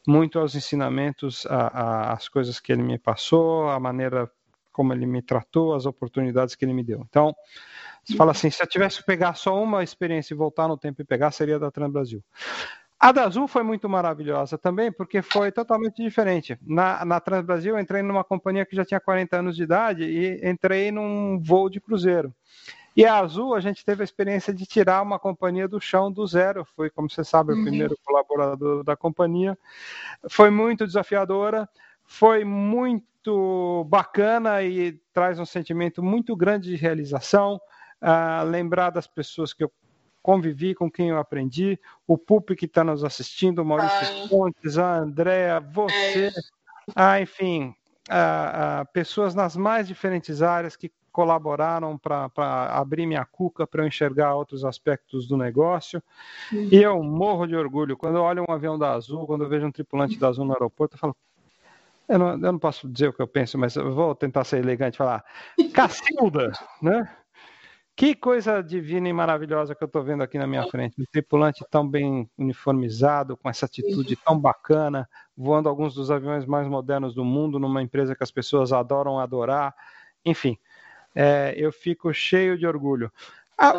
[0.08, 4.30] muito aos ensinamentos, às coisas que ele me passou, a maneira
[4.72, 7.04] como ele me tratou, as oportunidades que ele me deu.
[7.06, 7.34] Então,
[8.02, 11.02] você fala assim, se eu tivesse que pegar só uma experiência e voltar no tempo
[11.02, 12.24] e pegar, seria da Trans Brasil.
[12.98, 16.58] A da Azul foi muito maravilhosa também, porque foi totalmente diferente.
[16.62, 20.04] Na, na Trans Brasil, eu entrei numa companhia que já tinha 40 anos de idade
[20.04, 22.34] e entrei num voo de cruzeiro.
[22.98, 26.26] E a Azul, a gente teve a experiência de tirar uma companhia do chão do
[26.26, 26.64] zero.
[26.74, 27.60] Foi, como você sabe, uhum.
[27.60, 29.56] o primeiro colaborador da companhia.
[30.28, 31.68] Foi muito desafiadora,
[32.02, 37.60] foi muito bacana e traz um sentimento muito grande de realização.
[38.02, 39.70] Uh, lembrar das pessoas que eu
[40.20, 44.28] convivi, com quem eu aprendi, o Pupi que está nos assistindo, o Maurício Ai.
[44.28, 46.30] Pontes, a Andréa, você, é.
[46.96, 47.76] ah, enfim,
[48.10, 52.30] uh, uh, pessoas nas mais diferentes áreas que colaboraram para
[52.70, 56.00] abrir minha cuca para eu enxergar outros aspectos do negócio.
[56.52, 56.68] Uhum.
[56.70, 57.96] E eu morro de orgulho.
[57.96, 60.52] Quando eu olho um avião da Azul, quando eu vejo um tripulante da Azul no
[60.52, 61.16] aeroporto, eu falo,
[62.08, 64.58] eu não, eu não posso dizer o que eu penso, mas eu vou tentar ser
[64.58, 65.24] elegante e falar.
[65.74, 67.12] Cacilda, né?
[67.96, 71.02] Que coisa divina e maravilhosa que eu estou vendo aqui na minha frente.
[71.02, 76.68] Um tripulante tão bem uniformizado, com essa atitude tão bacana, voando alguns dos aviões mais
[76.68, 79.74] modernos do mundo, numa empresa que as pessoas adoram adorar.
[80.24, 80.56] Enfim,
[81.20, 83.10] é, eu fico cheio de orgulho.
[83.58, 83.72] A,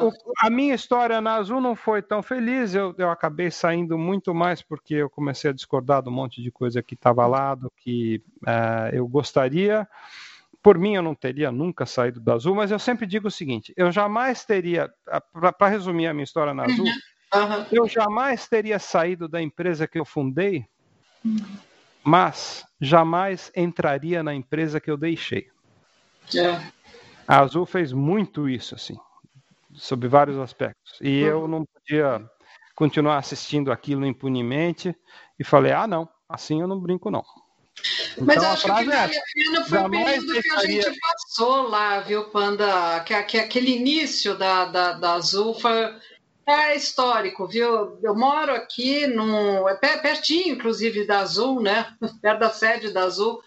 [0.45, 4.61] a, minha história na Azul não foi tão feliz, eu, eu acabei saindo muito mais
[4.61, 8.21] porque eu comecei a discordar de um monte de coisa que estava lá, do que
[8.41, 9.87] uh, eu gostaria.
[10.61, 13.73] Por mim, eu não teria nunca saído da Azul, mas eu sempre digo o seguinte:
[13.77, 14.93] eu jamais teria,
[15.57, 17.65] para resumir a minha história na Azul, uhum.
[17.71, 20.65] eu jamais teria saído da empresa que eu fundei,
[21.23, 21.39] uhum.
[22.03, 25.47] mas jamais entraria na empresa que eu deixei.
[26.35, 26.78] É.
[27.29, 28.97] A Azul fez muito isso, assim,
[29.75, 30.97] sob vários aspectos.
[30.99, 32.27] E eu não podia
[32.75, 34.95] continuar assistindo aquilo impunemente
[35.37, 37.23] e falei: ah, não, assim eu não brinco, não.
[38.13, 40.41] Então, Mas acho que vale a pena foi o período deixaria...
[40.41, 42.99] que a gente passou lá, viu, Panda?
[43.01, 45.93] Que, que aquele início da, da, da Azul foi
[46.47, 47.99] é histórico, viu?
[48.01, 51.95] Eu moro aqui, no, é pertinho, inclusive, da Azul, né?
[52.23, 53.39] Perto da sede da Azul.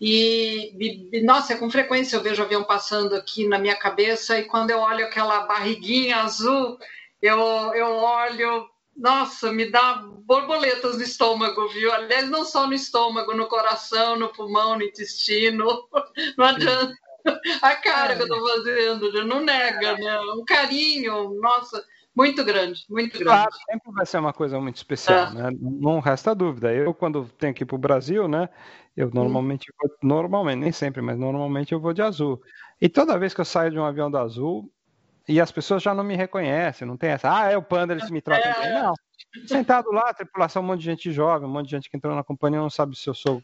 [0.00, 4.70] E, e, nossa, com frequência eu vejo avião passando aqui na minha cabeça, e quando
[4.70, 6.78] eu olho aquela barriguinha azul,
[7.22, 7.38] eu,
[7.74, 11.92] eu olho, nossa, me dá borboletas no estômago, viu?
[11.92, 15.66] Aliás, não só no estômago, no coração, no pulmão, no intestino.
[16.36, 16.94] Não adianta.
[17.60, 20.20] A cara que eu tô fazendo, não nega, né?
[20.36, 21.84] Um carinho, nossa
[22.16, 23.24] muito grande, muito grande.
[23.24, 25.34] Claro, sempre vai ser uma coisa muito especial, é.
[25.34, 25.50] né?
[25.60, 26.72] Não resta dúvida.
[26.72, 28.48] Eu, quando tenho que ir para o Brasil, né?
[28.96, 29.88] Eu normalmente, hum.
[30.02, 32.40] normalmente, nem sempre, mas normalmente eu vou de azul.
[32.80, 34.70] E toda vez que eu saio de um avião da azul,
[35.28, 38.10] e as pessoas já não me reconhecem, não tem essa, ah, é o panda, eles
[38.10, 38.82] me tratam é.
[38.82, 38.94] Não.
[39.46, 42.22] Sentado lá, tripulação, um monte de gente jovem, um monte de gente que entrou na
[42.22, 43.42] companhia, não sabe se eu sou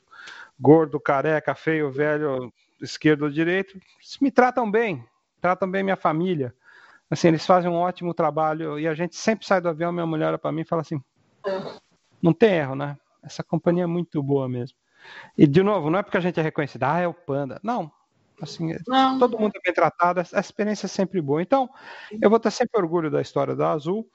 [0.58, 3.76] gordo, careca, feio, velho, esquerdo ou direito.
[3.76, 5.04] Eles me tratam bem,
[5.40, 6.54] tratam bem minha família.
[7.10, 10.28] Assim, eles fazem um ótimo trabalho e a gente sempre sai do avião, minha mulher
[10.28, 11.02] olha para mim e fala assim:
[12.22, 12.96] não tem erro, né?
[13.22, 14.78] Essa companhia é muito boa mesmo.
[15.36, 17.60] E, de novo, não é porque a gente é reconhecido, ah, é o Panda.
[17.62, 17.90] Não.
[18.40, 19.18] Assim, não.
[19.18, 21.40] todo mundo é bem tratado, a experiência é sempre boa.
[21.40, 21.70] Então,
[22.20, 24.08] eu vou ter sempre orgulho da história da Azul.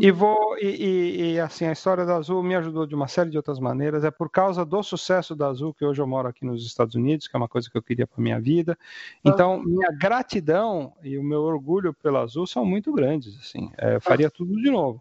[0.00, 3.30] E vou e, e, e, assim a história da Azul me ajudou de uma série
[3.30, 4.02] de outras maneiras.
[4.02, 7.28] É por causa do sucesso da Azul que hoje eu moro aqui nos Estados Unidos,
[7.28, 8.76] que é uma coisa que eu queria para minha vida.
[9.24, 13.38] Então minha gratidão e o meu orgulho pela Azul são muito grandes.
[13.38, 15.00] Assim, é, faria tudo de novo.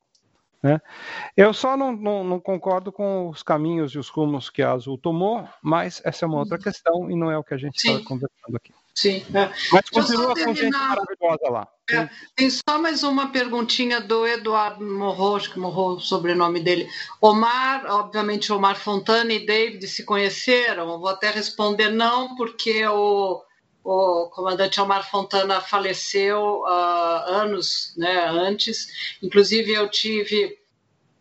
[0.63, 0.79] Né?
[1.35, 4.97] Eu só não, não, não, concordo com os caminhos e os rumos que a Azul
[4.97, 8.01] tomou, mas essa é uma outra questão e não é o que a gente está
[8.07, 8.73] conversando aqui.
[8.95, 9.25] Sim.
[9.33, 9.51] É.
[9.73, 11.67] Mas continua com gente maravilhosa lá.
[11.91, 16.87] É, tem só mais uma perguntinha do Eduardo Morro, acho que morrou o sobrenome dele.
[17.19, 20.89] Omar, obviamente, Omar Fontana e David se conheceram?
[20.89, 23.43] Eu vou até responder não, porque o,
[23.83, 29.17] o comandante Omar Fontana faleceu uh, anos né, antes.
[29.21, 30.57] Inclusive, eu tive,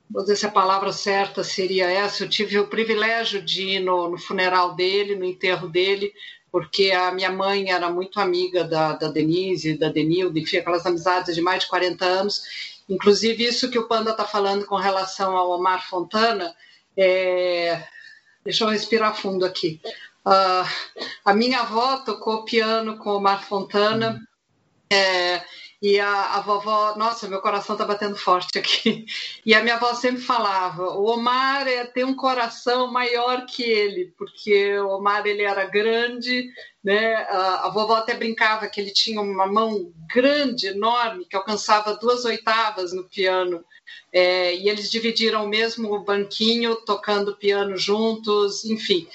[0.08, 4.10] vou dizer se a palavra certa seria essa, eu tive o privilégio de ir no,
[4.10, 6.12] no funeral dele, no enterro dele,
[6.52, 11.34] porque a minha mãe era muito amiga da, da Denise, da Denilde, enfim, aquelas amizades
[11.34, 12.42] de mais de 40 anos.
[12.88, 16.54] Inclusive, isso que o Panda está falando com relação ao Omar Fontana,
[16.96, 17.82] é...
[18.44, 19.80] deixa eu respirar fundo aqui.
[20.24, 20.66] Uh,
[21.24, 24.20] a minha avó tocou piano com o Omar Fontana.
[24.92, 25.42] É,
[25.82, 29.04] e a, a, vovó, nossa, meu coração tá batendo forte aqui.
[29.44, 34.14] E a minha avó sempre falava: o Omar é, tem um coração maior que ele,
[34.16, 36.48] porque o Omar ele era grande,
[36.84, 37.16] né?
[37.16, 42.24] A, a vovó até brincava que ele tinha uma mão grande, enorme, que alcançava duas
[42.24, 43.64] oitavas no piano.
[44.12, 49.08] É, e eles dividiram o mesmo banquinho, tocando piano juntos, enfim.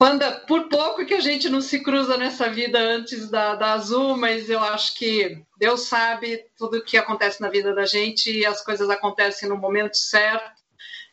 [0.00, 4.16] Panda, por pouco que a gente não se cruza nessa vida antes da, da Azul,
[4.16, 8.46] mas eu acho que Deus sabe tudo o que acontece na vida da gente e
[8.46, 10.59] as coisas acontecem no momento certo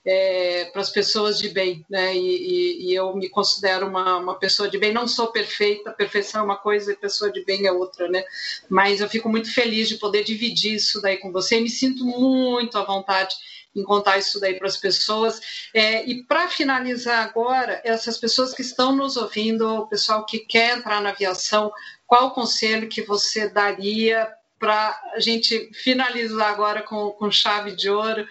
[0.09, 2.15] é, para as pessoas de bem, né?
[2.15, 4.93] E, e, e, eu me considero uma, uma pessoa de bem.
[4.93, 8.23] Não sou perfeita, perfeição é uma coisa e pessoa de bem é outra, né?
[8.69, 12.05] Mas eu fico muito feliz de poder dividir isso daí com você e me sinto
[12.05, 13.35] muito à vontade
[13.75, 15.41] em contar isso daí para as pessoas.
[15.73, 20.77] É, e para finalizar agora, essas pessoas que estão nos ouvindo, o pessoal que quer
[20.77, 21.69] entrar na aviação,
[22.05, 24.25] qual o conselho que você daria
[24.57, 28.25] para a gente finalizar agora com, com chave de ouro?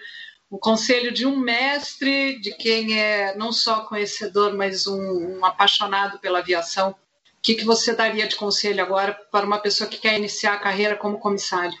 [0.49, 6.19] O conselho de um mestre, de quem é não só conhecedor, mas um, um apaixonado
[6.19, 6.91] pela aviação.
[6.91, 6.95] O
[7.41, 10.95] que, que você daria de conselho agora para uma pessoa que quer iniciar a carreira
[10.95, 11.77] como comissário?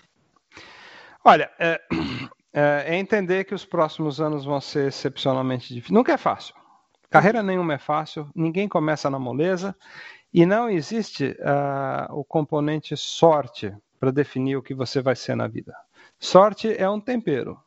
[1.23, 1.81] Olha, é,
[2.53, 5.91] é, é entender que os próximos anos vão ser excepcionalmente difíceis.
[5.91, 6.53] Nunca é fácil.
[7.09, 9.75] Carreira nenhuma é fácil, ninguém começa na moleza
[10.33, 15.47] e não existe uh, o componente sorte para definir o que você vai ser na
[15.47, 15.73] vida.
[16.19, 17.57] Sorte é um tempero,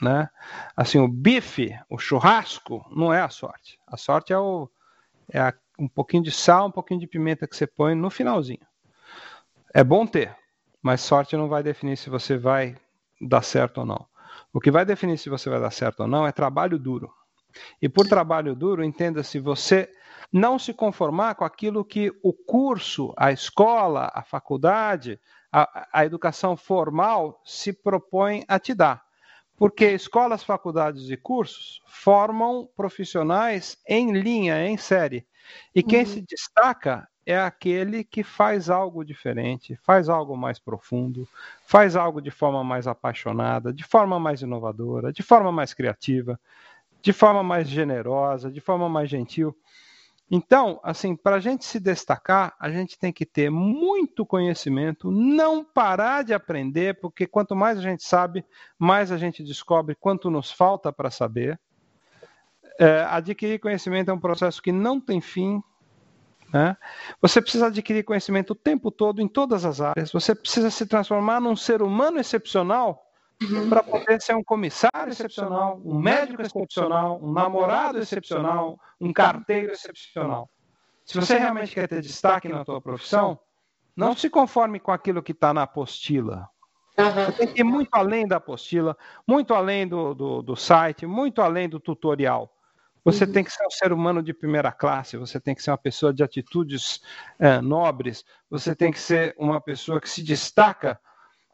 [0.00, 0.28] né?
[0.76, 3.78] Assim, o bife, o churrasco, não é a sorte.
[3.86, 4.68] A sorte é, o,
[5.30, 8.66] é a, um pouquinho de sal, um pouquinho de pimenta que você põe no finalzinho.
[9.74, 10.34] É bom ter,
[10.82, 12.76] mas sorte não vai definir se você vai
[13.20, 14.06] dar certo ou não.
[14.52, 17.12] O que vai definir se você vai dar certo ou não é trabalho duro.
[17.80, 19.90] E por trabalho duro, entenda se você
[20.32, 25.18] não se conformar com aquilo que o curso, a escola, a faculdade,
[25.50, 29.07] a, a educação formal se propõe a te dar.
[29.58, 35.26] Porque escolas, faculdades e cursos formam profissionais em linha, em série.
[35.74, 36.06] E quem uhum.
[36.06, 41.28] se destaca é aquele que faz algo diferente, faz algo mais profundo,
[41.66, 46.40] faz algo de forma mais apaixonada, de forma mais inovadora, de forma mais criativa,
[47.02, 49.54] de forma mais generosa, de forma mais gentil.
[50.30, 55.64] Então, assim, para a gente se destacar, a gente tem que ter muito conhecimento, não
[55.64, 58.44] parar de aprender, porque quanto mais a gente sabe,
[58.78, 61.58] mais a gente descobre quanto nos falta para saber.
[62.78, 65.62] É, adquirir conhecimento é um processo que não tem fim.
[66.52, 66.76] Né?
[67.22, 70.12] Você precisa adquirir conhecimento o tempo todo, em todas as áreas.
[70.12, 73.07] Você precisa se transformar num ser humano excepcional
[73.42, 73.68] uhum.
[73.68, 80.50] para poder ser um comissário excepcional, um médico excepcional, um namorado excepcional, um carteiro excepcional.
[81.04, 83.38] Se você realmente quer ter destaque na tua profissão,
[83.96, 86.48] não se conforme com aquilo que está na apostila.
[86.96, 88.96] Você tem que ir muito além da apostila,
[89.26, 92.52] muito além do, do, do site, muito além do tutorial.
[93.04, 93.32] Você uhum.
[93.32, 96.12] tem que ser um ser humano de primeira classe, você tem que ser uma pessoa
[96.12, 97.00] de atitudes
[97.38, 101.00] é, nobres, você tem que ser uma pessoa que se destaca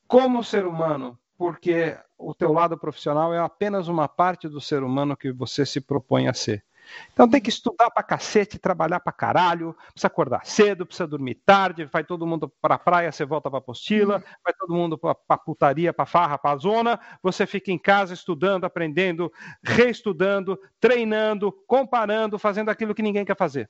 [0.08, 5.16] como ser humano, porque o teu lado profissional é apenas uma parte do ser humano
[5.16, 6.64] que você se propõe a ser.
[7.12, 11.86] Então tem que estudar pra cacete, trabalhar pra caralho, precisa acordar cedo, precisa dormir tarde,
[11.86, 15.92] vai todo mundo pra praia, você volta pra apostila, vai todo mundo pra, pra putaria,
[15.92, 19.32] pra farra, pra zona, você fica em casa estudando, aprendendo,
[19.62, 23.68] reestudando, treinando, comparando, fazendo aquilo que ninguém quer fazer.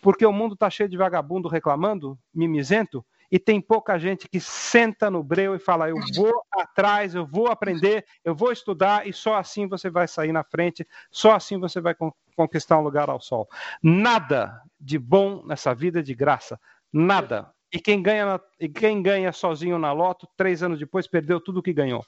[0.00, 5.10] Porque o mundo tá cheio de vagabundo reclamando, mimizento, e tem pouca gente que senta
[5.10, 9.36] no breu e fala: eu vou atrás, eu vou aprender, eu vou estudar, e só
[9.36, 11.96] assim você vai sair na frente, só assim você vai
[12.36, 13.48] conquistar um lugar ao sol.
[13.82, 16.60] Nada de bom nessa vida de graça,
[16.92, 17.50] nada.
[17.72, 21.62] E quem ganha, e quem ganha sozinho na loto, três anos depois, perdeu tudo o
[21.62, 22.04] que ganhou.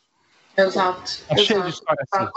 [0.57, 1.25] Exato.
[1.27, 2.29] Tá cheio de história assim.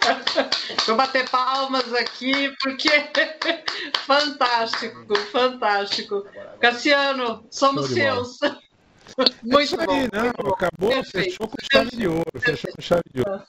[0.86, 2.88] Vou bater palmas aqui, porque
[4.06, 6.26] fantástico, fantástico.
[6.58, 8.38] Cassiano, somos seus.
[9.42, 10.08] Muito é aí, bom.
[10.12, 11.30] Não, acabou, Perfeito.
[11.30, 13.44] fechou com chave de ouro, fechou com chave de ouro.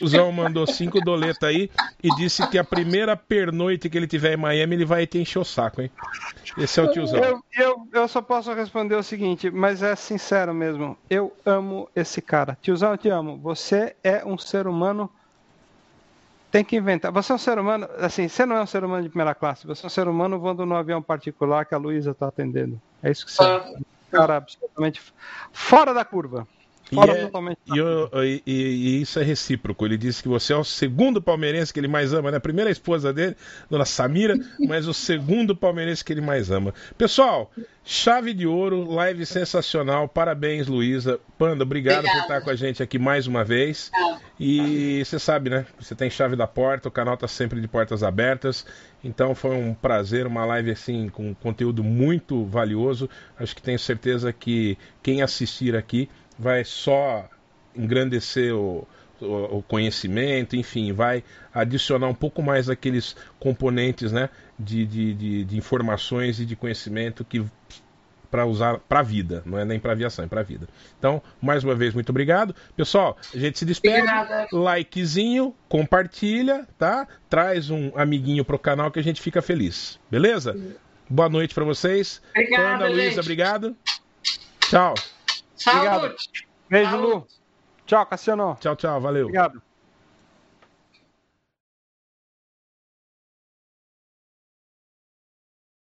[0.00, 1.70] O Zão mandou cinco doletas aí
[2.02, 5.38] e disse que a primeira pernoite que ele tiver em Miami, ele vai te encher
[5.38, 5.90] o saco, hein?
[6.56, 7.18] Esse é o tiozão.
[7.20, 10.96] Eu, eu, eu só posso responder o seguinte, mas é sincero mesmo.
[11.08, 12.56] Eu amo esse cara.
[12.60, 13.38] Tiozão, eu te amo.
[13.38, 15.10] Você é um ser humano.
[16.50, 17.10] Tem que inventar.
[17.10, 17.88] Você é um ser humano.
[17.98, 19.66] Assim, você não é um ser humano de primeira classe.
[19.66, 22.80] Você é um ser humano voando no avião particular que a Luísa está atendendo.
[23.02, 23.58] É isso que você é.
[23.58, 25.00] Um cara absolutamente
[25.52, 26.46] fora da curva.
[26.92, 29.86] E, é, e, e, e, isso é recíproco.
[29.86, 32.36] Ele disse que você é o segundo palmeirense que ele mais ama, né?
[32.36, 33.34] A primeira esposa dele,
[33.70, 34.36] dona Samira,
[34.68, 36.74] mas o segundo palmeirense que ele mais ama.
[36.98, 37.50] Pessoal,
[37.82, 40.06] chave de ouro, live sensacional.
[40.06, 41.18] Parabéns, Luísa.
[41.38, 42.18] Panda, obrigado Obrigada.
[42.18, 43.90] por estar com a gente aqui mais uma vez.
[44.38, 45.64] E você sabe, né?
[45.78, 48.66] Você tem chave da porta, o canal está sempre de portas abertas.
[49.04, 53.08] Então foi um prazer, uma live assim com conteúdo muito valioso.
[53.38, 57.28] Acho que tenho certeza que quem assistir aqui vai só
[57.76, 58.86] engrandecer o,
[59.20, 64.28] o, o, conhecimento, enfim, vai adicionar um pouco mais aqueles componentes né,
[64.58, 67.44] de, de, de, de informações e de conhecimento que
[68.32, 70.66] para usar para a vida, não é nem para aviação, é para a vida.
[70.98, 72.56] Então, mais uma vez, muito obrigado.
[72.74, 74.06] Pessoal, a gente se despede.
[74.50, 77.06] Likezinho, compartilha, tá?
[77.28, 80.00] Traz um amiguinho pro canal que a gente fica feliz.
[80.10, 80.56] Beleza?
[81.10, 82.22] Boa noite para vocês.
[82.30, 83.76] Obrigada, Luísa, obrigado.
[84.60, 84.94] Tchau.
[85.62, 86.16] Saúde.
[86.68, 87.26] Beijo, Lu.
[87.86, 88.56] Tchau, Cassiano.
[88.60, 89.00] Tchau, tchau.
[89.00, 89.26] Valeu.
[89.26, 89.62] Obrigado.